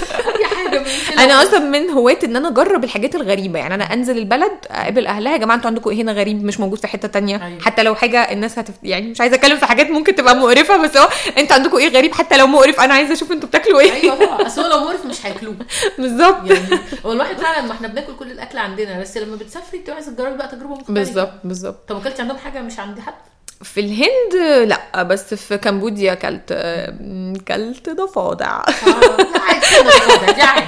أنا 1.18 1.42
أصلا 1.42 1.58
من 1.58 1.90
هواة 1.90 2.18
إن 2.24 2.36
أنا 2.36 2.48
أجرب 2.48 2.84
الحاجات 2.84 3.14
الغريبة. 3.14 3.58
يعني 3.58 3.74
أنا 3.74 3.84
أنزل 3.84 4.18
البلد 4.18 4.52
أقابل 4.70 5.06
أهلها 5.06 5.32
يا 5.32 5.36
جماعة 5.36 5.56
أنتوا 5.56 5.70
عندكم 5.70 5.90
إيه 5.90 6.02
هنا 6.02 6.12
غريب؟ 6.12 6.44
مش 6.44 6.60
موجود 6.60 6.78
في 6.78 6.86
حتة 6.86 7.08
تانية. 7.08 7.46
أيوة. 7.46 7.60
حتى 7.60 7.82
لو 7.82 7.94
حاجة 7.94 8.32
الناس 8.32 8.58
هتف... 8.58 8.74
يعني 8.82 9.06
مش 9.10 9.20
عايزة 9.20 9.36
أتكلم 9.36 9.56
في 9.58 9.66
حاجات 9.66 9.90
ممكن 9.90 10.14
تبقى 10.14 10.36
مقرفة 10.36 10.76
بس 10.76 10.96
هو 10.96 11.08
أنتوا 11.38 11.56
عندكم 11.56 11.76
إيه 11.76 11.88
غريب؟ 11.88 12.14
حتى 12.14 12.36
لو 12.36 12.46
مقرف 12.46 12.80
أنا 12.80 12.94
عايزة 12.94 13.12
أشوف 13.12 13.32
أنتوا 13.32 13.48
بتاكلوا 13.48 13.80
إيه. 13.80 13.92
أيوه 13.92 14.14
طبعا. 14.26 14.46
أصل 14.46 14.62
هو 14.62 14.68
لو 14.70 14.80
مقرف 14.84 15.06
مش 15.06 15.26
هياكلوه. 15.26 15.54
بالظبط. 15.98 16.50
يعني 16.50 16.80
هو 17.06 17.12
الواحد 17.12 17.36
فعلا 17.36 17.66
ما 17.66 17.72
إحنا 17.72 17.88
بناكل 17.88 18.16
كل 18.16 18.30
الأكل 18.30 18.58
عندنا 18.58 19.00
بس 19.00 19.16
لما 19.16 19.36
بتسافري 19.36 19.78
بتبقي 19.78 19.94
عايزة 19.94 20.12
تجربي 20.12 20.36
بقى 20.36 20.48
تجربة 20.48 20.74
مختلفة. 20.74 20.92
بالظبط 20.92 21.32
بالظبط. 21.44 21.88
طب 21.88 21.96
أكلتي 21.96 22.22
عندهم 22.22 22.36
حاجة 22.36 22.62
مش 22.62 22.78
عند 22.78 23.00
حد؟ 23.00 23.14
في 23.62 23.80
الهند 23.80 24.34
لا 24.68 25.02
بس 25.02 25.34
في 25.34 25.58
كمبوديا 25.58 26.12
اكلت 26.12 26.52
اكلت 26.52 27.90
ضفادع 27.90 28.62
آه 28.62 29.16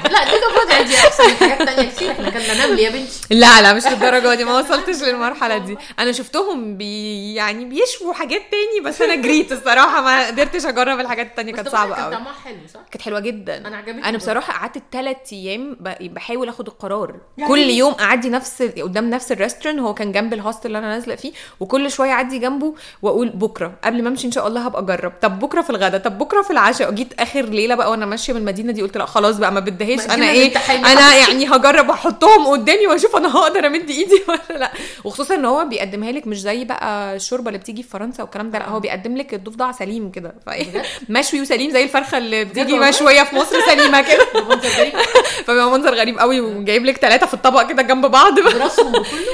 لا 0.09 0.25
دي 0.25 0.37
ضفادع 0.49 0.83
دي 0.83 0.95
احسن 0.97 1.25
من 1.29 1.35
حاجات 1.35 1.69
تانية 1.69 1.91
كتير 1.91 2.11
إحنا 2.11 2.31
كنا 2.31 2.67
نمل 2.67 2.79
يا 2.79 2.91
بنتي 2.91 3.35
لا 3.35 3.63
لا 3.63 3.73
مش 3.75 3.87
للدرجة 3.87 4.35
دي 4.35 4.45
ما 4.45 4.59
وصلتش 4.59 5.03
للمرحلة 5.03 5.59
دي 5.59 5.79
أنا 5.99 6.13
شفتهم 6.13 6.77
بي 6.77 7.35
يعني 7.35 7.65
بيشووا 7.65 8.15
حاجات 8.15 8.43
تاني 8.51 8.81
بس 8.89 9.03
أنا 9.03 9.15
جريت 9.15 9.53
الصراحة 9.53 10.01
ما 10.01 10.27
قدرتش 10.27 10.67
أجرب 10.67 11.01
الحاجات 11.01 11.27
التانية 11.27 11.53
كانت 11.53 11.69
صعبة 11.69 11.95
كان 11.95 12.05
قوي 12.05 12.15
طعمها 12.15 12.33
حلو 12.45 12.57
صح؟ 12.75 12.81
كانت 12.91 13.03
حلوة 13.03 13.21
جدا 13.21 13.57
أنا 13.67 13.77
عجبتني 13.77 14.09
أنا. 14.09 14.19
بصراحة 14.19 14.53
قعدت 14.53 14.83
ثلاث 14.93 15.33
أيام 15.33 15.77
بحاول 16.01 16.49
آخد 16.49 16.67
القرار 16.69 17.15
يعني 17.39 17.51
كل 17.51 17.59
إيه؟ 17.59 17.79
يوم 17.79 17.95
اعدي 18.01 18.29
نفس 18.29 18.63
قدام 18.63 19.11
نفس 19.11 19.33
ال 19.33 19.37
restaurant 19.37 19.81
هو 19.81 19.95
كان 19.95 20.13
جنب 20.13 20.35
ال 20.35 20.39
hostel 20.39 20.67
اللي 20.67 20.79
أنا 20.79 20.89
نازلة 20.89 21.15
فيه 21.15 21.33
وكل 21.61 21.91
شوية 21.91 22.13
اعدي 22.13 22.39
جنبه 22.39 22.75
وأقول 23.03 23.29
بكرة. 23.29 23.73
قبل 23.85 24.03
ما 24.03 24.09
أمشي 24.09 24.27
إن 24.27 24.33
شاء 24.33 24.47
الله 24.47 24.61
هبقى 24.61 24.83
أجرب. 24.83 25.13
طب 25.23 25.39
بكرة 25.39 25.63
في 25.63 25.71
الغدا 25.71 25.99
طب 25.99 26.19
بكرة 26.19 26.43
في 26.43 26.51
العشاء. 26.51 26.91
جيت 26.91 27.21
آخر 27.21 27.43
ليلة 27.43 27.75
بقى 27.75 27.91
وأنا 27.91 28.07
ماشية 28.07 28.33
من 28.33 28.39
المدينة 28.41 28.73
دي 28.73 28.83
قلت 28.83 28.97
لأ 28.97 29.07
خلاص 29.07 29.37
بقى 29.37 29.53
ما 29.53 29.61
بدهاش. 29.61 30.07
ما 30.09 30.15
أنا 30.15 30.31
إيه. 30.31 30.57
أنا 30.71 31.17
يعني 31.17 31.47
هجرب 31.47 31.91
احطهم 31.91 32.47
قدامي 32.47 32.87
وأشوف 32.87 33.17
أنا 33.17 33.37
هقدر 33.37 33.67
أمد 33.67 33.91
إيدي 33.91 34.23
ولا 34.29 34.59
لأ. 34.59 34.71
وخصوصا 35.05 35.35
إن 35.35 35.45
هو 35.45 35.65
بيقدمها 35.65 36.13
لك 36.13 36.27
مش 36.27 36.41
زي 36.41 36.65
بقى 36.65 37.17
الشوربة 37.17 37.49
اللي 37.49 37.59
بتيجي 37.59 37.83
في 37.83 37.89
فرنسا 37.89 38.23
والكلام 38.23 38.51
ده 38.51 38.59
لأ 38.59 38.69
هو 38.69 38.81
بيقدم 38.81 39.17
لك 39.17 39.35
الضفدع 39.35 39.73
سليم 39.73 40.11
كده. 40.11 40.35
بجد؟ 40.47 40.83
مشوي 41.09 41.41
وسليم 41.41 41.71
زي 41.71 41.83
الفرخة 41.85 42.19
اللي 42.19 42.45
بتيجي؟ 42.45 42.79
مشوية 42.79 43.23
في 43.23 43.37
مصر 43.37 43.61
سليمة 43.67 44.01
كده. 44.01 44.27
فبيبقى 45.47 45.71
منظر 45.71 45.95
غريب. 45.95 46.19
قوي 46.19 46.41
وجايب 46.41 46.85
لك 46.85 46.97
ثلاثة 46.97 47.27
في 47.27 47.35
الطبق 47.35 47.69
كده 47.69 47.83
جنب 47.83 48.07
بعض 48.07 48.35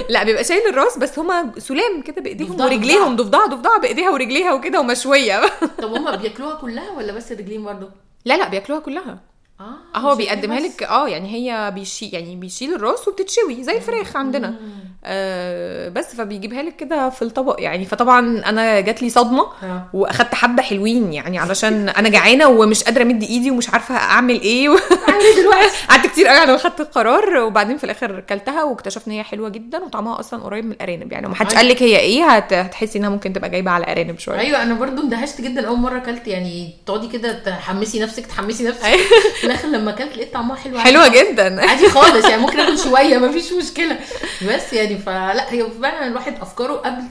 لأ 0.08 0.24
بيبقى 0.24 0.44
شايل 0.44 0.62
الراس 0.68 0.98
بس 0.98 1.18
هما 1.18 1.50
سلام 1.58 2.02
كده 2.02 2.22
بإيديهم 2.22 2.60
ورجليهم 2.60 3.16
ضفدع 3.16 3.33
ضفدع 3.38 3.76
بإيديها 3.76 4.10
ورجليها 4.10 4.52
وكده 4.52 4.80
ومشوية 4.80 5.40
طب 5.82 5.92
هما 5.94 6.16
بياكلوها 6.16 6.54
كلها 6.54 6.90
ولا 6.90 7.12
بس 7.12 7.32
رجلين 7.32 7.64
برضه؟ 7.64 7.88
لا 8.24 8.36
لا 8.36 8.48
بياكلوها 8.48 8.80
كلها 8.80 9.18
آه 9.60 9.98
هو 9.98 10.14
بيقدمها. 10.14 10.60
لك 10.60 10.82
آه 10.82 11.08
يعني 11.08 11.28
هي 11.34 11.70
بيشيل 11.74 12.14
يعني 12.14 12.36
بيشيل 12.36 12.74
الراس 12.74 13.08
وبتتشوي 13.08 13.62
زي 13.64 13.76
الفراخ 13.76 14.16
عندنا 14.16 14.54
آه 15.06 15.88
بس 15.88 16.14
فبيجيبها 16.14 16.62
لك 16.62 16.76
كده 16.76 17.10
في 17.10 17.22
الطبق. 17.22 17.56
يعني 17.58 17.84
فطبعا 17.84 18.42
أنا 18.46 18.80
جات 18.80 19.02
لي 19.02 19.10
صدمة 19.10 19.42
آه. 19.62 19.86
وأخدت 19.92 20.34
حبة 20.34 20.62
حلوين 20.62 21.12
يعني 21.12 21.38
علشان 21.38 21.88
أنا 21.88 22.08
جعانة 22.08 22.48
ومش 22.48 22.82
قادرة 22.84 23.02
أمد 23.02 23.22
إيدي 23.22 23.50
ومش 23.50 23.70
عارفة 23.70 23.96
أعمل 23.96 24.40
إيه. 24.40 24.68
و... 24.68 24.78
دلوقتي؟ 25.36 25.70
قعدت 25.88 26.06
كتير 26.06 26.26
قوي 26.28 26.38
على 26.38 26.52
ما 26.52 26.58
خدت 26.58 26.80
القرار 26.80 27.36
وبعدين 27.36 27.76
في 27.76 27.84
الآخر 27.84 28.20
كلتها 28.20 28.62
واكتشفت 28.64 29.06
إن 29.06 29.12
هي 29.12 29.22
حلوة 29.22 29.48
جدا 29.48 29.78
وطعمها 29.84 30.20
أصلا 30.20 30.42
قريب 30.42 30.64
من 30.64 30.72
الأرانب. 30.72 31.12
يعني 31.12 31.28
ما 31.28 31.34
حدش 31.34 31.50
أيوة. 31.50 31.60
قال 31.62 31.68
لك 31.68 31.82
هي 31.82 31.98
إيه 31.98 32.24
هت... 32.24 32.52
هتحسي 32.52 32.98
إنها 32.98 33.08
ممكن 33.08 33.32
تبقى 33.32 33.50
جايبة 33.50 33.70
على 33.70 33.92
أرانب 33.92 34.18
شوية. 34.18 34.38
أيوه 34.38 34.62
أنا 34.62 34.74
برضو 34.74 35.02
اندهشت 35.02 35.40
جدا 35.40 35.68
أول 35.68 35.78
مرة 35.78 35.96
أكلت. 35.98 36.26
يعني 36.28 36.70
تقعدي 36.86 37.08
كده 37.08 37.32
تحمسي 37.32 38.00
نفسك 38.00 38.26
تحمسي 38.26 38.64
نفسك. 38.64 38.84
أيوة. 38.84 39.04
في 39.40 39.44
الآخر 39.44 39.68
لما 39.68 39.90
أكلت 39.90 40.16
لقيت 40.16 40.34
طعمها 40.34 40.56
حلو 40.56 40.78
حلوة. 40.78 41.08
جدا. 41.08 41.68
عادي 41.70 41.88
خالص 41.88 42.28
يعني 42.28 42.42
ممكن 42.42 42.60
آكل 42.60 42.78
شوية 42.78 43.18
مفيش 43.18 43.52
مشكلة. 43.52 43.98
بس 44.48 44.72
يعني 44.72 44.93
فلا 44.98 45.52
هي 45.52 45.70
فعلا 45.82 46.06
الواحد 46.06 46.34
أفكاره 46.40 46.72
قبل 46.72 47.02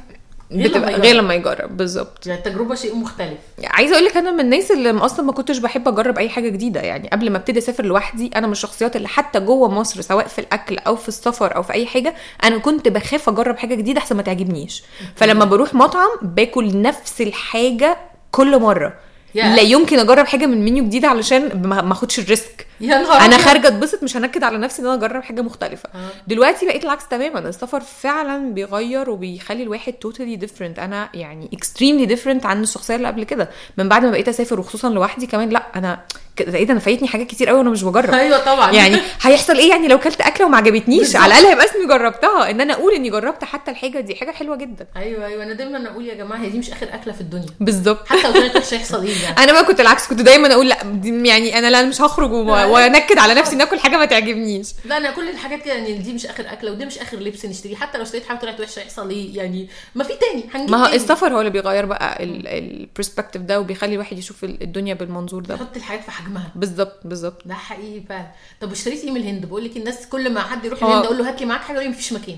غير 0.51 0.67
لما 0.67 0.77
بتبقى 0.77 0.91
يجرب. 0.91 1.03
غير 1.03 1.15
لما 1.15 1.33
يجرب. 1.33 1.77
بالظبط. 1.77 2.27
يعني 2.27 2.39
التجربه 2.39 2.75
شيء 2.75 2.95
مختلف. 2.95 3.37
عايزة 3.63 3.93
أقول 3.93 4.05
لك 4.05 4.17
أنا 4.17 4.31
من 4.31 4.39
الناس 4.39 4.71
اللي 4.71 4.91
أصلا 4.91 5.25
ما 5.25 5.31
كنتش 5.31 5.57
بحب 5.57 5.87
أجرب 5.87 6.17
أي 6.17 6.29
حاجة 6.29 6.49
جديدة 6.49 6.81
يعني 6.81 7.09
قبل 7.09 7.29
ما 7.29 7.37
أبتدي 7.37 7.59
أسافر 7.59 7.85
لوحدي 7.85 8.31
أنا 8.35 8.47
من 8.47 8.51
الشخصيات 8.53 8.95
اللي 8.95 9.07
حتى 9.07 9.39
جوه 9.39 9.69
مصر 9.69 10.01
سواء 10.01 10.27
في 10.27 10.39
الأكل 10.39 10.77
أو 10.77 10.95
في 10.95 11.07
السفر 11.07 11.55
أو 11.55 11.63
في 11.63 11.73
أي 11.73 11.85
حاجة 11.85 12.15
أنا 12.43 12.57
كنت 12.57 12.87
بخاف 12.87 13.29
أجرب 13.29 13.57
حاجة 13.57 13.75
جديدة 13.75 13.99
أحسن 13.99 14.15
ما 14.15 14.21
تعجبنيش. 14.21 14.83
فلما 15.17 15.45
بروح 15.45 15.73
مطعم 15.73 16.09
باكل 16.21 16.81
نفس 16.81 17.21
الحاجة 17.21 17.97
كل 18.31 18.59
مرة. 18.59 18.93
يا. 19.35 19.55
لا 19.55 19.61
يمكن 19.61 19.99
أجرب 19.99 20.25
حاجة 20.25 20.45
من 20.45 20.65
منيو 20.65 20.83
جديد 20.83 21.05
علشان 21.05 21.61
ما 21.67 21.91
أخدش 21.91 22.19
ال 22.19 22.27
risk. 22.27 22.67
يا 22.81 22.97
نهار 23.01 23.21
أنا. 23.25 23.37
خارجة 23.37 23.67
أتبسط 23.67 24.03
مش 24.03 24.17
هنكد 24.17 24.43
على 24.43 24.57
نفسي 24.57 24.81
إن 24.81 24.87
أنا 24.87 24.95
أجرب 24.95 25.23
حاجة 25.23 25.41
مختلفة. 25.41 25.89
آه. 25.95 26.09
دلوقتي 26.27 26.65
بقيت 26.65 26.83
العكس 26.83 27.07
تماما. 27.07 27.39
السفر 27.39 27.79
فعلا 28.01 28.53
بيغير 28.53 29.09
وبيخلي 29.09 29.63
الواحد 29.63 29.93
totally 29.93 30.35
different 30.35 30.79
أنا 30.79 31.09
يعني 31.13 31.49
extremely 31.53 32.05
different 32.05 32.45
عن 32.45 32.63
الشخصية 32.63 32.95
اللي 32.95 33.07
قبل 33.07 33.23
كده. 33.23 33.49
من 33.77 33.89
بعد 33.89 34.05
ما 34.05 34.11
بقيت 34.11 34.29
أسافر 34.29 34.59
وخصوصا 34.59 34.89
لوحدي 34.89 35.27
كمان 35.27 35.49
لأ 35.49 35.63
أنا 35.75 35.99
لقيت 36.47 36.69
أنا 36.69 36.79
فايتني 36.79 37.07
حاجات 37.07 37.27
كتير 37.27 37.49
قوي 37.49 37.57
وأنا 37.57 37.69
مش 37.69 37.83
بجرب. 37.83 38.13
أيوه 38.13 38.45
طبعا. 38.45 38.71
يعني 38.71 38.97
هيحصل 39.21 39.57
إيه 39.57 39.69
يعني 39.69 39.87
لو 39.87 39.99
كلت 39.99 40.21
أكلة 40.21 40.45
وما 40.47 40.57
عجبتنيش. 40.57 41.15
على 41.15 41.25
الأقل 41.33 41.45
هيبقى 41.45 41.65
اسمي 41.65 41.87
جربتها. 41.87 42.49
إن 42.51 42.61
أنا 42.61 42.73
أقول 42.73 42.93
إني 42.93 43.09
جربت 43.09 43.43
حتى 43.43 43.71
الحاجة 43.71 43.99
دي 43.99 44.15
حاجة 44.15 44.31
حلوة 44.31 44.55
جدا. 44.55 44.87
أيوه 44.95 45.25
أيوه. 45.25 45.43
أنا 45.43 45.53
دايما 45.53 45.89
أقول 45.89 46.05
يا 46.07 46.13
جماعة 46.13 46.39
هي 46.39 46.49
دي 46.49 46.59
مش 46.59 46.71
آخر 46.71 46.87
أكلة 46.93 47.13
في 47.13 47.21
الدنيا. 47.21 47.45
بالظبط. 47.59 48.07
حتى 48.07 48.27
لو 48.27 48.33
كانت 48.33 48.73
هيحصل 48.73 49.05
إيه 49.05 49.23
يعني. 49.23 49.37
أنا 49.43 49.51
بقى 49.51 49.65
كنت 49.65 49.79
العكس 49.79 50.07
كنت 50.07 50.21
دايما 50.21 50.53
أقول 50.53 50.69
لأ 50.69 50.77
يعني 51.03 51.57
أنا 51.59 51.69
لا 51.69 51.83
مش 51.83 52.01
هخرج 52.01 52.31
وما 52.31 52.62
وانكد 52.65 53.17
على 53.17 53.33
نفسي 53.33 53.55
ناكل 53.55 53.79
حاجة 53.79 53.97
ما 53.97 54.05
تعجبنيش. 54.05 54.67
لا 54.85 54.97
أنا 54.97 55.11
كل 55.11 55.29
الحاجات 55.29 55.61
كده 55.63 55.73
يعني 55.73 55.93
دي 55.93 56.13
مش 56.13 56.25
آخر 56.25 56.45
أكلة 56.53 56.71
ودي 56.71 56.85
مش 56.85 56.97
آخر 56.97 57.17
لبس 57.17 57.45
نشتريه. 57.45 57.75
حتى 57.75 57.97
لو 57.97 58.03
اشتريت 58.03 58.25
حاجة 58.25 58.37
طلعت 58.37 58.59
وحشة 58.59 58.79
يحصل 58.79 59.09
إيه؟ 59.09 59.37
يعني 59.37 59.69
ما 59.95 60.03
في 60.03 60.13
تاني 60.13 60.43
هنجيب 60.53 60.71
ما 60.71 60.77
هو. 60.87 60.93
السفر 60.93 61.33
هو 61.33 61.39
اللي 61.39 61.51
بيغير 61.51 61.85
بقى 61.85 62.23
ال 62.23 62.33
perspective 62.33 63.41
ده 63.41 63.59
وبيخلي 63.59 63.93
الواحد 63.93 64.17
يشوف 64.17 64.43
الدنيا 64.43 64.93
بالمنظور 64.93 65.41
ده. 65.41 65.55
تحط 65.55 65.75
الحاجات 65.77 66.03
في 66.03 66.11
حجمها. 66.11 66.51
بالظبط 66.55 66.99
بالظبط. 67.07 67.41
ده 67.45 67.53
حقيقي 67.53 68.01
فعلا. 68.09 68.27
طب 68.61 68.71
اشتريت 68.71 69.03
إيه 69.03 69.11
من 69.11 69.17
الهند؟ 69.17 69.45
بقول 69.45 69.65
لك 69.65 69.77
الناس 69.77 70.07
كل 70.07 70.29
ما 70.33 70.41
حد 70.41 70.65
يروح 70.65 70.83
الهند 70.83 71.05
أقول 71.05 71.17
له 71.17 71.29
هات 71.29 71.39
لي 71.39 71.45
معاك 71.45 71.61
حاجة 71.61 71.75
يقول 71.75 71.85
لي 71.85 71.91
مفيش 71.91 72.13
مكان. 72.13 72.37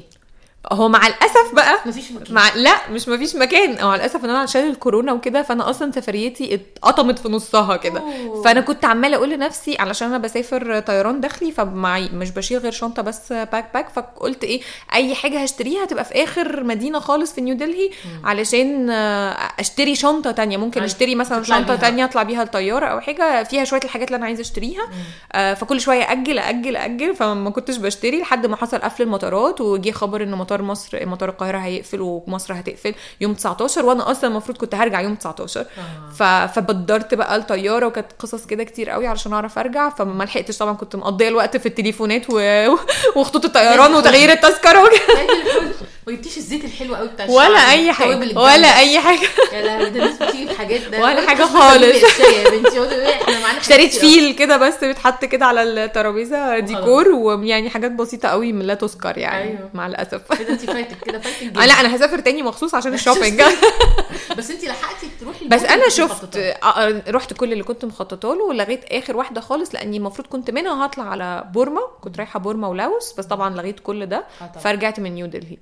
هو 0.72 0.90
مع 0.90 1.08
الأسف 1.08 1.54
بقى 1.56 1.78
مفيش 1.86 2.12
مكان. 2.12 2.34
مع 2.34 2.54
لا 2.56 2.76
مش 2.92 3.08
مفيش 3.10 3.36
مكان. 3.36 3.78
أو 3.78 3.90
على 3.90 4.00
الأسف 4.02 4.26
إن 4.26 4.30
أنا 4.30 4.40
عشان 4.40 4.68
الكورونا 4.70 5.14
وكده 5.14 5.42
فأنا 5.42 5.70
أصلا 5.70 5.92
سفريتي 5.92 6.54
اتقطمت 6.56 7.20
في 7.20 7.30
نصها 7.30 7.76
كده. 7.78 8.02
فأنا 8.46 8.62
كنت 8.62 8.86
عمالة 8.86 9.18
أقول 9.18 9.30
لنفسي 9.30 9.78
علشان 9.80 10.08
أنا 10.08 10.18
بسافر 10.18 10.80
طيران 10.80 11.20
داخلي 11.22 11.52
فمعي 11.52 12.10
مش 12.14 12.30
بشيل 12.32 12.58
غير 12.58 12.72
شنطة 12.72 13.02
بس 13.02 13.34
backpack 13.34 13.90
فقلت 13.90 14.44
إيه 14.44 14.62
أي 14.94 15.16
حاجة 15.16 15.44
هشتريها 15.44 15.86
تبقى 15.86 16.06
في 16.06 16.24
آخر 16.24 16.64
مدينة 16.64 17.00
خالص 17.00 17.34
في 17.34 17.42
نيو 17.42 17.56
دلهي 17.56 17.90
علشان 18.24 18.90
أشتري 19.60 19.96
شنطة 19.96 20.32
تانية. 20.32 20.58
ممكن. 20.58 20.84
أشتري 20.84 21.16
مثلا 21.16 21.44
شنطة 21.44 21.62
بيها. 21.62 21.76
تانية 21.76 22.06
أطلع 22.06 22.24
بيها 22.24 22.44
الطيارة 22.44 22.86
أو 22.86 23.00
حاجة. 23.00 23.44
فيها 23.44 23.64
شوية 23.64 23.82
الحاجات 23.84 24.08
اللي 24.08 24.18
أنا 24.18 24.26
عايزة 24.26 24.42
أشتريها. 24.42 24.88
آه، 25.34 25.54
فكل 25.54 25.82
شوية 25.82 26.12
أجل 26.12 26.40
أجل 26.40 26.76
أجل. 26.76 27.16
فما 27.16 27.50
كنتش 27.50 27.78
بشتري 27.78 28.22
لحد 28.22 28.46
ما 28.46 28.56
حصل 28.56 28.78
قفل 28.78 29.04
المطارات 29.04 29.62
وجي 29.62 29.92
خبر 29.92 30.24
إن 30.24 30.32
مطار 30.32 30.55
مصر 30.62 31.06
مطار 31.06 31.30
القاهرة 31.30 31.58
هيقفل 31.58 32.02
ومصر 32.02 32.54
هتقفل 32.54 32.94
يوم 33.22 33.34
19 33.34 33.86
وأنا 33.86 34.12
أصلا 34.12 34.30
المفروض 34.30 34.58
كنت 34.58 34.76
هرجع 34.76 35.02
يوم 35.02 35.16
19 35.16 35.60
آه. 35.62 35.66
ف... 36.14 36.24
فبدرت 36.56 37.14
بقى 37.14 37.36
الطيارة 37.36 37.86
وكانت 37.88 38.08
قصص 38.20 38.46
كده 38.46 38.64
كتير 38.64 38.90
قوي 38.90 39.08
علشان 39.08 39.34
أعرف 39.34 39.60
أرجع 39.60 39.90
فما 39.90 40.24
لحقتش 40.24 40.58
طبعا 40.58 40.74
كنت 40.74 40.96
مقضية 40.96 41.28
الوقت 41.28 41.58
في 41.58 41.66
التليفونات 41.66 42.22
و... 42.30 42.68
وخطوط 43.16 43.46
الطيران 43.46 43.94
وتغيير 43.96 44.32
التذكرة. 44.32 44.84
ما 46.08 46.14
جبتيش 46.14 46.38
الزيت 46.38 46.66
الحلو 46.66 46.96
قوي 46.96 47.08
بتاع 47.08 47.26
ولا 47.30 47.72
أي 47.72 47.92
حاجة. 47.94 48.40
ولا 48.40 48.80
أي 48.80 49.00
حاجة 49.00 49.28
يا 49.54 49.62
لهوي 49.62 49.90
ده 49.90 50.00
الناس 50.06 50.18
بتيجي 50.24 50.48
في 50.48 50.58
حاجات 50.58 50.82
ده 50.82 51.02
ولا 51.04 51.34
مش 51.34 51.42
خالص. 51.42 52.20
يا 52.20 52.50
بنتي 52.50 52.80
ده- 52.80 53.10
إحنا 53.22 53.40
معانا 53.40 53.60
اشتريت. 53.60 53.94
فيل 53.96 54.36
كده 54.36 54.58
بس 54.58 54.84
بيتحط 54.84 55.26
كده 55.26 55.46
على 55.46 55.64
الترابيزة 55.64 56.60
ديكور 56.60 57.08
ويعني 57.10 57.70
حاجات 57.70 57.92
بسيطة 57.92 58.30
قوي 58.30 58.54
من 58.54 58.66
لا 58.66 58.74
تذكر 58.74 59.18
يعني 59.18 59.44
أيوة. 59.50 59.70
مع 59.74 59.88
الأسف 59.88 60.22
كده 60.46 60.54
انت 60.54 60.66
فايتك 60.66 60.98
كده 61.04 61.20
فايتك 61.20 61.58
آه 61.58 61.66
لا 61.66 61.74
أنا 61.74 61.96
هسافر 61.96 62.20
تاني 62.20 62.44
مخصوص 62.44 62.76
عشان 62.76 62.94
ال 63.00 63.04
shopping 63.04 63.42
بس 64.38 64.52
انت 64.52 64.64
لحقتي 64.66 65.08
تروحي 65.20 65.48
بس 65.48 65.64
أنا 65.64 65.90
شفت. 65.90 66.36
آه، 66.38 66.52
آه، 66.64 67.04
رحت 67.12 67.34
كل 67.34 67.52
اللي 67.54 67.64
كنت 67.64 67.86
مخططة 67.86 68.36
له 68.36 68.44
ولغيت 68.44 68.86
آخر 68.94 69.18
واحدة 69.18 69.42
خالص 69.42 69.74
لأني 69.76 69.98
المفروض 69.98 70.28
كنت 70.28 70.52
منها 70.52 70.86
هطلع 70.86 71.04
على 71.04 71.50
بورما 71.54 71.82
كنت 72.02 72.18
رايحة 72.18 72.40
بورما 72.40 72.68
ولاوس 72.68 73.14
بس 73.18 73.26
طبعا 73.26 73.56
لغيت 73.56 73.80
كل 73.80 74.06
ده. 74.06 74.26
فرجعت 74.64 75.00
من 75.00 75.12
نيو 75.16 75.26
دلهي 75.28 75.58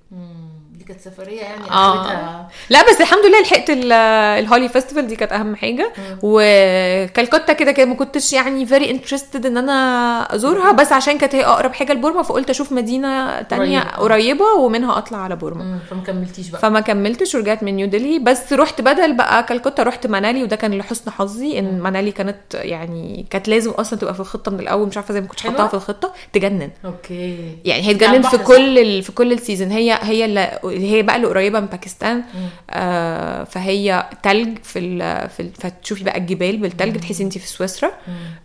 دي 0.84 0.88
كانت 0.94 1.02
سفرية 1.02 1.42
يعني 1.42 1.62
اخرتها 1.70 2.50
لا 2.70 2.82
بس 2.90 3.02
الحمد 3.02 3.26
لله 3.26 3.42
لحقت 3.42 3.70
ال- 3.70 3.92
ال 4.40 4.46
Holi 4.46 4.70
festival 4.70 5.08
دي 5.08 5.16
كانت 5.16 5.32
أهم 5.32 5.56
حاجة. 5.56 5.94
وكالكتا 6.24 7.54
كده 7.54 7.72
كده 7.72 7.86
ما 7.86 7.96
كنتش 7.96 8.34
يعني 8.34 8.66
very 8.66 8.92
interested 8.92 9.46
إن 9.46 9.58
أنا 9.58 10.36
أزورها 10.36 10.72
بس 10.72 10.92
عشان 10.92 11.18
كانت 11.18 11.36
هي 11.36 11.46
أقرب 11.46 11.74
حاجة 11.74 11.94
لبورما 11.94 12.24
فقلت 12.24 12.50
أشوف 12.50 12.72
مدينة 12.72 13.42
تانية 13.42 13.80
قريبة. 13.80 14.14
قريبة 14.14 14.46
ومنها 14.46 14.98
أطلع 14.98 15.18
على 15.18 15.36
بورما. 15.36 15.80
فما 15.90 16.02
كملتيش 16.02 16.50
بقى. 16.50 16.62
فما 16.62 16.80
كملتش 16.80 17.36
ورجعت 17.36 17.64
من 17.64 17.76
نيو 17.76 17.88
دلهي. 17.88 18.20
بس 18.20 18.54
رحت 18.54 18.82
بدل 18.82 19.14
بقى 19.14 19.44
كالكتا 19.44 19.84
رحت 19.84 20.08
منالي 20.08 20.44
وده 20.44 20.56
كان 20.56 20.74
لحسن 20.78 21.12
حظي 21.12 21.60
إن 21.60 21.80
منالي 21.80 22.12
كانت 22.12 22.38
يعني 22.54 23.26
كانت 23.30 23.48
لازم 23.48 23.72
أصلا 23.72 24.00
تبقى 24.00 24.14
في 24.14 24.20
الخطة 24.20 24.52
من 24.52 24.60
الأول 24.60 24.88
مش 24.88 24.98
عارفة 24.98 25.14
زي 25.14 25.22
ما 25.22 25.28
كنتش 25.28 25.42
حلوة؟ 25.44 25.54
حاطاها 25.56 25.68
في 25.68 25.74
الخطة 25.74 26.14
تجنن. 26.34 26.70
أوكي. 26.86 27.58
يعني 27.66 27.88
هي 27.88 27.94
تجنن 27.94 28.22
في 28.22 28.38
كل. 28.38 29.04
في 29.04 29.12
كل 29.12 29.32
ال 29.34 29.39
season 29.39 29.72
هي 29.72 30.00
هي 30.02 30.26
اللي 30.26 30.60
هي 30.78 31.02
بقى 31.02 31.16
اللي 31.16 31.28
قريبة 31.28 31.60
من 31.60 31.66
باكستان 31.66 32.24
آه 32.70 33.44
فهي 33.44 34.10
تلج 34.24 34.58
في 34.64 34.80
ال... 34.80 35.30
في 35.30 35.40
ال... 35.40 35.50
فتشوفي 35.60 36.04
بقى 36.04 36.18
الجبال 36.18 36.58
بالتلج 36.58 36.96
بتحسي 36.96 37.24
انت 37.24 37.38
في 37.38 37.48
سويسرا. 37.48 37.92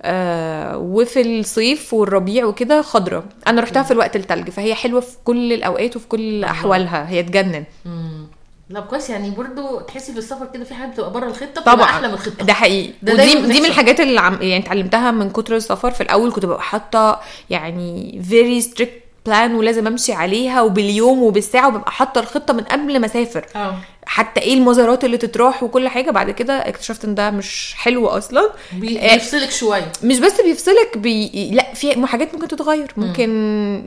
آه 0.03 0.77
وفي 0.79 1.21
الصيف 1.41 1.95
والربيع 1.95 2.45
وكده 2.45 2.83
خضرة. 2.83 3.25
أنا 3.47 3.61
رحتها 3.61 3.83
في 3.83 3.91
الوقت 3.91 4.17
التلج 4.17 4.51
فهي 4.51 4.75
حلوة 4.75 5.01
في 5.01 5.17
كل 5.25 5.53
الأوقات 5.53 5.97
وفي 5.97 6.09
كل 6.09 6.45
أحوالها 6.45 7.09
هي 7.11 7.23
تجنن. 7.23 7.65
لا 8.71 8.81
كويس 8.81 9.11
يعني 9.11 9.31
برضو 9.31 9.81
تحسي 9.81 10.13
في 10.13 10.19
السفر 10.19 10.47
كده 10.55 10.65
في 10.65 10.75
حاجات 10.75 10.93
بتبقى 10.93 11.13
بره 11.13 11.27
الخطة 11.27 11.63
طبعا. 11.63 11.83
أحلى 11.85 12.09
من 12.09 12.15
الخطة. 12.15 12.45
ده 12.45 12.53
حقيقي. 12.53 12.93
ده 13.03 13.13
ودي 13.13 13.35
دي 13.35 13.61
من. 13.61 13.67
الحاجات 13.67 14.01
اللي 14.01 14.21
عم 14.21 14.35
يعني 14.43 14.65
اتعلمتها 14.65 15.11
من 15.11 15.31
كتر 15.31 15.57
السفر. 15.57 15.91
في 15.91 16.01
الأول 16.01 16.33
كنت 16.33 16.47
ببقى 16.47 16.63
حاطة 16.63 17.21
يعني 17.51 18.21
very 18.29 18.61
strict 18.61 18.93
plan 19.29 19.55
ولازم 19.55 19.87
امشي 19.87 20.13
عليها 20.13 20.63
وباليوم 20.63 21.23
وبالساعة 21.23 21.69
وببقى 21.69 21.91
حاطة 21.93 22.19
الخطة 22.19 22.55
من 22.55 22.61
قبل 22.65 22.99
ما 23.01 23.07
أسافر. 23.07 23.47
آه. 23.57 23.75
حتى 24.11 24.41
إيه 24.41 24.55
المزارات 24.55 25.05
اللي 25.05 25.17
تتراح 25.17 25.63
وكل 25.63 25.89
حاجة 25.89 26.11
بعد 26.11 26.31
كده 26.31 26.53
اكتشفت 26.69 27.05
إن 27.05 27.15
ده 27.15 27.31
مش 27.31 27.75
حلو 27.77 28.07
أصلا. 28.07 28.51
بي- 28.73 28.99
آه، 29.01 29.15
بيفصلك 29.15 29.51
شوية. 29.51 29.93
مش 30.05 30.19
بس 30.19 30.41
بيفصلك 30.41 30.99
بي... 30.99 31.51
لا 31.51 31.75
في 31.75 32.07
حاجات 32.07 32.35
ممكن 32.35 32.49
تتغير. 32.49 32.93
ممكن 32.97 33.29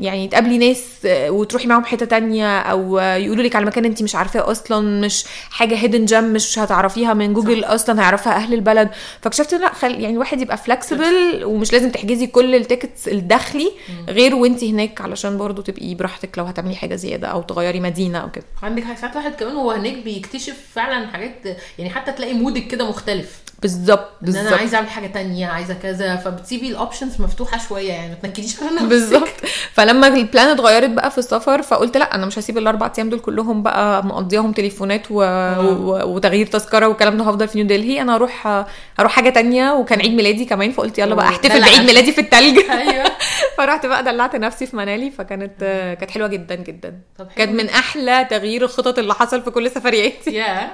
يعني 0.01 0.27
تقابلي 0.27 0.57
ناس 0.57 0.83
آه، 1.05 1.29
وتروحي 1.31 1.67
معاهم 1.67 1.83
حتة 1.85 2.05
تانية 2.05 2.59
أو 2.59 2.97
يقولوا 2.99 3.43
لك 3.43 3.55
على 3.55 3.65
مكان 3.65 3.85
انت 3.85 4.03
مش 4.03 4.15
عارفاه 4.15 4.51
أصلا 4.51 5.01
مش 5.05 5.25
حاجة 5.49 5.75
hidden 5.75 6.05
gem 6.05 6.23
مش 6.23 6.59
هتعرفيها 6.59 7.13
من 7.13 7.33
جوجل 7.33 7.63
أصلا 7.63 8.01
هيعرفها 8.01 8.33
أهل 8.35 8.53
البلد. 8.53 8.89
فاكتشفت 9.21 9.53
لا 9.53 9.73
خل... 9.73 9.91
يعني 9.91 10.13
الواحد 10.13 10.41
يبقى 10.41 10.57
flexible 10.57 11.41
ومش 11.43 11.73
لازم 11.73 11.89
تحجزي 11.91 12.27
كل 12.27 12.55
ال 12.55 12.62
tickets 12.62 13.07
الداخلي 13.07 13.71
غير 14.09 14.35
وانت 14.35 14.63
هناك 14.63 15.01
علشان 15.01 15.37
برضو 15.37 15.61
تبقي 15.61 15.95
براحتك 15.95 16.37
لو 16.37 16.43
هتعملي 16.43 16.75
حاجة 16.75 16.95
زيادة 16.95 17.27
أو 17.27 17.41
تغيري 17.41 17.79
مدينة 17.79 18.17
أو 18.17 18.31
كده. 18.31 18.43
عندك 18.63 18.83
ساعات 19.01 19.15
واحد 19.15 19.35
كمان 19.35 19.55
هو 19.55 19.71
هناك 19.71 19.93
بيكتشف 20.13 20.57
فعلا 20.73 21.07
حاجات 21.07 21.45
يعني 21.77 21.89
حتى 21.89 22.11
تلاقي 22.11 22.33
مودك 22.33 22.67
كده 22.67 22.89
مختلف. 22.89 23.41
بالظبط 23.61 24.09
إن 24.23 24.27
أنا 24.29 24.41
بالظبط. 24.41 24.59
عايزة 24.59 24.77
أعمل 24.77 24.89
حاجة 24.89 25.07
تانية 25.07 25.47
عايزة 25.47 25.73
كذا 25.73 26.15
فبتسيبي 26.15 26.67
ال 26.67 26.74
options 26.74 27.21
مفتوحة 27.21 27.57
شوية 27.67 27.89
يعني 27.93 28.09
ما 28.09 28.15
تنكديش 28.15 28.59
على 28.63 28.71
نفسك. 28.75 28.87
بالظبط. 28.87 29.29
فلما 29.75 30.07
ال 30.07 30.15
plan 30.15 30.47
اتغيرت 30.47 30.89
بقى 30.89 31.11
في 31.11 31.17
السفر 31.17 31.61
فقلت 31.61 31.97
لأ 31.97 32.15
أنا 32.15 32.25
مش 32.25 32.39
هسيب 32.39 32.57
الأربع 32.57 32.91
أيام 32.97 33.09
دول 33.09 33.19
كلهم 33.19 33.63
بقى 33.63 34.05
مقضياهم 34.05 34.51
تليفونات 34.51 35.01
و... 35.11 35.15
و... 35.61 36.15
وتغيير 36.15 36.47
تذكرة 36.47 36.87
والكلام 36.87 37.17
ده 37.17 37.23
هفضل 37.23 37.47
في 37.47 37.57
نيو 37.57 37.67
دلهي. 37.67 38.01
أنا 38.01 38.15
أروح 38.15 38.65
هروح 38.99 39.11
حاجة 39.11 39.29
تانية 39.29 39.71
وكان 39.73 39.99
عيد 40.01 40.11
ميلادي 40.13 40.45
كمان 40.45 40.71
فقلت 40.71 40.99
يلا 40.99 41.15
بقى 41.15 41.27
أحتفل 41.27 41.61
بعيد. 41.61 41.81
ميلادي 41.81 42.11
في 42.11 42.21
التلج. 42.21 42.59
أيوه. 42.71 43.11
فرحت 43.57 43.85
بقى 43.85 44.03
دلعت 44.03 44.35
نفسي 44.35 44.65
في 44.65 44.75
منالي 44.75 45.11
فكانت 45.11 45.59
كانت 45.99 46.11
حلوة 46.11 46.27
جدا 46.27 46.55
جدا. 46.55 46.99
كانت 47.35 47.51
من 47.61 47.69
أحلى 47.69 48.27
تغيير 48.29 48.63
الخطط 48.63 48.99
اللي 48.99 49.13
حصل 49.13 49.41
في 49.41 49.51
كل 49.51 49.71
سفرياتي. 49.71 50.31
يا 50.33 50.71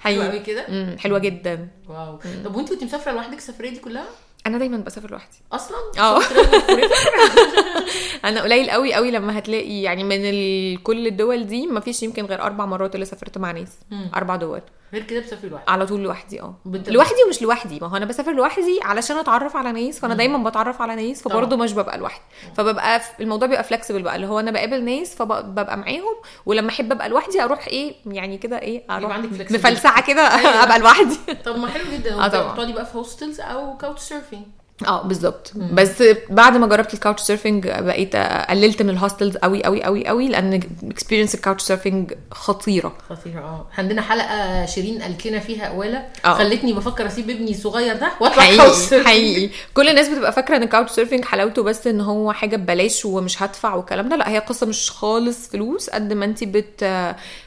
حلوة 0.00 0.28
قوي 0.28 0.38
كده. 0.38 0.66
حلوة 0.98 1.18
جدا. 1.18 1.68
واو. 1.88 2.18
طب 2.44 2.56
وانت 2.56 2.68
كنت 2.68 2.84
مسافرة 2.84 3.12
لوحدك 3.12 3.38
السفرية 3.38 3.70
دي 3.70 3.78
كلها؟ 3.78 4.04
أنا 4.46 4.58
دايما 4.58 4.76
بسافر 4.76 5.10
لوحدي. 5.10 5.36
أصلا؟ 5.52 5.76
آه. 5.98 6.20
أنا 8.28 8.42
قليل 8.42 8.70
قوي 8.70 8.94
قوي 8.94 9.10
لما 9.10 9.38
هتلاقي 9.38 9.82
يعني 9.82 10.04
من 10.04 10.20
ال... 10.24 10.82
كل 10.82 11.06
الدول 11.06 11.46
دي 11.46 11.66
ما 11.66 11.80
فيش 11.80 12.02
يمكن 12.02 12.24
غير 12.24 12.42
أربع 12.42 12.66
مرات 12.66 12.94
اللي 12.94 13.06
سافرت 13.06 13.38
مع 13.38 13.50
ناس. 13.52 13.68
أربع 14.14 14.36
دول. 14.36 14.60
غير 14.92 15.02
كده 15.02 15.20
بسافري 15.20 15.50
لوحدك 15.50 15.68
على 15.70 15.86
طول 15.86 16.00
لوحدي 16.00 16.40
آه. 16.40 16.54
لوحدي 16.66 17.16
ومش 17.26 17.42
لوحدي. 17.42 17.78
ما 17.80 17.86
هو 17.86 17.96
أنا 17.96 18.04
بسافر 18.04 18.32
لوحدي 18.32 18.80
علشان 18.82 19.16
أتعرف 19.16 19.56
على 19.56 19.72
ناس 19.72 19.98
فأنا 19.98 20.14
دايما 20.14 20.50
بتعرف 20.50 20.82
على 20.82 21.08
ناس 21.08 21.22
فبرضه 21.22 21.56
مش 21.56 21.72
ببقى 21.72 21.98
لوحدي. 21.98 22.22
فببقى 22.56 23.00
الموضوع 23.20 23.48
بيبقى 23.48 23.64
flexible 23.64 24.02
بقى 24.02 24.16
اللي 24.16 24.26
هو 24.26 24.40
أنا 24.40 24.50
بقابل 24.50 24.84
ناس 24.84 25.14
فببقى 25.14 25.76
معاهم 25.76 26.16
ولما 26.46 26.68
أحب 26.70 26.92
أبقى 26.92 27.08
لوحدي 27.08 27.42
أروح 27.42 27.66
إيه 27.66 27.94
يعني 28.06 28.38
كده 28.38 28.58
إيه 28.58 28.82
أروح. 28.90 29.18
مفلسعة 29.18 30.06
كده 30.06 30.22
أيوة. 30.22 30.62
أبقى 30.64 30.78
لوحدي. 30.78 31.16
طب 31.44 31.58
ما 31.58 31.68
حلو 31.68 31.84
جدا. 31.92 32.14
آه 32.24 32.28
طبعا. 32.28 32.72
بقى 32.72 32.86
في 32.86 32.98
hostels 32.98 33.40
أو 33.40 33.76
couch 33.76 34.00
surfing 34.02 34.44
آه 34.86 35.02
بالظبط. 35.02 35.52
بس 35.72 36.02
بعد 36.30 36.56
ما 36.56 36.66
جربت 36.66 36.94
ال 36.94 36.99
couch 36.99 37.22
surfing 37.22 37.66
بقيت 37.68 38.16
قللت 38.16 38.82
من 38.82 38.90
ال 38.90 38.96
hostels 38.96 39.36
قوي 39.36 39.64
قوي 39.64 39.82
قوي 39.84 40.06
قوي 40.06 40.28
لأن 40.28 40.60
experience 40.90 41.34
ال 41.34 41.39
couch 41.39 41.62
surfing 41.62 42.12
خطيرة. 42.30 42.92
خطيرة 43.08 43.40
آه. 43.40 43.66
عندنا 43.78 44.02
حلقة 44.02 44.66
شيرين 44.66 45.02
قالت 45.02 45.26
لنا 45.26 45.38
فيها 45.38 45.68
قولة 45.68 46.06
آه. 46.24 46.34
خلتني 46.34 46.72
بفكر 46.72 47.06
أسيب 47.06 47.30
ابني 47.30 47.50
الصغير 47.50 47.96
ده 47.96 48.12
وأطلع 48.20 48.42
حقيقي. 48.42 49.04
حقيقي. 49.04 49.50
كل 49.74 49.88
الناس 49.88 50.08
بتبقى 50.08 50.32
فاكرة 50.32 50.56
إن 50.56 50.62
ال 50.62 50.67
couch 50.67 50.90
surfing 50.90 51.24
حلاوته 51.24 51.62
بس 51.62 51.86
إن 51.86 52.00
هو 52.00 52.32
حاجة 52.32 52.56
ببلاش 52.56 53.04
ومش 53.04 53.42
هدفع 53.42 53.74
والكلام 53.74 54.08
ده. 54.08 54.16
لا 54.16 54.28
هي 54.30 54.38
قصة 54.38 54.66
مش 54.66 54.90
خالص 54.90 55.48
فلوس 55.48 55.90
قد 55.90 56.12
ما 56.12 56.24
انت 56.24 56.44
بت 56.44 56.84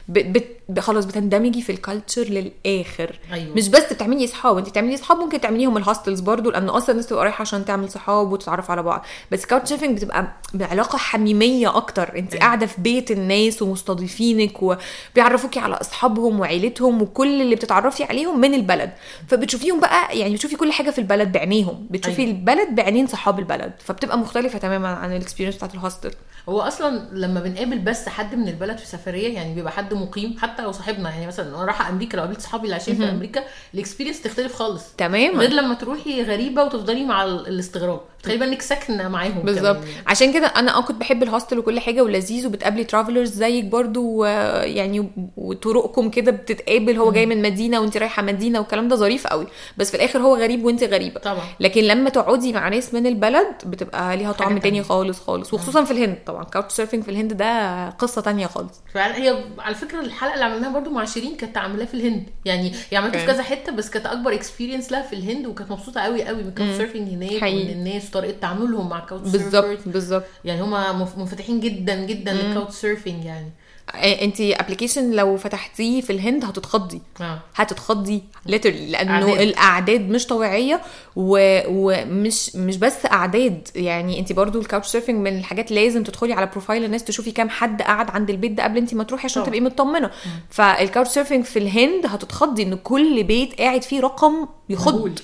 بت, 0.08 0.26
بت 0.26 0.46
خلاص 0.78 1.04
بتندمجي 1.04 1.62
في 1.62 1.72
ال 1.72 1.78
culture 1.78 2.22
للآخر. 2.22 3.18
أيوة. 3.32 3.54
مش 3.54 3.68
بس 3.68 3.92
بتعملي 3.92 4.26
صحاب 4.26 4.58
انت 4.58 4.68
بتعملي 4.68 4.96
صحاب 4.96 5.18
ممكن 5.18 5.40
تعمليهم 5.40 5.76
ال 5.76 5.82
hostels 5.82 6.20
برضو 6.20 6.50
لأن 6.50 6.68
أصلا 6.68 6.90
الناس 6.90 7.06
تبقى 7.06 7.24
رايحة 7.24 7.42
عشان 7.42 7.64
تعمل 7.64 7.90
صحاب 7.90 8.32
وتتعرف 8.32 8.70
على 8.70 8.82
بعض. 8.82 9.04
بس 9.32 9.46
couch 9.46 9.68
surfing 9.68 9.96
بتبقى 9.96 10.26
بعلاقة 10.54 10.98
حميمية 10.98 11.76
أكتر. 11.76 12.18
انت 12.18 12.36
قاعدة 12.36 12.66
في 12.66 12.80
بيت 12.80 13.10
الناس 13.10 13.62
ومستضيفينك 13.62 14.62
وبيعرفوكي 14.62 15.60
على 15.60 15.74
أصحابهم 15.74 16.40
وعيلتهم 16.40 17.02
وكل 17.02 17.42
اللي 17.42 17.54
بتتعرفي 17.54 18.04
عليهم 18.04 18.40
من 18.40 18.54
البلد. 18.54 18.90
فبتشوفيهم 19.28 19.80
بقى 19.80 20.18
يعني 20.18 20.34
بتشوفي 20.34 20.56
كل 20.56 20.72
حاجة 20.72 20.90
في 20.90 20.98
البلد 20.98 21.32
بعينيهم. 21.32 21.86
بتشوفي 21.90 22.22
أيوة. 22.22 22.30
البلد 22.32 22.68
بعينين 22.74 23.06
صحاب 23.06 23.38
البلد. 23.38 23.72
فبتبقى 23.78 24.18
مختلفة 24.18 24.58
تماما 24.58 24.88
عن 24.88 25.12
ال 25.12 25.16
experience 25.16 25.56
بتاعت 25.56 25.74
ال 25.74 25.79
hostel 25.79 26.10
هو 26.48 26.60
أصلا 26.60 27.08
لما 27.12 27.40
بنقابل 27.40 27.78
بس 27.78 28.08
حد 28.08 28.34
من 28.34 28.48
البلد 28.48 28.78
في 28.78 28.86
سفرية 28.86 29.34
يعني 29.34 29.54
بيبقى 29.54 29.72
حد 29.72 29.94
مقيم 29.94 30.36
حتى 30.38 30.53
لو 30.62 30.72
صاحبنا 30.72 31.10
يعني 31.10 31.26
مثلا 31.26 31.48
أنا 31.48 31.64
رايحة 31.64 31.88
أمريكا 31.90 32.16
لو 32.16 32.22
قابلت 32.22 32.40
صحابي 32.40 32.64
اللي 32.64 32.74
عايشين 32.74 32.94
في 32.96 33.04
أمريكا 33.10 33.42
ال 33.74 33.78
experience 33.78 34.22
تختلف 34.22 34.54
خالص. 34.54 34.82
تماما 34.98 35.38
غير 35.38 35.50
لما 35.50 35.74
تروحي 35.74 36.22
غريبة 36.22 36.64
وتفضلي 36.64 37.04
مع 37.04 37.24
ال- 37.24 37.48
الاستغراب. 37.48 38.00
تخيلي 38.22 38.38
بقى 38.38 38.48
إنك 38.48 38.62
ساكنة 38.62 39.08
معاهم 39.08 39.40
بالظبط. 39.42 39.76
كمان. 39.76 39.88
عشان 40.06 40.32
كده 40.32 40.46
أنا 40.46 40.76
آه 40.78 40.80
كنت 40.80 41.00
بحب 41.00 41.22
ال 41.22 41.27
hostel 41.27 41.58
وكل 41.58 41.80
حاجة 41.80 42.02
ولذيذ 42.02 42.46
وبتقابلي 42.46 42.84
travelers 42.84 43.30
زيك 43.30 43.64
برضو 43.64 44.24
يعني 44.24 45.10
وطرقكم 45.36 46.10
كده 46.10 46.30
بتتقابل 46.32 46.96
هو 46.98 47.12
جاي 47.12 47.26
من 47.26 47.42
مدينة 47.42 47.80
وانت 47.80 47.96
رايحة 47.96 48.22
مدينة 48.22 48.58
والكلام 48.58 48.88
ده 48.88 48.96
ظريف 48.96 49.26
قوي. 49.26 49.46
بس 49.76 49.90
في 49.90 49.96
الآخر 49.96 50.18
هو 50.18 50.36
غريب 50.36 50.64
وانت 50.64 50.84
غريبة. 50.84 51.20
طبعا. 51.20 51.42
لكن 51.60 51.80
لما 51.84 52.10
تقعدي 52.10 52.52
مع 52.52 52.68
ناس 52.68 52.94
من 52.94 53.06
البلد 53.06 53.46
بتبقى 53.66 54.16
ليها 54.16 54.32
طعم 54.32 54.58
تاني. 54.58 54.82
خالص 54.82 55.20
خالص. 55.20 55.54
وخصوصا 55.54 55.84
في 55.84 55.90
الهند 55.90 56.16
طبعا. 56.26 56.44
couch 56.44 56.72
surfing 56.72 57.02
في 57.02 57.10
الهند 57.10 57.32
ده 57.32 57.88
قصة 57.90 58.20
تانية 58.22 58.46
خالص. 58.46 58.80
فعلا 58.94 59.16
هي 59.16 59.44
على 59.58 59.74
فكرة 59.74 60.00
الحلقة 60.00 60.34
اللي 60.46 60.54
عملناها 60.54 60.80
برضو 60.80 60.90
مع 60.90 61.04
شيرين 61.04 61.36
كانت 61.36 61.56
عاملاها 61.56 61.86
في 61.86 61.94
الهند. 61.94 62.24
يعني 62.44 62.72
هي 62.90 62.96
عملتها 62.96 63.20
في. 63.20 63.26
كذا 63.26 63.42
حتة 63.42 63.72
بس 63.72 63.90
كانت 63.90 64.06
أكبر 64.06 64.34
experience 64.34 64.92
لها 64.92 65.02
في 65.02 65.12
الهند 65.12 65.46
وكانت 65.46 65.72
مبسوطة 65.72 66.00
قوي 66.00 66.24
قوي. 66.24 66.42
من 66.42 66.48
ال 66.48 66.53
couch 66.53 66.76
surfing 66.76 67.08
هناك. 67.08 67.42
ومن 67.42 67.70
الناس 67.70 68.08
وطريقه 68.08 68.36
تعاملهم 68.40 68.88
مع 68.88 68.98
ال 68.98 69.03
couch 69.03 69.30
بالظبط 69.30 69.78
بالظبط. 69.86 70.24
يعني 70.44 70.62
هما 70.62 70.92
منفتحين 71.16 71.60
جدا 71.60 71.94
جدا 71.94 72.32
لل 72.32 72.44
couch 72.44 72.74
surfing 72.74 73.24
يعني. 73.24 73.50
انت 73.94 74.40
application 74.40 75.10
لو 75.10 75.36
فتحتيه 75.36 76.00
في 76.00 76.10
الهند 76.10 76.44
هتتخضي. 76.44 77.02
آه. 77.20 77.38
هتتخضي 77.54 78.22
literally 78.46 78.86
لأنه 78.90 79.12
أعداد. 79.12 79.40
الأعداد 79.40 80.00
مش 80.00 80.26
طبيعية 80.26 80.80
و... 81.16 81.60
ومش 81.68 82.56
مش 82.56 82.76
بس 82.76 83.06
أعداد. 83.06 83.68
يعني 83.74 84.18
انت 84.18 84.32
برضو 84.32 84.60
ال 84.60 84.64
couch 84.64 84.86
surfing 84.88 85.16
من 85.16 85.38
الحاجات 85.38 85.72
لازم 85.72 86.02
تدخلي 86.02 86.32
على 86.32 86.46
profile 86.46 86.84
الناس 86.84 87.04
تشوفي 87.04 87.30
كام 87.30 87.48
حد 87.48 87.82
قعد 87.82 88.10
عند 88.10 88.30
البيت 88.30 88.52
ده 88.52 88.64
قبل 88.64 88.76
انت 88.78 88.94
ما 88.94 89.04
تروحي 89.04 89.24
عشان 89.24 89.42
طبعا. 89.42 89.46
تبقي 89.46 89.60
مطمنة. 89.60 90.10
فال 90.50 90.67
couch 90.67 91.10
surfing 91.10 91.44
في 91.44 91.58
الهند 91.58 92.06
هتتخضي 92.06 92.62
إن 92.62 92.74
كل 92.74 93.22
بيت 93.22 93.60
قاعد 93.60 93.82
فيه 93.82 94.00
رقم 94.00 94.46
يخض. 94.68 95.18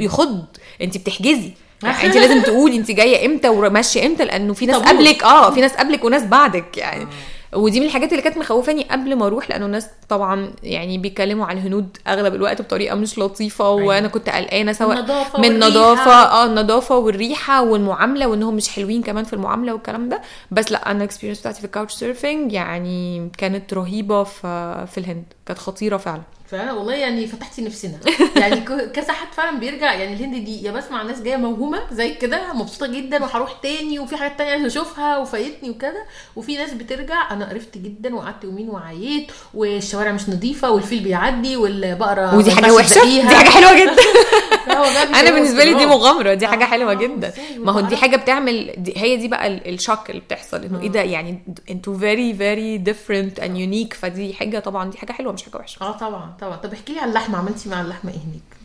يخض. 0.00 0.44
انت 0.82 0.98
بتحجزي. 0.98 1.52
يعني 1.82 2.06
انت 2.06 2.16
لازم 2.16 2.42
تقولي 2.42 2.76
انت 2.76 2.90
جاية 2.90 3.26
إمتى 3.26 3.48
وماشيه 3.48 4.06
إمتى؟ 4.06 4.24
لأنه 4.24 4.52
في 4.54 4.66
ناس. 4.66 4.76
قبلك 4.82 5.22
آه 5.22 5.50
في 5.50 5.60
ناس 5.60 5.72
قبلك 5.72 6.04
وناس 6.04 6.22
بعدك 6.22 6.76
يعني. 6.78 7.06
ودي 7.54 7.80
من 7.80 7.86
الحاجات 7.86 8.10
اللي 8.12 8.22
كانت 8.22 8.38
مخوفاني 8.38 8.82
قبل 8.84 9.16
ما 9.16 9.26
أروح 9.26 9.50
لأنه 9.50 9.66
الناس 9.66 9.86
طبعا 10.08 10.50
يعني 10.62 10.98
بيتكلموا 10.98 11.46
على 11.46 11.58
الهنود 11.60 11.96
أغلب 12.06 12.34
الوقت 12.34 12.62
بطريقة 12.62 12.94
مش 12.96 13.18
لطيفة 13.18 13.70
وأنا 13.70 14.08
كنت 14.08 14.28
قلقانة 14.28 14.72
سواء 14.72 14.98
النظافة 14.98 15.40
من 15.40 15.48
والريحة. 15.48 15.70
نظافه 15.70 16.10
آه 16.12 16.44
النظافة 16.44 16.96
والريحة 16.96 17.62
والمعاملة 17.62 18.26
وإنهم 18.26 18.54
مش 18.54 18.68
حلوين 18.68 19.02
كمان 19.02 19.24
في 19.24 19.32
المعاملة 19.32 19.72
والكلام 19.72 20.08
ده. 20.08 20.22
بس 20.50 20.72
لأ 20.72 20.90
أنا 20.90 20.98
ال 20.98 21.02
experience 21.02 21.40
بتاعتي 21.40 21.58
في 21.58 21.64
ال 21.64 21.69
couch 21.69 21.94
surfing 21.94 22.52
يعني 22.52 23.28
كانت 23.38 23.74
رهيبة 23.74 24.24
في 24.24 24.86
في 24.92 24.98
الهند 24.98 25.24
كانت 25.46 25.58
خطيرة 25.58 25.96
فعلا. 25.96 26.22
فانا 26.50 26.72
والله 26.72 26.94
يعني 26.94 27.26
فتحتي 27.26 27.62
نفسنا. 27.62 27.98
يعني 28.40 28.60
كذا 28.86 29.12
حد 29.12 29.26
فعلا 29.32 29.58
بيرجع 29.58 29.94
يعني 29.94 30.12
الهند 30.12 30.44
دي 30.44 30.62
يا 30.62 30.72
بسمع 30.72 31.02
ناس 31.02 31.20
جاية 31.22 31.36
موهومة 31.36 31.80
زي 31.92 32.14
كده 32.14 32.52
مبسوطة 32.52 32.86
جدا 32.86 33.22
وهروح 33.22 33.52
تاني 33.52 33.98
وفي 33.98 34.16
حاجات 34.16 34.38
تانية 34.38 34.50
عايزة 34.52 34.66
أشوفها 34.66 35.18
وفايتني 35.18 35.70
وكده. 35.70 36.04
وفي 36.36 36.56
ناس 36.56 36.72
بترجع 36.72 37.30
أنا 37.32 37.48
قرفت 37.48 37.78
جدا 37.78 38.14
وقعدت 38.14 38.44
يومين 38.44 38.70
وعييت 38.70 39.32
والشوارع 39.54 40.12
مش 40.12 40.28
نظيفة 40.28 40.70
والفيل 40.70 41.00
بيعدي 41.00 41.56
والبقرة 41.56 42.34
ودي 42.36 42.50
حاجة 42.50 42.72
وحشة. 42.72 43.04
دي 43.04 43.22
حاجة 43.22 43.48
حلوة 43.48 43.80
جدا. 43.80 44.02
أنا 44.72 45.30
بالنسبة 45.30 45.64
لي 45.64 45.74
دي. 45.74 45.86
مغامرة 45.86 46.34
دي 46.34 46.46
حاجة 46.46 46.64
آه، 46.64 46.66
حلوة 46.66 46.90
آه، 46.90 46.94
جدا؟ 46.94 47.32
ما 47.58 47.72
هو 47.72 47.80
دي 47.80 47.96
حاجة 47.96 48.16
بتعمل 48.16 48.74
دي 48.76 48.92
هي 48.96 49.16
دي 49.16 49.28
بقى 49.28 49.46
ال- 49.46 49.74
ال 49.74 49.80
shock 49.80 50.10
اللي 50.10 50.20
بتحصل 50.20 50.64
إنه 50.64 50.80
إيه 50.80 50.88
ده 50.88 51.00
يعني 51.02 51.42
أنتوا 51.70 51.98
very 51.98 52.34
very 52.34 52.78
different 52.78 53.40
and 53.40 53.56
unique 53.56 53.94
فدي 53.94 54.34
حاجة 54.34 54.58
طبعا 54.58 54.90
دي 54.90 54.98
حاجة 54.98 55.12
حلوة 55.12 55.32
مش 55.32 55.42
حاجة 55.42 55.56
وحشة. 55.56 55.82
آه 55.82 55.92
طبعا 55.92 56.32
طبعا. 56.40 56.56
طب 56.56 56.72
احكي 56.72 56.92
لي 56.92 57.00
عن 57.00 57.08
اللحمة 57.08 57.38
عملتي 57.38 57.68
مع 57.68 57.80
اللحمة 57.80 58.10
إيه 58.10 58.16
هناك؟ 58.18 58.58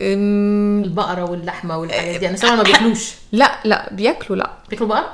البقرة 0.00 1.30
واللحمة 1.30 1.78
والحاجات 1.78 2.20
دي. 2.20 2.28
أنا 2.28 2.36
سامعة 2.36 2.56
ما 2.56 2.62
بياكلوش. 2.62 3.14
لا 3.32 3.58
لا 3.64 3.88
بياكلوا 3.94 4.38
لا. 4.38 4.50
بياكلوا 4.70 4.88
بقرة؟ 4.88 5.12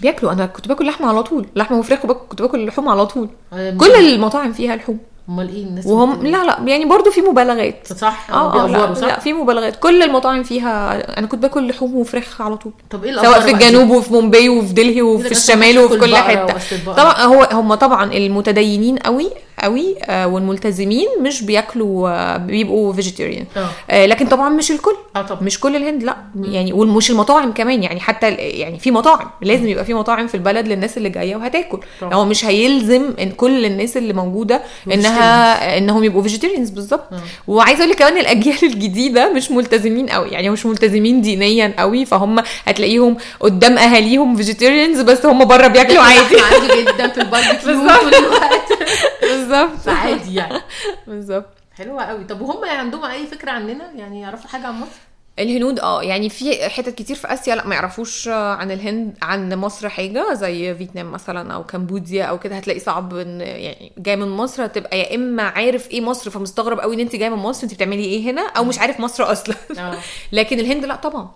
بياكلوا. 0.00 0.32
أنا 0.32 0.46
كنت 0.46 0.68
باكل 0.68 0.86
لحمة 0.86 1.08
على 1.08 1.22
طول. 1.22 1.46
لحمة 1.56 1.78
وفراخ 1.78 2.06
كنت 2.06 2.42
باكل 2.42 2.66
لحوم 2.66 2.88
على 2.88 3.06
طول. 3.06 3.28
آه، 3.52 3.70
كل 3.70 3.90
المطاعم 3.94 4.52
فيها 4.52 4.76
لحوم. 4.76 4.98
أمال 5.28 5.48
إيه 5.48 5.62
الناس 5.64 5.86
وهم؟ 5.86 6.26
لا 6.26 6.44
لا 6.44 6.58
يعني 6.66 6.84
برضو 6.84 7.10
في 7.10 7.20
مبالغات 7.20 7.86
صح 7.96 8.26
آه 8.30 8.66
لا, 8.66 8.94
صح 8.94 9.06
لا 9.06 9.18
في 9.20 9.32
مبالغات 9.32 9.76
كل 9.76 10.02
المطاعم 10.02 10.42
فيها 10.42 10.94
أنا 11.18 11.26
كنت 11.26 11.42
باكل 11.42 11.68
لحوم 11.68 11.94
وفراخ 11.94 12.40
على 12.40 12.56
طول 12.56 12.72
طب 12.90 13.04
إيه 13.04 13.16
سواء 13.22 13.40
في؟ 13.40 13.50
الجنوب 13.50 13.90
وفي 13.90 14.12
مومباي 14.12 14.48
وفي 14.48 14.72
دلهي 14.72 15.02
وفي 15.02 15.30
الشمال 15.30 15.78
وفي 15.78 15.98
كل 15.98 16.16
حتة. 16.16 16.54
طبعا 16.96 17.22
هو 17.22 17.48
هم 17.52 17.74
طبعا 17.74 18.12
المتدينين 18.12 18.96
قوي 18.98 19.30
قوي 19.64 19.94
آه 20.04 20.26
والملتزمين 20.26 21.08
مش 21.20 21.42
بياكلوا 21.42 22.08
آه 22.10 22.36
بيبقوا 22.36 22.92
vegetarian 22.92 23.44
آه. 23.90 24.06
لكن 24.06 24.26
طبعا 24.26 24.48
مش 24.48 24.70
الكل. 24.70 24.96
آه 25.16 25.22
طبعا. 25.22 25.42
مش 25.42 25.60
كل 25.60 25.76
الهند 25.76 26.02
لا. 26.02 26.16
يعني 26.42 26.72
ومش 26.72 27.10
المطاعم 27.10 27.52
كمان. 27.52 27.82
يعني 27.82 28.00
حتى 28.00 28.30
يعني 28.34 28.78
في 28.78 28.90
مطاعم. 28.90 29.30
لازم 29.42 29.68
يبقى 29.68 29.84
في 29.84 29.94
مطاعم 29.94 30.26
في 30.26 30.34
البلد 30.34 30.68
للناس 30.68 30.96
اللي 30.96 31.08
جاية 31.08 31.36
وهتاكل. 31.36 31.78
طبعا. 32.00 32.14
هو 32.14 32.24
مش 32.24 32.44
هيلزم 32.44 33.02
إن 33.20 33.30
كل 33.30 33.64
الناس 33.66 33.96
اللي 33.96 34.12
موجودة 34.12 34.62
إنها 34.92 35.78
إنهم 35.78 36.04
يبقوا 36.04 36.22
vegetarians 36.22 36.70
بالظبط. 36.70 37.04
وعايزة 37.48 37.80
أقول 37.80 37.90
لك 37.90 37.98
كمان 37.98 38.18
الأجيال 38.18 38.58
الجديدة 38.62 39.32
مش 39.32 39.50
ملتزمين 39.50 40.08
قوي. 40.08 40.28
يعني 40.28 40.50
مش 40.50 40.66
ملتزمين 40.66 41.20
دينيا 41.20 41.74
قوي. 41.78 42.04
فهم 42.06 42.42
هتلاقيهم 42.64 43.16
قدام 43.40 43.78
أهاليهم 43.78 44.36
vegetarians 44.36 45.00
بس 45.00 45.26
هم 45.26 45.44
بره 45.44 45.66
بياكلوا 45.66 46.02
عادي. 46.02 46.36
عادي 46.40 46.82
جدا 46.82 47.08
في 47.08 47.20
الباربيكيو 47.20 47.58
بالظبط. 47.74 48.00
طول 48.00 48.14
الوقت. 48.14 48.68
بالظبط. 49.30 49.53
فعادي 49.84 50.34
يعني. 50.34 50.60
بالظبط. 51.06 51.46
حلوة 51.72 52.02
قوي. 52.04 52.24
طب 52.24 52.40
وهم 52.40 52.64
عندهم 52.64 53.04
أي 53.04 53.26
فكرة 53.26 53.50
عننا؟ 53.50 53.90
يعني 53.94 54.20
يعرفوا 54.20 54.48
حاجة 54.50 54.66
عن 54.66 54.74
مصر؟ 54.80 54.98
الهنود 55.38 55.80
آه 55.80 56.02
يعني 56.02 56.28
في 56.28 56.68
حتت 56.68 56.94
كتير 56.94 57.16
في 57.16 57.32
آسيا 57.32 57.54
لأ 57.54 57.66
ما 57.66 57.74
يعرفوش 57.74 58.28
آه، 58.28 58.54
عن 58.54 58.70
الهند 58.70 59.18
عن 59.22 59.54
مصر 59.54 59.88
حاجة 59.88 60.32
زي 60.34 60.74
فيتنام 60.74 61.12
مثلا 61.12 61.54
أو 61.54 61.64
كمبوديا 61.64 62.24
أو 62.24 62.38
كده. 62.38 62.56
هتلاقي 62.56 62.80
صعب 62.80 63.14
إن 63.14 63.40
يعني 63.40 63.92
جاي 63.98 64.16
من 64.16 64.28
مصر 64.28 64.64
هتبقى 64.64 64.98
يا 64.98 65.14
إما 65.14 65.42
عارف 65.42 65.90
إيه 65.90 66.00
مصر 66.00 66.30
فمستغرب 66.30 66.80
قوي 66.80 66.94
إن 66.94 67.00
انت 67.00 67.16
جاية 67.16 67.28
من 67.30 67.36
مصر 67.36 67.64
انت 67.64 67.74
بتعملي 67.74 68.04
إيه 68.04 68.30
هنا؟ 68.30 68.42
أو 68.56 68.64
مش 68.64 68.78
عارف 68.78 69.00
مصر 69.00 69.32
أصلا. 69.32 69.54
آه. 69.78 69.98
لكن 70.32 70.60
الهند 70.60 70.84
لأ 70.84 70.96
طبعا. 70.96 71.28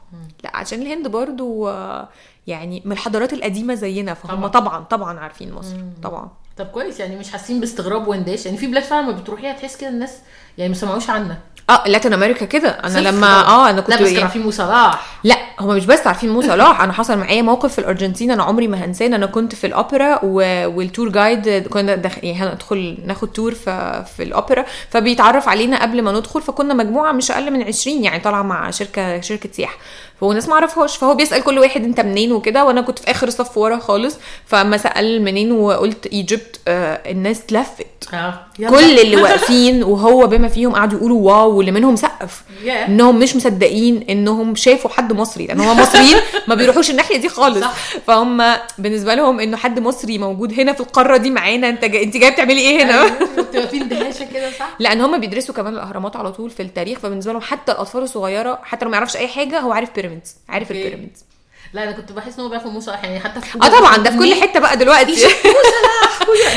لأ 0.44 0.56
عشان 0.56 0.82
الهند 0.82 1.08
برضو 1.08 1.68
آه، 1.68 2.08
يعني 2.46 2.82
من 2.84 2.92
الحضارات 2.92 3.32
القديمة 3.32 3.74
زينا 3.74 4.14
فهم 4.14 4.46
طبعا. 4.46 4.48
طبعا 4.48 4.84
طبعا 4.84 5.18
عارفين 5.20 5.52
مصر. 5.52 5.76
طبعا. 6.02 6.28
طب 6.58 6.66
كويس 6.66 7.00
يعني 7.00 7.16
مش 7.16 7.30
حاسين 7.32 7.60
باستغراب 7.60 8.08
واندهاش 8.08 8.46
يعني 8.46 8.58
في 8.58 8.66
بلاد 8.66 8.82
فعلا 8.82 9.06
ما 9.06 9.12
بتروحيها 9.12 9.52
تحس 9.52 9.76
كده 9.76 9.90
الناس 9.90 10.12
يعني 10.58 10.68
ما 10.68 10.74
سمعوش 10.76 11.10
عنا 11.10 11.36
آه 11.70 11.82
لاتين 11.88 12.12
أمريكا 12.12 12.46
كده. 12.46 12.68
أنا 12.68 12.98
لما. 12.98 13.46
آه 13.46 13.70
أنا 13.70 13.80
كنت 13.80 13.90
لا 13.90 13.94
بس 13.96 14.00
كانوا 14.02 14.08
يعني- 14.12 14.22
عارفين 14.22 14.42
مو 14.42 14.50
صلاح 14.50 15.06
لا 15.24 15.36
هما 15.60 15.74
مش 15.74 15.86
بس 15.86 16.06
عارفين 16.06 16.30
مو 16.30 16.40
صلاح 16.42 16.80
أنا 16.80 16.92
حصل 16.92 17.18
معايا 17.18 17.42
موقف 17.42 17.72
في 17.72 17.78
الأرجنتين 17.78 18.30
أنا 18.30 18.42
عمري 18.42 18.68
ما 18.68 18.84
هنساه 18.84 19.06
أنا 19.06 19.26
كنت 19.26 19.54
في 19.54 19.66
الأوبرا 19.66 20.18
و... 20.22 20.34
والتور 20.76 21.08
جايد 21.08 21.68
كنا 21.68 21.94
دخ... 21.96 22.24
يعني 22.24 22.34
هندخل 22.38 22.98
ناخد 23.06 23.32
تور 23.32 23.54
في... 23.54 24.04
في 24.16 24.22
الأوبرا 24.22 24.64
فبيتعرف 24.90 25.48
علينا 25.48 25.82
قبل 25.82 26.02
ما 26.02 26.12
ندخل 26.12 26.42
فكنا 26.42 26.74
مجموعة 26.74 27.12
مش 27.12 27.30
أقل 27.30 27.50
من 27.50 27.62
20 27.62 28.04
يعني 28.04 28.20
طالعة 28.20 28.42
مع 28.42 28.70
شركه 28.70 29.20
شركة 29.20 29.48
سياحة. 29.52 29.76
فهو 30.20 30.32
ناس 30.32 30.48
ما 30.48 30.54
اعرفهاش 30.54 30.96
فهو 30.96 31.14
بيسأل 31.14 31.42
كل 31.44 31.58
واحد 31.58 31.84
انت 31.84 32.00
منين 32.00 32.32
وكده 32.32 32.64
وأنا 32.64 32.80
كنت 32.80 32.98
في 32.98 33.10
آخر 33.10 33.28
الصف 33.28 33.58
ورا 33.58 33.78
خالص 33.78 34.16
فلما 34.46 34.76
سأل 34.76 35.22
منين 35.22 35.52
وقلت 35.52 36.06
Egypt 36.06 36.60
آه 36.68 37.10
الناس 37.10 37.42
لفت. 37.50 37.86
آه. 38.14 38.40
كل 38.58 38.98
اللي 38.98 39.16
واقفين 39.22 39.82
وهو 39.82 40.26
بما 40.26 40.48
فيهم 40.48 40.72
قعدوا 40.74 40.98
يقولوا 40.98 41.20
wow 41.32 41.56
واللي 41.56 41.72
منهم 41.72 41.96
سقف. 41.96 42.42
انهم 42.66 43.18
مش 43.18 43.36
مصدقين 43.36 44.02
انهم 44.10 44.54
شافوا 44.54 44.90
حد 44.90 45.12
مصري 45.12 45.46
لأن 45.46 45.60
هم 45.60 45.80
مصريين 45.80 46.16
ما 46.48 46.54
بيروحوش 46.54 46.90
الناحية 46.90 47.16
دي 47.16 47.28
خالص. 47.28 47.60
صح. 47.60 47.74
فهم 48.06 48.42
بالنسبة 48.78 49.14
لهم 49.14 49.40
إنه 49.40 49.56
حد 49.56 49.80
مصري 49.80 50.18
موجود 50.18 50.60
هنا 50.60 50.72
في 50.72 50.80
القارة 50.80 51.16
دي 51.16 51.30
معانا 51.30 51.68
انت 51.68 51.84
جاي 51.84 52.04
انت 52.04 52.16
جاية 52.16 52.30
بتعملي 52.30 52.60
إيه 52.60 52.82
هنا؟ 52.84 53.06
بتبقى 53.38 53.68
في 53.68 53.76
اندهاشه 53.76 54.24
كده 54.34 54.50
صح؟ 54.58 54.68
لأن 54.80 55.00
هم 55.00 55.18
بيدرسوا 55.20 55.54
كمان 55.54 55.74
الأهرامات 55.74 56.16
على 56.16 56.32
طول 56.32 56.50
في 56.50 56.62
التاريخ 56.62 56.98
فبالنسبة 56.98 57.32
لهم 57.32 57.42
حتى 57.42 57.72
الأطفال 57.72 58.02
الصغيرة 58.02 58.58
حتى 58.62 58.84
لو 58.84 58.90
ما 58.90 58.96
يعرفش 58.96 59.16
أي 59.16 59.28
حاجة 59.28 59.60
هو 59.60 59.72
عارف 59.72 59.88
pyramids 60.08 60.36
عارف. 60.48 60.70
ال 60.70 60.76
pyramids 60.76 61.24
لا 61.72 61.82
أنا 61.84 61.92
كنت 61.92 62.12
بحس 62.12 62.34
إن 62.38 62.40
هو 62.40 62.48
بيعرفوا 62.48 62.70
مو 62.70 62.80
صلاح 62.80 63.04
يعني 63.04 63.20
حتى 63.20 63.40
في 63.40 63.58
آه 63.58 63.68
طبعا 63.68 63.96
ده 63.96 64.10
في 64.10 64.18
كل 64.18 64.34
حتة 64.34 64.60
بقى 64.60 64.76
دلوقتي. 64.76 65.14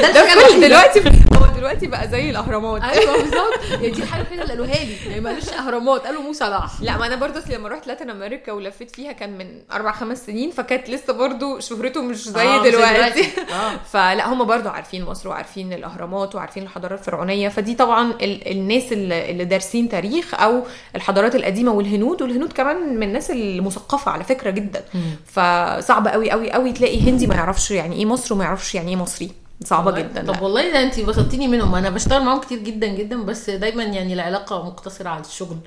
ده 0.01 0.11
ده 0.11 0.25
فيلم 0.27 0.39
الوحيدة. 0.39 0.67
دلوقتي 0.67 0.99
هو 1.37 1.45
دلوقتي 1.57 1.87
بقى 1.87 2.07
زي 2.09 2.29
الأهرامات. 2.29 2.83
أيوه 2.83 3.17
بالظبط. 3.21 3.71
يعني 3.71 3.89
دي 3.89 4.01
الحاجة 4.03 4.21
الوحيدة 4.21 4.41
اللي 4.43 4.53
قالوها 4.53 4.85
لي. 4.85 4.95
يعني 5.09 5.21
ما 5.21 5.29
قالوش 5.29 5.49
أهرامات 5.49 6.01
قالوا 6.05 6.21
مو 6.21 6.33
صلاح 6.33 6.71
لا 6.81 6.97
ما 6.97 7.05
أنا 7.07 7.15
برضه 7.15 7.39
أصل 7.39 7.53
لما 7.53 7.69
رحت 7.69 7.87
لاتين 7.87 8.09
أمريكا 8.09 8.51
ولفيت 8.51 8.95
فيها 8.95 9.11
كان 9.11 9.37
من 9.37 9.47
أربع 9.71 9.91
خمس 9.91 10.25
سنين 10.25 10.51
فكانت 10.51 10.89
لسه 10.89 11.13
برضه 11.13 11.59
شهرته 11.59 12.01
مش 12.01 12.29
زي 12.29 12.41
آه، 12.47 12.63
دلوقتي. 12.63 13.21
آه. 13.53 13.71
فلا 13.93 14.27
هم 14.33 14.43
برضه 14.43 14.69
عارفين 14.69 15.05
مصر 15.05 15.29
وعارفين 15.29 15.73
الأهرامات 15.73 16.35
وعارفين 16.35 16.63
الحضاره 16.63 16.93
الفرعونية. 16.93 17.49
فدي 17.49 17.75
طبعا 17.75 18.11
ال- 18.11 18.51
الناس 18.51 18.91
اللي 18.91 19.31
اللي 19.31 19.45
دارسين 19.45 19.89
تاريخ 19.89 20.33
أو 20.41 20.63
الحضارات 20.95 21.35
القديمة 21.35 21.71
والهنود. 21.71 22.21
والهنود 22.21 22.53
كمان 22.53 22.95
من 22.95 23.03
الناس 23.03 23.31
المثقفة 23.31 24.11
على 24.11 24.23
فكرة 24.23 24.49
جدا. 24.49 24.83
فصعب 25.25 26.07
قوي 26.07 26.31
قوي 26.31 26.51
قوي 26.51 26.73
تلاقي 26.73 27.09
هندي 27.09 27.27
ما 27.27 27.35
يعرفش 27.35 27.71
يعني 27.71 27.95
إيه 27.95 28.05
مصر 28.05 28.33
وما 28.33 28.43
يعرفش 28.43 28.75
يعني 28.75 28.89
إيه 28.91 28.95
مصري. 28.97 29.31
صعبة 29.65 29.91
جدا 29.91 30.25
طب 30.33 30.41
والله 30.41 30.71
ده 30.71 30.83
انت 30.83 30.99
بسطتيني 30.99 31.47
منهم. 31.47 31.75
أنا 31.75 31.89
بشتغل 31.89 32.23
معاهم 32.23 32.39
كتير 32.39 32.57
جدا 32.59 32.87
جدا 32.87 33.21
بس 33.23 33.49
دايما 33.49 33.83
يعني 33.83 34.13
العلاقة 34.13 34.65
مقتصرة 34.65 35.09
على 35.09 35.21
الشغل. 35.21 35.57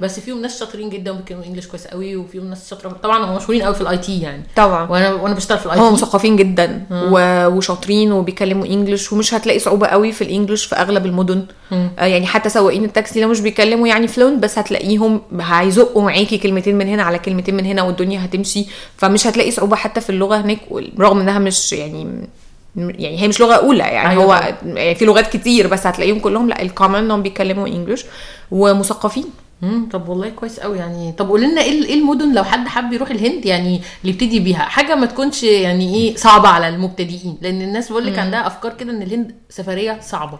بس 0.00 0.20
فيهم 0.20 0.42
ناس 0.42 0.60
شاطرين 0.60 0.90
جدا 0.90 1.10
وبيتكلموا 1.10 1.44
English 1.44 1.66
كويس 1.66 1.86
قوي 1.86 2.16
وفيهم 2.16 2.44
ناس 2.44 2.70
شاطرة. 2.70 2.88
طبعا 3.02 3.24
هم 3.24 3.36
مشهورين 3.36 3.62
قوي 3.62 3.74
في 3.74 3.80
ال 3.80 3.98
IT 3.98 4.20
يعني. 4.20 4.42
طبعا. 4.56 4.88
وأنا 4.90 5.12
وأنا 5.12 5.34
بشتغل 5.34 5.58
في 5.58 5.66
ال 5.66 5.70
IT 5.70 5.78
هم 5.78 5.92
مثقفين 5.92 6.36
جدا 6.36 6.86
و- 6.90 7.46
وشاطرين 7.46 8.12
وبيكلموا 8.12 8.66
English 8.66 9.12
ومش 9.12 9.34
هتلاقي 9.34 9.58
صعوبة 9.58 9.86
قوي 9.86 10.12
في 10.12 10.22
ال 10.24 10.29
English 10.29 10.64
في 10.64 10.76
أغلب 10.76 11.06
المدن. 11.06 11.46
آه 11.72 12.04
يعني 12.04 12.26
حتى 12.26 12.48
سواقين 12.48 12.84
التاكسي 12.84 13.20
لو 13.20 13.28
مش 13.28 13.40
بيكلموا 13.40 13.88
يعني 13.88 14.08
فلون 14.08 14.40
بس 14.40 14.58
هتلاقيهم 14.58 15.20
هيزقوا 15.40 16.02
معاكي 16.02 16.38
كلمتين 16.38 16.78
من 16.78 16.86
هنا 16.88 17.02
على 17.02 17.18
كلمتين 17.18 17.54
من 17.54 17.64
هنا 17.66 17.82
والدنيا 17.82 18.24
هتمشي. 18.24 18.66
فمش 18.96 19.26
هتلاقي 19.26 19.50
صعوبة 19.50 19.76
حتى 19.76 20.00
في 20.00 20.10
اللغة 20.10 20.36
هناك 20.36 20.58
رغم 20.98 21.20
إنها 21.20 21.38
مش 21.38 21.72
يعني 21.72 22.28
يعني 22.76 23.20
هي 23.22 23.28
مش 23.28 23.40
لغة 23.40 23.54
أولى 23.54 23.78
يعني 23.84 24.10
أيوة 24.10 24.24
هو 24.24 24.28
طبعا. 24.38 24.56
يعني 24.78 24.94
في 24.94 25.04
لغات 25.04 25.36
كتير 25.36 25.66
بس 25.66 25.86
هتلاقيهم 25.86 26.18
كلهم 26.20 26.48
لا 26.48 26.62
الكومن 26.62 26.94
انهم 26.94 27.22
بيتكلموا 27.22 27.66
انجلش 27.66 28.04
ومثقفين. 28.50 29.24
مم، 29.62 29.88
طب 29.92 30.08
والله 30.08 30.28
كويس 30.28 30.60
قوي 30.60 30.78
يعني. 30.78 31.12
طب 31.12 31.28
قولي 31.28 31.46
لنا 31.46 31.62
إيه 31.62 31.78
ال- 31.80 31.86
إيه 31.86 31.94
المدن 31.94 32.34
لو 32.34 32.44
حد 32.44 32.68
حب 32.68 32.92
يروح 32.92 33.10
الهند 33.10 33.46
يعني 33.46 33.80
اللي 34.02 34.12
يبتدي 34.12 34.40
بيها؟ 34.40 34.58
حاجة 34.62 34.94
ما 34.94 35.06
تكونش 35.06 35.42
يعني 35.42 35.94
إيه 35.94 36.16
صعبة 36.16 36.48
على 36.48 36.68
المبتدئين 36.68 37.38
لأن 37.40 37.62
الناس 37.62 37.90
بقول 37.90 38.06
لك 38.06 38.18
عندها 38.18 38.46
أفكار 38.46 38.72
كده 38.74 38.92
إن 38.92 39.02
الهند 39.02 39.34
سفرية 39.50 39.98
صعبة. 40.02 40.38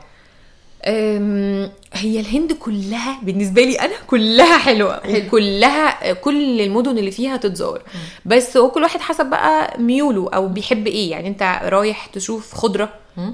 هي 1.93 2.21
الهند 2.21 2.53
كلها 2.53 3.19
بالنسبة 3.23 3.63
لي 3.63 3.81
أنا 3.81 3.95
كلها 4.07 4.59
حلوة. 4.59 5.01
حلو. 5.03 5.31
كلها 5.31 6.13
كل 6.13 6.61
المدن 6.61 6.99
اللي 6.99 7.11
فيها 7.11 7.37
تتزار. 7.37 7.83
بس 8.25 8.57
هو 8.57 8.71
كل 8.71 8.83
واحد 8.83 9.01
حسب 9.01 9.27
بقى 9.27 9.81
ميوله 9.81 10.31
أو 10.35 10.49
بيحب 10.49 10.87
إيه. 10.87 11.11
يعني 11.11 11.29
أنت 11.29 11.61
رايح 11.65 12.07
تشوف 12.07 12.55
خضرة 12.55 12.89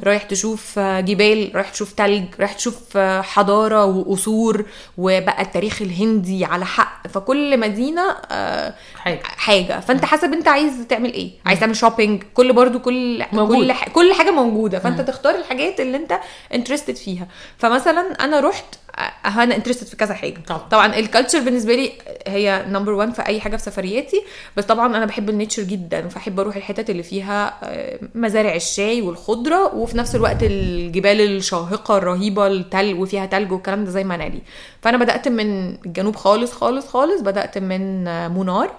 رايح 0.05 0.23
تشوف 0.23 0.79
آه، 0.79 1.01
جبال 1.01 1.51
رايح 1.55 1.69
تشوف 1.69 1.93
تلج 1.93 2.25
رايح 2.41 2.53
تشوف 2.53 2.77
آه، 2.97 3.21
حضارة 3.23 3.85
وقصور 3.85 4.67
وبقى 4.99 5.43
التاريخ 5.43 5.83
الهندي 5.83 6.45
على 6.45 6.67
حق. 6.67 7.09
فكل 7.09 7.61
مدينة 7.61 8.03
آه، 8.31 8.75
حاجة. 8.97 9.23
حاجة. 9.23 9.81
فأنت 9.81 10.05
حسب 10.05 10.33
أنت 10.33 10.49
عايز 10.49 10.73
تعمل 10.89 11.13
إيه. 11.13 11.31
عايز 11.47 11.61
تعمل 11.61 11.77
شوبينج 11.77 12.23
كل 12.35 12.53
برضو 12.53 12.79
كل 12.79 13.25
موجود. 13.33 13.57
كل 13.57 13.75
كل 13.93 14.13
حاجة 14.13 14.31
موجودة. 14.31 14.79
فأنت 14.79 15.01
تختار 15.01 15.35
الحاجات 15.35 15.81
اللي 15.81 15.97
أنت 15.97 16.19
interested 16.55 16.97
فيها. 16.97 17.27
فمثلا 17.59 18.01
أنا 18.25 18.41
رحت 18.45 18.65
أه، 18.99 19.29
أنا 19.43 19.57
interested 19.57 19.87
في 19.87 19.97
كذا 19.97 20.15
حاجة 20.15 20.39
طبعا. 20.47 20.59
طبعا 20.71 20.97
ال 20.99 21.04
culture 21.04 21.41
بالنسبة 21.41 21.75
لي 21.75 21.93
هي 22.27 22.65
number 22.69 22.93
1 22.93 23.15
في 23.15 23.27
أي 23.27 23.41
حاجة 23.41 23.57
في 23.57 23.63
سفرياتي 23.63 24.23
بس 24.57 24.65
طبعا 24.65 24.87
أنا 24.97 25.05
بحب 25.05 25.29
ال 25.31 25.35
nature 25.35 25.63
جدا 25.63 26.09
فاحب 26.09 26.41
أروح 26.41 26.57
الحتت 26.57 26.91
اللي 26.91 27.03
فيها 27.03 27.55
آه، 27.63 27.99
مزارع 28.15 28.55
الشاي 28.55 29.03
والخضرة 29.03 29.75
وفي 29.75 29.99
نفس 29.99 30.15
الوقت 30.15 30.43
الجبال 30.43 31.21
الشاهقة 31.21 31.97
الرهيبة 31.99 32.47
التلج 32.47 33.01
وفيها 33.01 33.27
تلج 33.27 33.53
والكلام 33.53 33.85
ده 33.85 33.91
زي 33.91 34.05
منالي 34.05 34.43
فأنا 34.83 34.97
بدأت 34.97 35.29
من 35.29 35.75
الجنوب 35.87 36.17
خالص 36.17 36.53
خالص 36.53 36.87
خالص 36.87 37.21
بدأت 37.21 37.59
من 37.59 38.09
آه، 38.09 38.29
مونار 38.29 38.71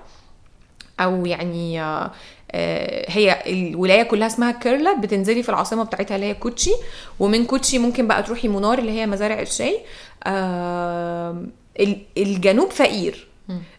أو 0.99 1.26
يعني 1.26 1.82
هي 3.07 3.43
الولاية 3.47 4.03
كلها 4.03 4.27
اسمها 4.27 4.51
كيرلا 4.51 4.93
بتنزلي 4.97 5.43
في 5.43 5.49
العاصمة 5.49 5.83
بتاعتها 5.83 6.15
اللي 6.15 6.25
هي 6.25 6.33
كوتشي. 6.33 6.71
ومن 7.19 7.45
كوتشي 7.45 7.77
ممكن 7.79 8.07
بقى 8.07 8.23
تروحي 8.23 8.47
منار 8.47 8.79
اللي 8.79 8.91
هي 8.91 9.05
مزارع 9.05 9.41
الشاي. 9.41 9.79
آه، 10.23 11.43
ال- 11.79 12.01
الجنوب 12.17 12.69
فقير. 12.71 13.24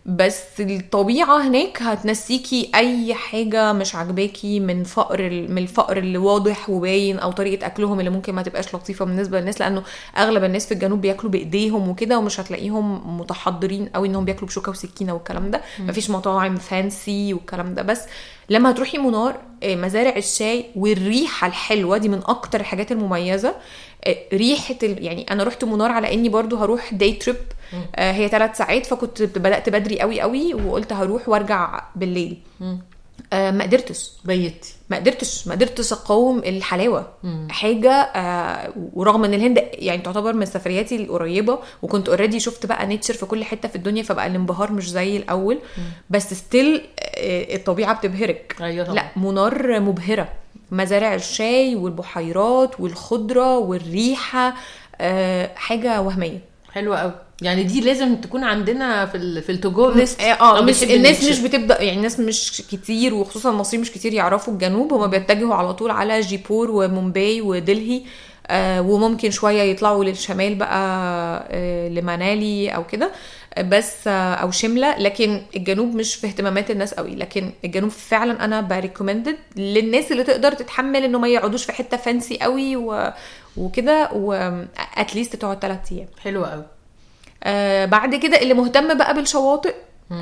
بس 0.06 0.60
الطبيعة 0.60 1.46
هناك 1.48 1.82
هتنسيكي 1.82 2.70
أي 2.74 3.14
حاجة 3.14 3.72
مش 3.72 3.94
عاجباكي 3.94 4.60
من 4.60 4.84
فقر 4.84 5.30
من 5.30 5.58
الفقر 5.58 5.96
اللي 5.96 6.18
واضح 6.18 6.70
وباين 6.70 7.18
أو 7.18 7.32
طريقة 7.32 7.66
أكلهم 7.66 7.98
اللي 8.00 8.10
ممكن 8.10 8.34
ما 8.34 8.42
تبقاش 8.42 8.74
لطيفة 8.74 9.04
بالنسبة 9.04 9.40
للناس 9.40 9.60
لأنه 9.60 9.82
أغلب 10.16 10.44
الناس 10.44 10.66
في 10.66 10.74
الجنوب 10.74 11.00
بياكلوا 11.00 11.32
بإيديهم 11.32 11.88
وكده 11.88 12.18
ومش 12.18 12.40
هتلاقيهم 12.40 13.18
متحضرين 13.20 13.88
قوي 13.88 14.08
إنهم 14.08 14.24
بياكلوا 14.24 14.46
بشوكة 14.48 14.70
وسكينة 14.70 15.12
والكلام 15.14 15.50
ده. 15.50 15.60
مفيش 15.78 16.10
مطاعم 16.10 16.56
فانسي 16.56 17.34
والكلام 17.34 17.74
ده. 17.74 17.82
بس 17.82 18.00
لما 18.50 18.70
هتروحي 18.70 18.98
مونار 18.98 19.36
آه، 19.62 19.76
مزارع 19.76 20.16
الشاي 20.16 20.64
والريحة 20.76 21.46
الحلوة 21.46 21.98
دي 21.98 22.08
من 22.08 22.20
أكتر 22.26 22.60
الحاجات 22.60 22.92
المميزة. 22.92 23.54
آه، 24.04 24.16
ريحة 24.32 24.74
ال... 24.82 25.04
يعني 25.04 25.26
أنا 25.30 25.44
رحت 25.44 25.64
مونار 25.64 25.90
على 25.90 26.14
إني 26.14 26.28
برضو 26.28 26.56
هروح 26.56 26.94
day 26.94 27.12
trip 27.12 27.36
هي 27.98 28.28
ثلاث 28.28 28.56
ساعات 28.56 28.86
فكنت 28.86 29.22
بدأت 29.22 29.68
بدري 29.68 30.00
قوي 30.00 30.20
قوي 30.20 30.54
وقلت 30.54 30.92
هروح 30.92 31.28
وأرجع 31.28 31.82
بالليل. 31.96 32.36
آه، 33.32 33.50
ما 33.50 33.64
قدرتش. 33.64 34.10
بتي 34.24 34.74
ما 34.90 34.96
قدرتش. 34.96 35.46
ما 35.48 35.54
قدرتش 35.54 35.92
أقاوم 35.92 36.38
الحلاوة. 36.38 37.08
حاجة 37.50 37.90
آه 37.92 38.72
ورغم 38.92 39.24
إن 39.24 39.34
الهند 39.34 39.64
يعني 39.72 40.02
تعتبر 40.02 40.32
من 40.32 40.46
سفرياتي 40.46 40.96
القريبة 40.96 41.58
وكنت 41.82 42.08
already 42.08 42.40
شفت 42.40 42.66
بقى 42.66 42.86
nature 42.86 43.14
في 43.14 43.26
كل 43.26 43.44
حتة 43.44 43.68
في 43.68 43.76
الدنيا 43.76 44.02
فبقى 44.02 44.26
الانبهار 44.26 44.72
مش 44.72 44.90
زي 44.90 45.16
الأول. 45.16 45.58
بس 46.10 46.34
still 46.34 46.82
آه 47.16 47.54
الطبيعة 47.54 47.94
بتبهرك. 47.98 48.56
أيوة 48.60 48.84
طبعا. 48.84 48.94
لا 48.96 49.04
مونار 49.16 49.80
مبهرة. 49.80 50.28
مزارع 50.70 51.14
الشاي 51.14 51.74
والبحيرات 51.74 52.80
والخضرة 52.80 53.58
والريحة 53.58 54.54
آه 55.00 55.50
حاجة 55.56 56.00
وهمية. 56.00 56.40
حلوة 56.72 56.98
قوي. 56.98 57.12
يعني 57.42 57.62
دي 57.62 57.80
لازم 57.80 58.16
تكون 58.16 58.44
عندنا 58.44 59.06
في 59.06 59.16
ال 59.16 59.42
في 59.42 59.52
ال 59.52 59.60
to 59.60 59.75
go 59.75 59.90
list 59.90 60.20
آه 60.20 60.60
مش 60.60 60.82
الناس. 60.82 61.24
مش 61.24 61.38
بتبدأ 61.38 61.82
يعني 61.82 61.96
الناس 61.96 62.20
مش 62.20 62.62
كتير 62.70 63.14
وخصوصا 63.14 63.50
المصريين 63.50 63.80
مش 63.80 63.90
كتير 63.92 64.12
يعرفوا 64.12 64.52
الجنوب 64.52 64.92
هما 64.92 65.06
بيتجهوا 65.06 65.54
على 65.54 65.74
طول 65.74 65.90
على 65.90 66.20
جيبور 66.20 66.70
ومومباي 66.70 67.40
ودلهي 67.40 68.02
آه 68.46 68.80
وممكن 68.82 69.30
شوية 69.30 69.62
يطلعوا 69.62 70.04
للشمال 70.04 70.54
بقى 70.54 70.78
آه 71.50 71.88
لمنالي 71.88 72.68
أو 72.68 72.86
كده 72.86 73.10
بس 73.58 74.08
آه 74.08 74.34
أو 74.34 74.50
شملة. 74.50 74.98
لكن 74.98 75.42
الجنوب 75.56 75.94
مش 75.94 76.14
في 76.14 76.26
اهتمامات 76.26 76.70
الناس 76.70 76.94
قوي. 76.94 77.14
لكن 77.14 77.52
الجنوب 77.64 77.90
فعلا 77.90 78.44
أنا 78.44 78.60
ب 78.60 78.66
recommended 78.66 79.36
للناس 79.56 80.12
اللي 80.12 80.22
تقدر 80.24 80.52
تتحمل 80.52 81.04
انه 81.04 81.18
ما 81.18 81.28
يقعدوش 81.28 81.64
في 81.64 81.72
حتة 81.72 81.96
fancy 81.96 82.38
قوي 82.38 82.76
و 82.76 83.12
وكده 83.56 84.10
و 84.12 84.28
at 84.28 84.59
least 84.59 85.36
تقعد 85.36 85.58
ثلاث 85.58 85.92
أيام. 85.92 86.08
حلوة 86.22 86.48
قوي. 86.50 86.64
آه 87.44 87.84
بعد 87.84 88.14
كده 88.14 88.42
اللي 88.42 88.54
مهتم 88.54 88.98
بقى 88.98 89.14
بالشواطئ 89.14 89.74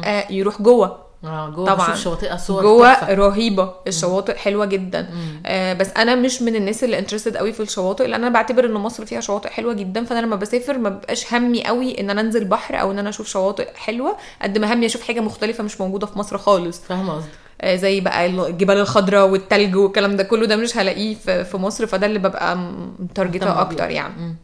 آه 0.04 0.32
يروح 0.32 0.62
جوه. 0.62 1.04
آه 1.24 1.50
جوه 1.50 1.66
طبعا. 1.66 1.86
بشوف 1.88 2.02
شواطئ 2.02 2.36
صور 2.36 2.62
جوه 2.62 2.92
تحفة. 2.94 3.14
رهيبة. 3.14 3.72
الشواطئ 3.86 4.36
حلوة 4.36 4.66
جدا. 4.66 5.08
آه 5.46 5.72
بس 5.72 5.90
أنا 5.96 6.14
مش 6.14 6.42
من 6.42 6.56
الناس 6.56 6.84
اللي 6.84 6.98
interested 6.98 7.36
قوي 7.36 7.52
في 7.52 7.60
الشواطئ 7.60 8.06
لأن 8.06 8.20
أنا 8.20 8.28
بعتبر 8.34 8.64
إن 8.64 8.72
مصر 8.72 9.04
فيها 9.06 9.20
شواطئ 9.20 9.48
حلوة 9.48 9.72
جدا 9.72 10.04
فأنا 10.04 10.20
لما 10.20 10.36
بسافر 10.36 10.78
ما 10.78 10.88
ببقاش 10.88 11.34
همي 11.34 11.64
قوي 11.64 12.00
إن 12.00 12.10
أنا 12.10 12.20
أنزل 12.20 12.44
بحر 12.44 12.80
أو 12.80 12.90
إن 12.90 12.98
أنا 12.98 13.08
أشوف 13.08 13.28
شواطئ 13.28 13.68
حلوة 13.74 14.16
قد 14.42 14.58
ما 14.58 14.72
همي 14.74 14.86
أشوف 14.86 15.02
حاجة 15.02 15.20
مختلفة 15.20 15.64
مش 15.64 15.80
موجودة 15.80 16.06
في 16.06 16.18
مصر 16.18 16.38
خالص. 16.38 16.80
فاهمة 16.80 17.22
آه، 17.60 17.76
زي 17.76 18.00
بقى 18.00 18.26
الجبال 18.26 18.76
الخضراء 18.76 19.28
والتلج 19.28 19.76
والكلام 19.76 20.16
ده 20.16 20.22
كله 20.24 20.46
ده 20.46 20.56
مش 20.56 20.76
هلاقيه 20.76 21.14
في 21.42 21.56
مصر 21.56 21.86
فده 21.86 22.06
اللي 22.06 22.18
ببقى 22.18 22.56
م 22.98 23.04
targeted 23.04 23.49
ه. 23.49 23.60
أكتر 23.60 23.90
يعني. 23.90 24.14
آه، 24.14 24.34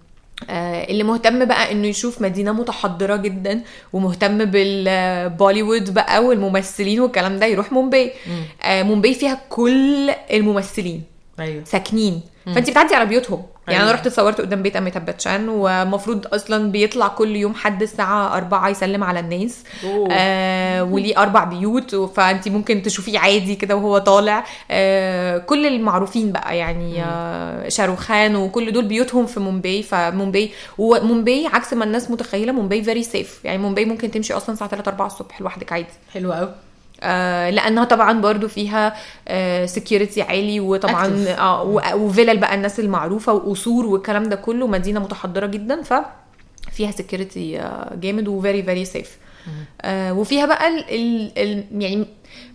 اللي 0.50 1.02
مهتم 1.04 1.44
بقى 1.44 1.72
إنه 1.72 1.86
يشوف 1.86 2.22
مدينة 2.22 2.52
متحضرة 2.52 3.16
جدا 3.16 3.60
ومهتم 3.92 4.44
بالبوليوود 4.44 5.94
بقى 5.94 6.24
والممثلين 6.24 7.00
والكلام 7.00 7.38
ده 7.38 7.46
يروح 7.46 7.72
مومباي. 7.72 8.12
آه، 8.62 8.82
مومباي 8.82 9.14
فيها 9.14 9.40
كل 9.48 10.10
الممثلين. 10.32 11.02
أيوه. 11.40 11.64
ساكنين. 11.64 12.20
فانت 12.46 12.70
بتعدي 12.70 12.94
على 12.94 13.06
بيوتهم. 13.06 13.42
يعني 13.68 13.78
أنا 13.78 13.84
أيوة. 13.86 13.94
رحت 13.98 14.06
اتصورت 14.06 14.40
قدام 14.40 14.62
بيت 14.62 14.76
اميتاب 14.76 15.04
باتشان 15.06 15.46
ومفروض 15.48 16.26
أصلا 16.34 16.70
بيطلع 16.72 17.08
كل 17.08 17.36
يوم 17.36 17.54
حد 17.54 17.82
الساعة 17.82 18.36
4 18.36 18.68
يسلم 18.68 19.04
على 19.04 19.20
الناس. 19.20 19.64
أوه. 19.84 20.08
آه 20.12 20.84
وليه 20.84 21.18
أربع 21.18 21.44
بيوت 21.44 21.94
فانت 21.94 22.48
ممكن 22.48 22.82
تشوفيه 22.82 23.18
عادي 23.18 23.54
كده 23.54 23.76
وهو 23.76 23.98
طالع. 23.98 24.44
آه 24.70 25.38
كل 25.38 25.66
المعروفين 25.66 26.32
بقى 26.32 26.58
يعني 26.58 27.04
آه 27.04 27.68
شاروخان 27.68 28.36
وكل 28.36 28.72
دول 28.72 28.84
بيوتهم 28.84 29.26
في 29.26 29.40
مومباي. 29.40 29.82
فمومباي 29.82 30.50
ومومباي 30.78 31.46
عكس 31.46 31.72
ما 31.72 31.84
الناس 31.84 32.10
متخيلة 32.10 32.52
مومباي 32.52 32.84
very 32.84 33.02
safe 33.02 33.44
يعني 33.44 33.58
مومباي 33.58 33.84
ممكن 33.84 34.10
تمشي 34.10 34.32
أصلا 34.34 34.52
الساعة 34.52 34.70
3 34.70 34.88
4 34.88 35.06
الصبح 35.06 35.40
لوحدك 35.40 35.72
عادي. 35.72 35.86
حلوة 36.14 36.36
قوي 36.36 36.54
آه 37.02 37.50
لأنها 37.50 37.84
طبعا 37.84 38.20
برضو 38.20 38.48
فيها 38.48 38.94
آه 39.28 39.66
security 39.66 40.22
عالي 40.22 40.60
وطبعا. 40.60 41.06
آه 41.38 41.62
وفيلل 41.96 42.38
بقى 42.38 42.54
الناس 42.54 42.80
المعروفة 42.80 43.32
وقصور 43.32 43.86
والكلام 43.86 44.22
ده 44.24 44.36
كله 44.36 44.66
مدينة 44.66 45.00
متحضرة 45.00 45.46
جدا 45.46 45.82
ف 45.82 45.94
فيها 46.72 46.90
security 46.90 47.70
جامد 47.94 48.28
و 48.28 48.35
very 48.35 48.62
very 48.62 48.84
safe 48.84 49.18
وفيها 49.88 50.46
بقى 50.46 50.68
ال 50.68 50.84
ال 50.90 51.32
ال 51.38 51.82
يعني 51.82 52.06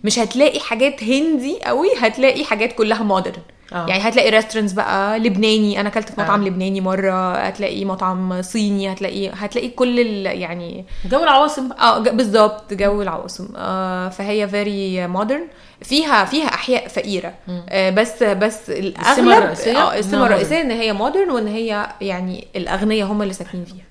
مش 0.04 0.18
هتلاقي 0.18 0.60
حاجات 0.60 1.02
هندي 1.04 1.58
قوي 1.64 1.88
هتلاقي 1.98 2.44
حاجات 2.44 2.72
كلها 2.72 3.02
modern 3.02 3.42
آه. 3.72 3.86
يعني 3.86 4.08
هتلاقي 4.08 4.30
restaurants 4.30 4.72
بقى 4.72 5.18
لبناني. 5.18 5.80
أنا 5.80 5.88
أكلت 5.88 6.08
في 6.08 6.20
مطعم 6.20 6.42
آه. 6.42 6.46
لبناني 6.46 6.80
مرة. 6.80 7.34
هتلاقي 7.34 7.84
مطعم 7.84 8.42
صيني. 8.42 8.92
هتلاقي 8.92 9.30
هتلاقي 9.34 9.68
كل 9.68 10.00
ال 10.00 10.26
يعني 10.26 10.84
جو 11.10 11.22
العواصم. 11.22 11.72
آه 11.72 11.98
بالظبط 11.98 12.74
جو 12.74 13.02
العواصم. 13.02 13.48
آه 13.56 14.08
فهي 14.08 14.48
very 14.48 15.06
modern 15.06 15.46
فيها 15.82 16.24
فيها 16.24 16.46
أحياء 16.46 16.88
فقيرة. 16.88 17.34
آه 17.68 17.90
بس 17.90 18.22
بس 18.22 18.70
الاغلب 18.70 19.28
الرئيسية؟ 19.28 19.78
آه 19.78 19.98
السمه 19.98 20.26
الرئيسية 20.26 20.60
إن 20.60 20.70
هي 20.70 20.92
modern 20.92 21.30
وإن 21.30 21.46
هي 21.46 21.86
يعني 22.00 22.46
الاغنياء 22.56 23.08
هم 23.08 23.22
اللي 23.22 23.34
ساكنين 23.34 23.64
فيها. 23.64 23.86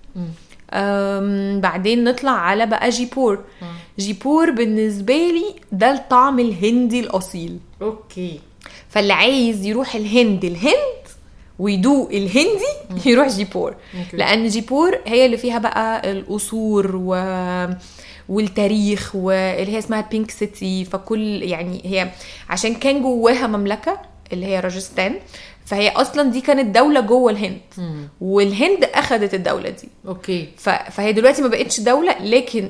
بعدين 1.60 2.04
نطلع 2.04 2.32
على 2.32 2.66
بقى 2.66 2.90
جايبور. 2.90 3.40
جايبور 4.00 4.52
بالنسبة 4.52 5.14
لي 5.14 5.56
ده 5.72 5.92
الطعم 5.92 6.40
الهندي 6.40 7.00
الأصيل. 7.00 7.60
okay. 7.82 8.40
فاللي 8.96 9.14
عايز 9.14 9.66
يروح 9.66 9.96
الهند 9.96 10.46
الهند 10.46 11.06
ويدوق 11.60 12.10
الهندي 12.12 13.00
يروح 13.10 13.28
جايبور. 13.28 13.76
لأن 14.14 14.48
جايبور 14.48 15.00
هي 15.06 15.26
اللي 15.26 15.38
فيها 15.38 15.58
بقى 15.60 16.12
القصور 16.12 16.92
و 16.96 17.16
والتاريخ 18.30 19.16
واللي 19.16 19.72
هي 19.74 19.78
اسمها 19.78 20.02
Pink 20.12 20.32
City 20.32 20.86
فكل 20.86 21.44
يعني 21.44 21.82
هي 21.86 22.10
عشان 22.50 22.76
كان 22.76 23.02
جواها 23.02 23.48
مملكة 23.48 24.00
اللي 24.34 24.46
هي 24.46 24.60
راجستان 24.60 25.16
فهي 25.66 25.90
أصلا 25.90 26.24
دي 26.30 26.42
كانت 26.42 26.76
دولة 26.76 27.00
جوه 27.00 27.32
الهند. 27.32 27.60
والهند 28.22 28.84
اخذت 28.84 29.34
الدولة 29.34 29.70
دي. 29.70 29.90
okay. 30.08 30.48
ف- 30.58 30.70
فهي 30.70 31.14
دلوقتي 31.14 31.42
ما 31.42 31.48
بقتش 31.48 31.80
دولة 31.80 32.16
لكن 32.24 32.70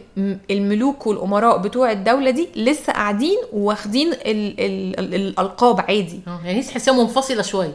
الملوك 0.51 1.07
والأمراء 1.07 1.57
بتوع 1.57 1.91
الدولة 1.91 2.29
دي 2.29 2.47
لسه 2.55 2.93
قاعدين 2.93 3.37
واخدين 3.53 4.11
ال 4.13 4.19
ال 4.59 4.99
ال 4.99 5.15
الألقاب 5.15 5.79
عادي. 5.81 6.19
آه 6.27 6.39
يعني 6.45 6.61
تحسيها 6.63 6.93
منفصلة 6.93 7.41
شوية. 7.41 7.73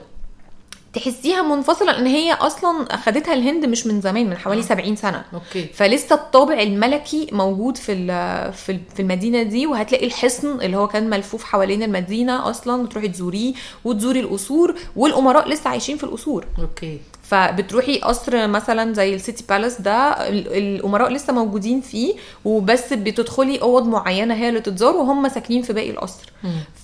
تحسيها 0.92 1.42
منفصلة 1.42 1.92
لأن 1.92 2.06
هي 2.06 2.32
أصلا 2.32 2.94
أخدتها 2.94 3.34
الهند 3.34 3.64
مش 3.66 3.86
من 3.86 4.00
زمان 4.00 4.30
من 4.30 4.36
حوالي 4.36 4.62
70 4.62 4.96
سنة. 4.96 5.24
okay. 5.34 5.66
فلسه 5.74 6.14
الطابع 6.14 6.60
الملكي 6.62 7.28
موجود 7.32 7.76
في 7.76 7.92
ال- 7.92 8.52
في 8.52 8.72
ال- 8.72 8.80
في 8.94 9.02
المدينة 9.02 9.42
دي 9.42 9.66
وهتلاقي 9.66 10.06
الحصن 10.06 10.60
اللي 10.60 10.76
هو 10.76 10.88
كان 10.88 11.10
ملفوف 11.10 11.44
حوالين 11.44 11.82
المدينة 11.82 12.50
أصلا 12.50 12.82
وتروحي 12.82 13.08
تزوريه 13.08 13.52
وتزوري 13.84 14.20
القصور 14.20 14.74
والأمراء 14.96 15.48
لسه 15.48 15.70
عايشين 15.70 15.96
في 15.96 16.04
القصور. 16.04 16.46
okay. 16.58 16.98
فبتروحي 17.30 17.98
قصر 17.98 18.46
مثلا 18.48 18.94
زي 18.94 19.14
ال 19.14 19.20
City 19.20 19.44
Palace 19.48 19.80
ده 19.80 19.92
ال- 20.28 20.52
الأمراء 20.56 21.10
لسه 21.12 21.32
موجودين 21.32 21.80
فيه 21.80 22.14
وبس 22.44 22.92
بتدخلي 22.92 23.62
أوض 23.62 23.86
معينة 23.86 24.34
هي 24.34 24.48
اللي 24.48 24.60
تتزار 24.60 24.96
وهم 24.96 25.28
ساكنين 25.28 25.62
في 25.62 25.72
باقي 25.72 25.90
القصر. 25.90 26.32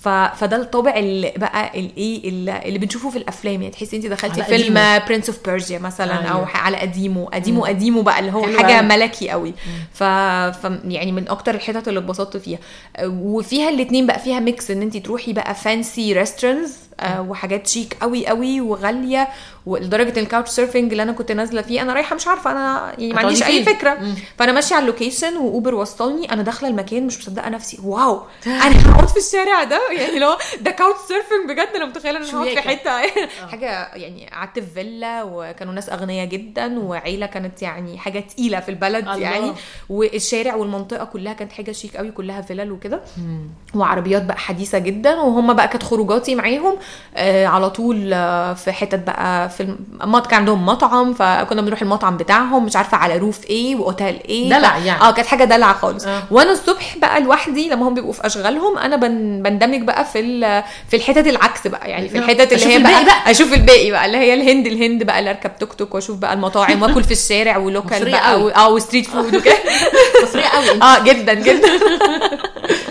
ف... 0.01 0.09
فده 0.09 0.55
الطابع 0.57 0.95
اللي 0.95 1.33
بقى 1.37 1.79
الايه 1.79 2.29
اللي, 2.29 2.61
اللي 2.65 2.79
بنشوفه 2.79 3.09
في 3.09 3.17
الأفلام. 3.17 3.53
يعني 3.61 3.69
تحسي 3.69 3.97
انت 3.97 4.05
دخلتي 4.05 4.43
فيلم. 4.43 4.73
Prince 5.09 5.29
of 5.29 5.45
Persia 5.45 5.79
مثلا 5.79 6.19
أيوة. 6.19 6.31
أو 6.31 6.45
ح- 6.45 6.65
على 6.65 6.77
قديمه. 6.77 7.25
قديمه 7.25 7.67
قديمه 7.67 8.03
بقى 8.03 8.19
اللي 8.19 8.31
هو 8.33 8.43
حاجة 8.43 8.79
أوي. 8.79 8.87
ملكي 8.87 9.29
قوي 9.29 9.53
ف... 9.93 10.03
ف 10.03 10.71
يعني 10.85 11.11
من 11.11 11.29
أكتر 11.29 11.55
الحتت 11.55 11.87
اللي 11.87 11.99
اتبسطت 11.99 12.37
فيها. 12.37 12.59
وفيها 13.03 13.69
الاتنين 13.69 14.05
بقى 14.07 14.19
فيها 14.19 14.39
mix 14.39 14.71
إن 14.71 14.81
انت 14.81 14.97
تروحي 14.97 15.33
بقى 15.33 15.55
fancy 15.55 16.13
restaurants 16.13 16.77
وحاجات 17.19 17.67
شيك 17.67 17.97
قوي 18.01 18.27
قوي 18.27 18.61
وغالية 18.61 19.27
ولدرجة 19.67 20.19
ال 20.19 20.24
couch 20.24 20.49
surfing 20.49 20.91
اللي 20.91 21.03
أنا 21.03 21.11
كنت 21.11 21.31
نازلة 21.31 21.61
فيه 21.61 21.81
أنا 21.81 21.93
رايحة 21.93 22.15
مش 22.15 22.27
عارفة 22.27 22.51
أنا 22.51 22.93
يعني 22.97 23.13
ما 23.13 23.19
عنديش 23.19 23.43
أي؟ 23.43 23.63
فكرة. 23.63 23.93
مم. 23.93 24.15
فأنا 24.37 24.51
ماشية 24.51 24.75
على 24.75 24.81
ال 24.83 24.89
location 24.89 25.37
وأوبر 25.37 25.75
وصلني 25.75 26.33
أنا 26.33 26.41
داخلة 26.43 26.69
المكان 26.69 27.07
مش 27.07 27.19
مصدقة 27.19 27.49
نفسي. 27.49 27.79
wow! 27.83 28.21
أنا 28.47 28.91
هقعد 28.91 29.07
في 29.07 29.17
الشارع 29.17 29.63
ده؟ 29.63 29.79
يعني 29.91 30.19
لو 30.19 30.35
ده 30.61 30.71
couch 30.71 30.97
surfing 31.07 31.49
بجد؟ 31.49 31.75
أنا 31.75 31.85
متخيلة 31.85 32.17
إن 32.17 32.23
أنا 32.23 32.37
هقعد 32.37 32.47
في. 32.49 32.61
حتة. 32.61 32.91
حاجة 33.51 33.95
يعني 33.95 34.29
قعدت 34.33 34.59
في 34.59 34.65
فيلا 34.73 35.23
وكانوا 35.23 35.73
ناس 35.73 35.89
أغنياء 35.89 36.25
جدا 36.27 36.79
وعيلة 36.79 37.25
كانت 37.25 37.61
يعني 37.61 37.97
حاجة 37.97 38.19
تقيلة 38.19 38.59
في 38.59 38.69
البلد 38.69 39.07
الله. 39.07 39.17
يعني. 39.19 39.53
والشارع 39.89 40.55
والمنطقة 40.55 41.05
كلها 41.05 41.33
كانت 41.33 41.51
حاجة 41.51 41.71
شيك 41.71 41.97
قوي 41.97 42.11
كلها 42.11 42.41
فيلل 42.41 42.71
وكده. 42.71 43.01
وعربيات 43.75 44.23
بقى 44.23 44.37
حديثة 44.37 44.77
جدا 44.77 45.15
وهم 45.15 45.53
بقى 45.53 45.67
كانت 45.67 45.83
خروجاتي 45.83 46.35
معاهم 46.35 46.77
آه 47.15 47.45
على 47.45 47.69
طول 47.69 48.13
آه 48.13 48.53
في 48.53 48.71
حتت 48.71 48.99
بقى 49.07 49.49
في 49.49 49.56
الم... 49.61 50.19
كان 50.19 50.39
عندهم 50.39 50.65
مطعم 50.65 51.13
فكنا 51.13 51.61
بنروح 51.61 51.81
المطعم 51.81 52.17
بتاعهم 52.17 52.65
مش 52.65 52.75
عارفة 52.75 52.97
على 52.97 53.17
roof 53.17 53.45
إيه 53.49 53.75
وأوتيل 53.75 54.19
إيه 54.29 54.49
دلع 54.49 54.77
يعني. 54.77 55.01
آه 55.01 55.11
كانت 55.11 55.27
حاجة 55.27 55.43
دلع 55.43 55.73
خالص 55.73 56.05
آه. 56.05 56.23
وأنا 56.31 56.51
الصبح 56.51 56.97
بقى 56.97 57.21
لوحدي 57.21 57.69
لما 57.69 57.87
هم 57.87 57.93
بيبقوا 57.93 58.13
في 58.13 58.25
أشغالهم 58.25 58.77
أنا 58.77 58.95
بن... 58.95 59.43
بندمج 59.43 59.81
بقى 59.81 60.05
في 60.05 60.19
ال... 60.19 60.63
في 60.89 60.95
الحتت 60.95 61.27
العكس 61.27 61.67
بقى 61.67 61.89
يعني 61.89 62.09
في 62.09 62.17
آه. 62.17 62.21
الحتت 62.21 62.53
اللي 62.53 62.65
هي 62.65 62.79
بقى, 62.79 63.05
بقى. 63.05 63.31
أشوف 63.31 63.53
الباقي 63.53 63.91
بقى 63.91 64.05
اللي 64.05 64.17
هي 64.17 64.33
الهند 64.33 64.67
الهند 64.67 65.03
بقى 65.03 65.19
اللي 65.19 65.29
أركب 65.29 65.51
توك 65.59 65.73
توك 65.73 65.95
وأشوف 65.95 66.17
بقى 66.17 66.33
المطاعم 66.33 66.81
وأكل 66.81 67.03
في 67.03 67.11
الشارع 67.11 67.57
و 67.57 67.66
local 67.66 68.11
بقى. 68.11 68.55
آه 68.55 68.69
و 68.69 68.74
street 68.74 69.05
food 69.05 69.35
وكده 69.35 69.57
مصرية 70.23 70.43
قوي 70.45 70.81
آه 70.81 71.03
جدا 71.03 71.33
جدا 71.33 71.69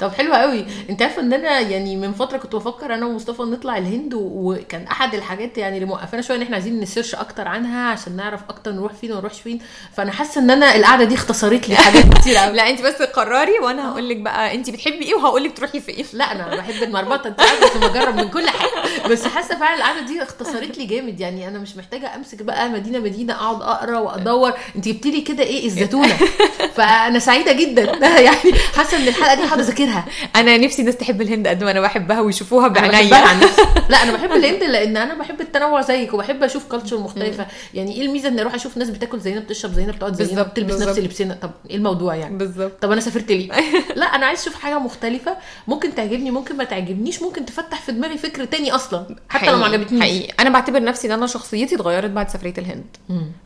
طب 0.00 0.12
حلو 0.12 0.34
قوي. 0.34 0.66
انت 0.90 1.02
عارفة 1.02 1.22
ان 1.22 1.32
أنا 1.32 1.60
يعني 1.60 1.96
من 1.96 2.12
فترة 2.12 2.36
كنت 2.38 2.56
بفكر 2.56 2.94
أنا 2.94 3.06
ومصطفى 3.06 3.42
نطلع 3.42 3.78
الهند 3.78 4.14
وكان 4.14 4.86
احد 4.86 5.14
الحاجات 5.14 5.58
يعني 5.58 5.74
اللي 5.76 5.86
موقفانا 5.86 6.22
شوية 6.22 6.36
ان 6.36 6.42
إحنا 6.42 6.56
عايزين 6.56 6.80
نسيرش 6.80 7.14
أكتر 7.14 7.48
عنها 7.48 7.88
عشان 7.90 8.16
نعرف 8.16 8.40
أكتر 8.48 8.72
نروح 8.72 8.92
فين 8.92 9.10
وما 9.12 9.20
نروحش 9.20 9.40
فين. 9.40 9.58
فانا 9.96 10.12
حاسة 10.12 10.40
ان 10.40 10.50
أنا 10.50 10.76
القعدة 10.76 11.04
دي 11.04 11.14
اختصرت 11.14 11.68
لي 11.68 11.76
حاجات 11.76 12.04
كتير 12.18 12.36
قوي. 12.36 12.56
لا 12.56 12.70
انت 12.70 12.82
بس 12.82 13.02
قرري 13.02 13.58
وأنا 13.62 13.88
هقول 13.92 14.08
لك 14.08 14.16
بقى 14.16 14.54
انت 14.54 14.70
بتحبي 14.70 15.02
إيه 15.04 15.14
وهقول 15.14 15.44
لك 15.44 15.56
تروحي 15.56 15.80
فين. 15.80 16.04
لا 16.12 16.32
أنا 16.32 16.56
بحب 16.56 16.82
المربطة 16.82 17.28
انت 17.28 17.40
عارفة 17.40 17.68
كنت 17.68 17.84
بجرب 17.84 18.14
من 18.16 18.28
كل 18.28 18.48
حاجة. 18.48 19.08
بس 19.08 19.26
حاسة 19.26 19.58
فعلا 19.58 19.76
القعدة 19.76 20.00
دي 20.00 20.22
اختصرت 20.22 20.78
لي 20.78 20.84
جامد. 20.86 21.20
يعني 21.20 21.48
أنا 21.48 21.58
مش 21.58 21.76
محتاجة 21.76 22.14
امسك 22.16 22.42
بقى 22.42 22.68
مدينة 22.68 22.98
مدينة 22.98 23.32
اقعد 23.34 23.62
اقرا 23.62 23.98
وادور. 23.98 24.52
انت 24.76 24.88
جبتي 24.88 25.10
لي 25.10 25.20
كده 25.20 25.42
إيه 25.44 25.66
الزتونة. 25.66 26.16
فأنا 26.76 27.18
سعيدة 27.18 27.52
جدا. 27.52 27.82
يعني 28.20 28.52
حاسة 28.76 28.96
إن 28.96 29.08
الحلقة 29.08 29.34
دي 29.34 29.42
هقعد 29.62 29.78
اذاكرها 29.78 30.04
أنا 30.36 30.58
نفسي 30.58 30.82
الناس 30.82 30.96
تحب 30.96 31.22
الهند 31.22 31.48
قد 31.48 31.64
ما 31.64 31.70
أنا 31.70 31.80
بحبها 31.80 32.20
ويشوفوها 32.20 32.68
بعينيا. 32.68 33.10
لا 33.90 34.02
أنا 34.02 34.12
بحب 34.12 34.32
الهند 34.32 34.62
لأن 34.62 34.96
أنا 34.96 35.14
بحب 35.14 35.40
التنوع 35.40 35.80
زيك 35.80 36.14
وبحب 36.14 36.42
أشوف 36.42 36.68
كالتشر 36.70 36.98
مختلفة. 36.98 37.46
يعني 37.74 37.96
إيه 37.96 38.06
الميزة 38.06 38.28
إن 38.28 38.38
أروح 38.38 38.54
أشوف 38.54 38.76
ناس 38.76 38.90
بتاكل 38.90 39.20
زينا 39.20 39.40
بتشرب 39.40 39.72
زينا 39.72 39.92
بتقعد 39.92 40.22
زينا 40.22 40.42
بتلبس 40.42 40.82
نفس. 40.82 40.98
لبسنا؟ 40.98 41.38
طب 41.42 41.50
إيه 41.70 41.76
الموضوع 41.76 42.14
يعني؟ 42.14 42.36
بالظبط. 42.36 42.72
طب 42.82 42.92
أنا 42.92 43.00
سافرت 43.00 43.32
ليه؟ 43.32 43.52
لا 44.00 44.06
أنا 44.06 44.26
عايز 44.26 44.40
أشوف 44.40 44.54
حاجة 44.54 44.78
مختلفة. 44.78 45.36
ممكن 45.68 45.94
تعجبني 45.94 46.30
ممكن 46.30 46.56
ما 46.56 46.64
تعجبنيش 46.64 47.22
ممكن 47.22 47.46
تفتح 47.46 47.80
في 47.80 47.92
دماغي 47.92 48.18
فكر 48.18 48.44
تاني 48.44 48.72
أصلا. 48.72 49.16
حتى 49.28 49.50
لو 49.50 49.56
ما 49.56 49.66
عجبتنيش. 49.66 50.02
حقيقي. 50.02 50.34
أنا 50.40 50.50
بعتبر 50.50 50.82
نفسي 50.82 51.06
إن 51.06 51.12
أنا 51.12 51.26
شخصيتي 51.26 51.74
اتغيرت 51.74 52.10
بعد 52.10 52.28
سفرية 52.28 52.54
الهند. 52.58 52.96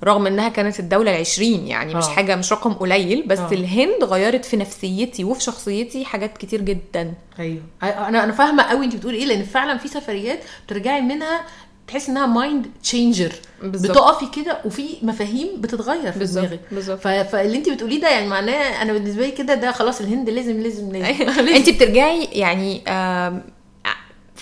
رغم 0.05 0.27
إنها 0.27 0.49
كانت 0.49 0.81
الدولة 0.81 1.11
العشرين 1.11 1.67
يعني 1.67 1.95
مش 1.95 2.05
آه. 2.05 2.09
حاجة 2.09 2.37
مش 2.37 2.53
رقم 2.53 2.73
قليل 2.73 3.25
بس 3.27 3.39
آه. 3.39 3.53
الهند 3.53 4.05
غيرت 4.05 4.45
في 4.45 4.57
نفسيتي 4.57 5.25
وفي 5.25 5.43
شخصيتي 5.43 6.05
حاجات 6.07 6.39
كتير 6.39 6.61
جدا. 6.61 7.15
أيوه. 7.39 7.63
أنا 7.83 8.25
أنا 8.25 8.33
فاهمة 8.33 8.63
قوي 8.63 8.85
انت 8.85 8.97
بتقولي 8.97 9.19
إيه 9.19 9.25
لأن 9.27 9.43
فعلا 9.45 9.79
في 9.79 9.89
سفريات 9.89 10.41
بترجعي 10.67 11.01
منها 11.01 11.41
تحس 11.89 12.09
إنها 12.09 12.27
mind 12.27 12.67
changer. 12.83 13.33
بتقفي 13.63 14.43
كده 14.43 14.59
وفي 14.65 14.83
مفاهيم 15.03 15.49
بتتغير 15.61 16.13
في 16.13 16.19
دماغك. 16.25 16.61
فاللي 17.25 17.59
انت 17.59 17.69
بتقوليه 17.69 18.01
ده 18.01 18.11
يعني 18.11 18.27
معناه 18.27 18.83
أنا 18.83 18.93
بالنسبة 18.93 19.27
لي 19.27 19.31
كده 19.33 19.55
ده 19.55 19.73
خلاص 19.73 20.01
الهند 20.01 20.31
لازم 20.31 20.61
لازم 20.61 20.93
لازم. 20.93 21.49
انت 21.57 21.71
بترجعي 21.71 22.25
يعني 22.25 22.83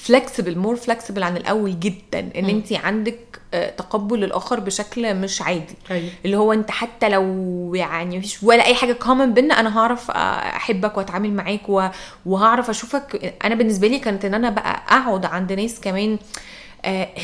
flexible 0.04 0.58
more 0.58 0.76
flexible 0.76 1.22
عن 1.22 1.36
الأول 1.36 1.80
جدا 1.80 2.30
إن 2.36 2.44
انت 2.44 2.72
عندك 2.72 3.18
آه، 3.54 3.70
تقبل 3.70 4.20
للاخر 4.20 4.60
بشكل 4.60 5.14
مش 5.14 5.42
عادي. 5.42 5.74
أيوة. 5.90 6.08
اللي 6.24 6.36
هو 6.36 6.52
أنت 6.52 6.70
حتى 6.70 7.08
لو 7.08 7.72
يعني 7.74 8.18
مفيش 8.18 8.42
ولا 8.42 8.66
أي 8.66 8.74
حاجة 8.74 8.92
common 8.92 9.34
بينا 9.34 9.60
أنا 9.60 9.78
هعرف 9.78 10.10
آه، 10.10 10.14
أحبك 10.56 10.96
وأتعامل 10.96 11.32
معاك 11.32 11.62
وهعرف 12.26 12.70
أشوفك. 12.70 13.34
أنا 13.44 13.54
بالنسبة 13.54 13.88
لي 13.88 13.98
كانت 13.98 14.24
إن 14.24 14.34
أنا 14.34 14.50
بقى 14.50 14.82
أقعد 14.88 15.24
عند 15.26 15.52
ناس 15.52 15.80
كمان 15.80 16.12
آه 16.12 16.18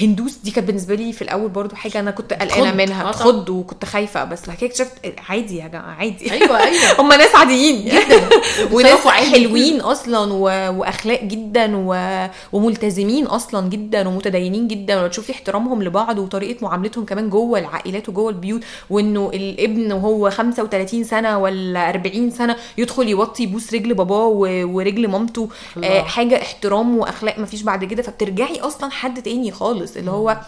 هندوس 0.02 0.36
دي 0.44 0.50
كانت 0.50 0.66
بالنسبة 0.66 0.94
لي 0.94 1.12
في 1.12 1.22
الأول 1.22 1.48
برضو 1.48 1.76
حاجة 1.76 2.00
أنا 2.00 2.10
كنت 2.10 2.32
قلقانة. 2.32 2.74
منها 2.74 3.08
آه. 3.08 3.12
تخض 3.12 3.48
وكنت 3.50 3.84
خايفة 3.84 4.24
بس 4.24 4.46
بعد 4.46 4.56
كده 4.56 4.66
اكتشفت 4.66 4.92
عادي 5.28 5.56
يا 5.56 5.68
جماعة 5.68 5.94
عادي. 5.94 6.32
أيوه 6.32 6.58
أيوه. 6.58 6.80
هم 7.00 7.08
ناس 7.12 7.34
عاديين 7.34 7.84
جدا. 7.84 8.28
وناس 8.72 9.06
حلوين 9.08 9.80
أصلا 9.80 10.32
و... 10.32 10.42
وأخلاق 10.80 11.24
جدا 11.24 11.76
و... 11.76 12.26
وملتزمين 12.52 13.26
أصلا 13.26 13.68
جدا 13.68 14.08
ومتدينين 14.08 14.68
جدا. 14.68 15.04
وتشوفي 15.04 15.32
احترامهم 15.32 15.82
لبعض 15.82 16.18
وطريقة 16.18 16.64
معاملتهم 16.64 17.04
كمان 17.04 17.30
جوه 17.30 17.58
العائلات 17.58 18.08
وجوه 18.08 18.30
البيوت 18.30 18.60
وإنه 18.90 19.30
الابن 19.34 19.92
وهو 19.92 20.30
35 20.30 21.04
سنة 21.04 21.38
ولا 21.38 21.88
40 21.90 22.30
سنة 22.30 22.56
يدخل 22.78 23.08
يوطي 23.08 23.42
يبوس 23.42 23.74
رجل 23.74 23.94
باباه 23.94 24.26
و... 24.26 24.38
ورجل 24.76 25.08
مامته. 25.08 25.48
آه 25.84 26.00
حاجة 26.02 26.42
احترام 26.42 26.98
وأخلاق 26.98 27.38
مفيش 27.38 27.62
بعد 27.62 27.84
كده. 27.84 28.02
فبترجعي 28.02 28.60
أصلا 28.60 28.90
حد 28.90 29.22
تاني 29.22 29.49
خالص 29.50 29.96
اللي 29.96 30.10
هو 30.10 30.40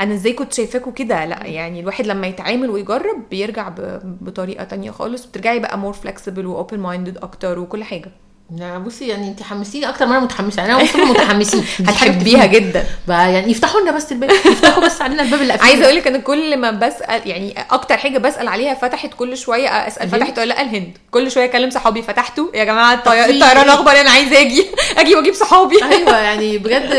أنا 0.00 0.14
إزاي 0.14 0.32
كنت 0.32 0.52
شايفاكوا 0.52 0.92
كده؟ 0.92 1.24
لأ 1.24 1.46
يعني 1.46 1.80
الواحد 1.80 2.06
لما 2.06 2.26
يتعامل 2.26 2.70
ويجرب 2.70 3.28
بيرجع 3.30 3.68
ب... 3.68 3.80
بطريقة 4.24 4.64
تانية 4.64 4.90
خالص 4.90 5.26
بترجعي 5.26 5.58
بقى 5.58 5.78
more 5.78 5.92
flexible 5.92 6.46
و 6.46 6.52
open 6.52 6.78
minded 6.80 7.18
أكتر 7.18 7.58
وكل 7.58 7.84
حاجة. 7.84 8.12
لا 8.56 8.78
بصي 8.78 9.08
يعني 9.08 9.28
انت 9.28 9.42
حمسيني 9.42 9.88
أكتر 9.88 10.06
ما 10.06 10.12
أنا 10.16 10.24
متحمسة. 10.24 10.64
أنا 10.64 10.76
وصلنا 10.76 11.04
متحمسين. 11.04 11.64
هتحبيها. 11.88 12.46
جدا. 12.46 12.84
بقى 13.08 13.32
يعني 13.32 13.50
يفتحوا 13.50 13.80
لنا 13.80 13.90
بس 13.90 14.12
الباب 14.12 14.30
يفتحوا 14.30 14.84
بس 14.84 15.00
علينا 15.02 15.22
الباب 15.22 15.40
اللي 15.42 15.52
عايزة 15.62 15.84
أقول 15.84 15.96
لك 15.96 16.06
أنا 16.06 16.18
كل 16.18 16.56
ما 16.56 16.70
بسأل 16.70 17.28
يعني 17.28 17.54
أكتر 17.70 17.96
حاجة 17.96 18.18
بسأل 18.18 18.48
عليها 18.48 18.74
فتحت 18.74 19.14
كل 19.14 19.36
شوية 19.36 19.68
أسأل؟ 19.68 20.08
فتحت 20.08 20.38
ولا 20.38 20.46
لأ 20.46 20.60
الهند. 20.62 20.98
كل 21.10 21.30
شوية 21.30 21.44
أكلم 21.44 21.70
صحابي 21.70 22.02
فتحتوا؟ 22.02 22.46
يا 22.54 22.64
جماعة 22.64 22.94
الطيران؟ 22.94 23.68
أخبار 23.68 24.00
أنا 24.00 24.10
عايزة 24.10 24.40
أجي. 24.40 24.66
أجي 24.98 25.14
وأجيب 25.14 25.34
صحابي. 25.34 25.84
أيوه 25.84 26.16
يعني 26.18 26.58
بجد 26.58 26.90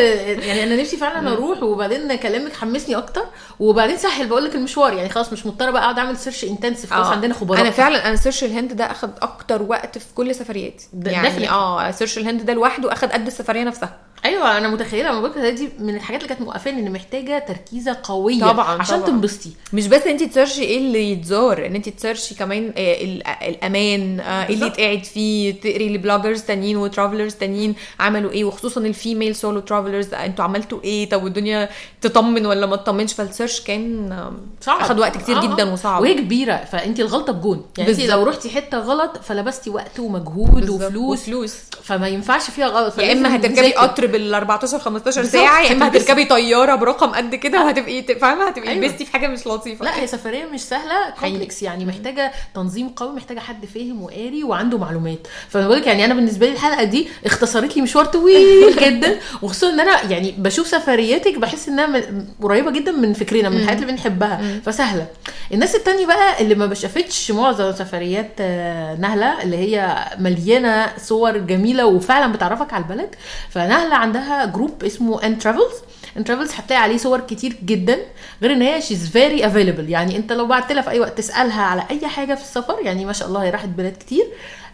يعني 0.43 0.63
أنا 0.63 0.75
نفسي 0.81 0.97
فعلا 0.97 1.31
أروح 1.33 1.63
وبعدين 1.63 2.15
كلامك 2.15 2.55
حمسني 2.55 2.95
أكتر. 2.97 3.23
وبعدين 3.59 3.97
سهل 3.97 4.27
بقول 4.27 4.45
لك 4.45 4.55
المشوار. 4.55 4.93
يعني 4.93 5.09
خلاص 5.09 5.33
مش 5.33 5.45
مضطرة 5.45 5.71
بقى 5.71 5.83
أقعد 5.83 5.99
أعمل 5.99 6.17
سيرش 6.17 6.43
intensive 6.43 6.93
خلاص 6.93 7.07
آه. 7.07 7.11
عندنا 7.11 7.33
خبراء 7.33 7.61
أنا 7.61 7.71
فعلا 7.71 8.07
أنا 8.07 8.15
search 8.15 8.43
الهند 8.43 8.73
ده 8.73 8.91
أخد 8.91 9.11
أكتر 9.21 9.61
وقت 9.61 9.97
في 9.97 10.05
كل 10.15 10.35
سفرياتي. 10.35 10.87
يعني. 11.05 11.40
آه 11.49 11.91
search 11.91 12.17
الهند 12.17 12.45
ده 12.45 12.53
لوحده 12.53 12.93
أخد 12.93 13.11
قد 13.11 13.27
السفرية 13.27 13.63
نفسها. 13.63 13.97
أيوه 14.25 14.57
أنا 14.57 14.67
متخيلة 14.67 15.09
لما 15.11 15.21
بقول 15.27 15.55
دي 15.55 15.69
من 15.79 15.95
الحاجات 15.95 16.21
اللي 16.23 16.29
كانت 16.33 16.41
موقفاني 16.47 16.79
ان 16.81 16.91
محتاجة 16.93 17.39
تركيزة 17.47 17.97
قوية 18.03 18.39
طبعاً، 18.41 18.81
عشان 18.81 18.97
طبعاً. 18.97 19.09
تنبسطي 19.09 19.49
مش 19.73 19.87
بس 19.87 20.01
انت 20.07 20.23
تسيرشي 20.23 20.61
إيه 20.63 20.77
اللي 20.77 21.11
يتزار 21.11 21.65
إن 21.65 21.75
انت 21.75 21.89
تسيرشي 21.89 22.35
كمان 22.35 22.73
آه، 22.77 23.03
ال- 23.03 23.27
الأمان 23.27 24.19
آه، 24.19 24.47
إيه 24.47 24.53
اللي. 24.55 24.65
يتقعد 24.67 25.03
فيه 25.03 25.53
تقري 25.61 25.89
ل 25.89 25.95
bloggers 25.95 26.41
تانيين 26.41 26.77
و 26.77 26.83
travelers 26.83 27.33
تانيين 27.33 27.75
عملوا 27.99 28.31
إيه 28.31 28.43
وخصوصا 28.43 28.81
ال 28.81 28.89
female 28.89 29.35
solo 29.35 29.59
travelers 29.59 30.13
أنتوا 30.13 30.45
عملتوا 30.45 30.79
إيه 30.83 31.09
طب 31.09 31.23
والدنيا 31.23 31.69
تطمن 32.01 32.45
ولا 32.45 32.65
ما 32.65 32.75
تطمنش 32.75 33.13
فال 33.13 33.25
search 33.25 33.61
كان 33.61 34.11
آه، 34.11 34.33
صعب 34.61 34.79
أخد 34.81 34.99
وقت 34.99 35.17
كتير 35.17 35.37
آه، 35.37 35.41
جدا 35.41 35.69
آه. 35.69 35.73
وصعب 35.73 36.01
وهي 36.01 36.13
كبيرة 36.13 36.55
فانت 36.71 36.99
الغلطة 36.99 37.33
بجون 37.33 37.65
يعني 37.77 37.89
انت 37.91 37.99
بالظبط. 37.99 38.17
لو 38.17 38.23
رحتي 38.23 38.49
حتة 38.49 38.77
غلط 38.79 39.17
فلبستي 39.23 39.69
وقت 39.69 39.99
ومجهود. 39.99 40.69
وفلوس 40.69 41.19
وفلوس 41.21 41.55
فما 41.83 42.07
ينفعش 42.07 42.49
فيها 42.49 42.67
غلط 42.67 42.99
يا 42.99 43.11
إما 43.13 43.35
هتركبي. 43.35 43.71
قطر 43.73 44.10
بال 44.11 44.33
14 44.33 44.79
15 44.79 45.21
بالظبط. 45.21 45.41
ساعة 45.41 45.61
يا 45.61 45.71
إما. 45.71 45.87
هتركبي 45.87 46.25
طيارة 46.25 46.75
برقم 46.75 47.09
قد 47.09 47.35
كده 47.35 47.63
وهتبقي 47.63 48.03
فاهمة 48.03 48.47
هتبقي 48.47 48.69
أيوة. 48.69 48.87
في 48.87 49.05
حاجة 49.13 49.27
مش 49.27 49.47
لطيفة 49.47 49.85
لا 49.85 49.99
هي 50.01 50.07
سفرية 50.07 50.45
مش 50.45 50.59
سهلة. 50.61 51.09
complex 51.19 51.63
يعني 51.63 51.85
محتاجة 51.85 52.31
تنظيم 52.55 52.89
قوي 52.89 53.15
محتاجة 53.15 53.39
حد 53.39 53.65
فاهم 53.65 54.01
وقاري 54.03 54.43
وعنده 54.43 54.77
معلومات 54.77 55.19
فأنا 55.49 55.67
بقول 55.67 55.79
لك 55.81 55.87
يعني 55.87 56.05
أنا 56.05 56.13
بالنسبة 56.13 56.45
لي 56.47 56.53
الحلقة 56.53 56.83
دي 56.83 57.07
اختصرت 57.25 57.75
لي 57.75 57.81
مشوار 57.81 58.05
طويل 58.05 58.75
جدا 58.85 59.17
وخصوصا 59.41 59.69
إن 59.69 59.79
أنا 59.79 60.03
يعني 60.11 60.35
بشوف 60.37 60.67
سفرياتك 60.67 61.37
بحس 61.37 61.67
إنها 61.69 62.01
قريبة 62.43 62.71
جدا 62.71 62.91
من 62.91 63.13
فكرنا 63.13 63.49
من 63.49 63.57
الحاجات 63.57 63.81
اللي 63.81 63.91
بنحبها 63.93 64.59
فسهلة 64.65 65.07
الناس 65.53 65.75
التانية 65.75 66.05
بقى 66.05 66.41
اللي 66.41 66.55
ما 66.55 66.73
شافتش 66.73 67.31
معظم 67.31 67.71
سفريات 67.71 68.31
آه، 68.39 68.95
نهلة 68.95 69.43
اللي 69.43 69.57
هي 69.57 70.05
مليانة 70.19 70.87
صور 70.97 71.37
جميلة 71.37 71.85
وفعلا 71.85 72.31
بتعرفك 72.33 72.73
على 72.73 72.83
البلد 72.83 73.15
فنهلة 73.49 73.95
عندها 74.01 74.45
group 74.45 74.83
اسمه 74.83 75.23
N 75.23 75.37
Travels 75.39 75.75
N 76.17 76.23
Travels 76.23 76.51
هتلاقي 76.55 76.81
عليه 76.81 76.97
صور 76.97 77.19
كتير 77.19 77.53
جدا 77.65 77.97
غير 78.41 78.53
إن 78.53 78.61
هي 78.61 78.81
she's 78.81 79.09
very 79.09 79.45
available 79.47 79.89
يعني 79.89 80.17
أنت 80.17 80.31
لو 80.33 80.47
بعت 80.47 80.71
لها 80.71 80.81
في 80.81 80.89
أي 80.89 80.99
وقت 80.99 81.17
تسألها 81.17 81.61
على 81.61 81.83
أي 81.91 82.07
حاجة 82.07 82.35
في 82.35 82.41
السفر 82.41 82.75
يعني 82.81 83.05
ما 83.05 83.13
شاء 83.13 83.27
الله 83.27 83.43
هي 83.43 83.49
راحت 83.49 83.67
بلاد 83.69 83.93
كتير 83.99 84.25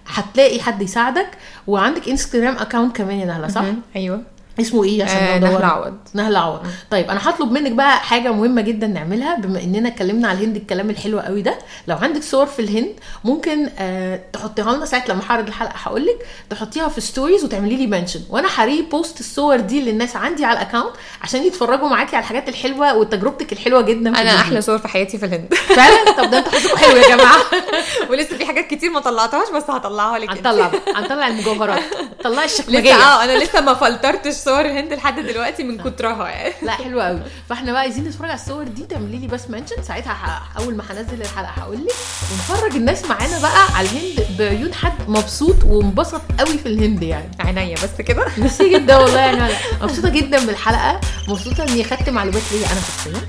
هتلاقي 0.08 0.60
حد 0.62 0.82
يساعدك. 0.82 1.30
وعندك 1.68 2.10
Instagram 2.10 2.58
account 2.58 2.96
كمان 2.96 3.20
يا 3.20 3.26
نهلة 3.26 3.48
صح؟ 3.48 3.64
أيوه. 3.96 4.22
اسمه 4.62 4.84
إيه 4.84 5.04
عشان 5.04 5.18
آه،؟ 5.18 5.38
نهلة 5.40 5.66
عوض. 5.66 5.94
نهلة 6.14 6.40
عوض 6.40 6.60
طيب 6.92 7.10
أنا 7.10 7.30
هطلب 7.30 7.52
منك 7.52 7.72
بقى 7.72 8.00
حاجة 8.00 8.32
مهمة 8.32 8.62
جدا 8.62 8.88
نعملها 8.88 9.36
بما 9.36 9.62
اننا 9.64 9.90
اتكلمنا 9.90 10.28
على 10.28 10.38
الهند 10.40 10.56
الكلام 10.56 10.90
الحلو 10.90 11.20
قوي 11.20 11.42
ده. 11.42 11.58
لو 11.88 11.96
عندك 11.98 12.24
صور 12.24 12.46
في 12.46 12.60
الهند 12.62 12.94
ممكن 13.24 13.70
آه 13.80 14.20
تحطيها 14.34 14.74
لنا. 14.76 14.86
ساعة 14.86 15.04
لما 15.10 15.22
هعرض 15.30 15.48
الحلقة 15.48 15.74
هقول 15.76 16.06
لك 16.06 16.26
تحطيها 16.50 16.88
في 16.88 17.02
stories 17.02 17.44
وتعملي 17.44 17.76
لي 17.76 17.88
mention 17.88 18.20
وأنا 18.30 18.48
ه 18.56 18.82
repost 18.82 19.20
الصور 19.20 19.60
دي 19.60 19.82
للناس 19.82 20.16
عندي 20.16 20.46
على 20.46 20.60
ال 20.62 20.66
account 20.66 20.94
عشان 21.22 21.44
يتفرجوا 21.44 21.90
معاكي 21.90 22.16
على 22.16 22.24
الحاجات 22.24 22.50
الحلوة 22.50 22.94
وتجربتك 22.98 23.54
الحلوة 23.54 23.82
جدا 23.82 24.14
في 24.14 24.22
أنا 24.22 24.32
الهند. 24.32 24.40
أحلى 24.46 24.62
صور 24.62 24.78
في 24.78 24.88
حياتي 24.88 25.18
في 25.18 25.26
الهند. 25.26 25.54
فعلا؟ 25.78 26.12
طب 26.12 26.32
ده 26.32 26.38
أنتوا 26.38 26.52
حظكم 26.52 26.78
حلو 26.78 26.98
يا 26.98 27.16
جماعة. 27.16 27.38
ولسه 28.10 28.38
في 28.38 28.46
حاجات 28.46 28.68
كتير 28.68 28.90
ما 28.92 29.00
طلعتهاش 29.00 29.50
بس 29.56 29.64
هطلعها 29.70 30.20
لك. 30.20 30.30
هنطلع 30.30 30.72
هنطلع 30.96 31.28
المجوهرات. 31.28 31.84
طلعي 32.24 32.46
الشكمجية. 32.46 32.94
آه 32.96 33.24
أنا 33.24 33.44
لسه 33.44 33.62
ما 33.62 33.74
فلترتش 33.74 34.34
صور 34.48 34.62
الهند 34.66 34.94
لحد 34.94 35.20
دلوقتي 35.20 35.64
من 35.64 35.78
كترها 35.78 36.30
يعني. 36.30 36.54
لا 36.62 36.72
حلوة 36.72 37.04
قوي 37.04 37.20
فإحنا 37.50 37.72
بقى 37.72 37.82
عايزين 37.82 38.04
نتفرج 38.04 38.30
على 38.30 38.40
الصور 38.40 38.64
دي 38.64 38.84
تعملي 38.84 39.18
لي 39.18 39.28
بس 39.28 39.50
mention. 39.50 39.84
ساعتها 39.84 40.44
أول 40.60 40.76
ما 40.76 40.84
هنزل 40.90 41.22
الحلقة 41.22 41.50
هقول 41.50 41.78
لك. 41.78 41.94
ونفرج 42.32 42.76
الناس 42.76 43.06
معانا 43.06 43.40
بقى 43.40 43.66
على 43.76 43.88
الهند 43.88 44.28
بعيون 44.40 44.74
حد 44.74 44.94
مبسوط 45.08 45.64
وانبسط 45.64 46.22
قوي 46.40 46.58
في 46.58 46.66
الهند 46.66 47.04
يعني. 47.04 47.32
عينيا 47.40 47.76
بس 47.76 48.02
كده. 48.02 48.26
ميرسي 48.38 48.74
جدا 48.74 48.98
والله 48.98 49.20
يعني. 49.20 49.54
مبسوطة 49.82 50.10
جدا 50.10 50.46
بالحلقة. 50.46 51.02
مبسوطة 51.28 51.64
إني 51.64 51.84
خدت 51.84 52.10
معلومات 52.10 52.42
ليا 52.52 52.68
أنا 52.72 52.80
شخصيا. 52.82 53.22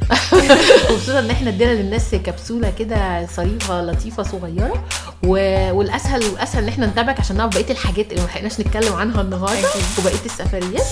مبسوطة 0.94 1.18
إن 1.18 1.30
إحنا 1.30 1.50
ادينا 1.50 1.70
للناس 1.70 2.14
كبسولة 2.14 2.72
كده 2.78 3.26
ظريفة 3.36 3.82
لطيفة 3.82 4.22
صغيرة. 4.22 4.84
و... 5.24 5.30
والأسهل 5.72 6.24
والأسهل 6.24 6.62
إن 6.62 6.68
إحنا 6.68 6.86
نتابعك 6.86 7.20
عشان 7.20 7.36
نعرف 7.36 7.54
بقية 7.54 7.70
الحاجات 7.70 8.10
اللي 8.10 8.20
ما 8.20 8.26
لحقناش 8.26 8.60
نتكلم 8.60 8.92
عنها 8.92 9.20
النهارده. 9.20 9.68
وبقية 9.98 10.24
السفريات. 10.26 10.86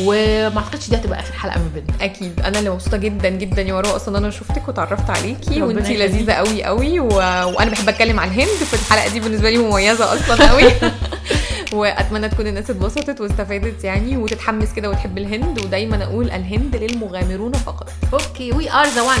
وما 0.00 0.58
اعتقدش 0.58 0.88
دي 0.90 0.96
هتبقى 0.96 1.20
آخر 1.20 1.32
حلقة 1.32 1.58
ما 1.58 1.70
بيننا. 1.74 2.04
أكيد. 2.04 2.40
أنا 2.40 2.58
اللي 2.58 2.70
مبسوطة 2.70 2.96
جدا 2.96 3.28
جدا 3.28 3.62
يا 3.62 3.72
مروه 3.72 3.96
أصلا 3.96 4.18
أنا 4.18 4.30
شفتك 4.30 4.68
وتعرفت 4.68 5.10
عليكي 5.10 5.62
وأنتي. 5.62 5.96
لذيذة 5.96 6.32
قوي 6.32 6.64
قوي 6.64 7.00
و... 7.00 7.06
وأنا 7.06 7.70
بحب 7.70 7.88
أتكلم 7.88 8.20
عن 8.20 8.28
الهند 8.28 8.48
فالحلقه 8.48 9.08
دي 9.08 9.20
بالنسبة 9.20 9.50
لي 9.50 9.58
مميزة 9.58 10.14
أصلا 10.14 10.50
قوي 10.50 10.72
وأتمنى 11.78 12.28
تكون 12.28 12.46
الناس 12.46 12.70
اتبسطت 12.70 13.20
واستفادت 13.20 13.84
يعني 13.84 14.16
وتتحمس 14.16 14.72
كده 14.72 14.90
وتحب 14.90 15.18
الهند 15.18 15.58
ودايما 15.58 16.04
أقول 16.04 16.30
الهند 16.30 16.76
للمغامرون 16.76 17.52
فقط. 17.52 17.88
okay 18.12 18.52
we 18.52 18.70
are 18.72 18.86
the 18.86 19.02
one 19.02 19.20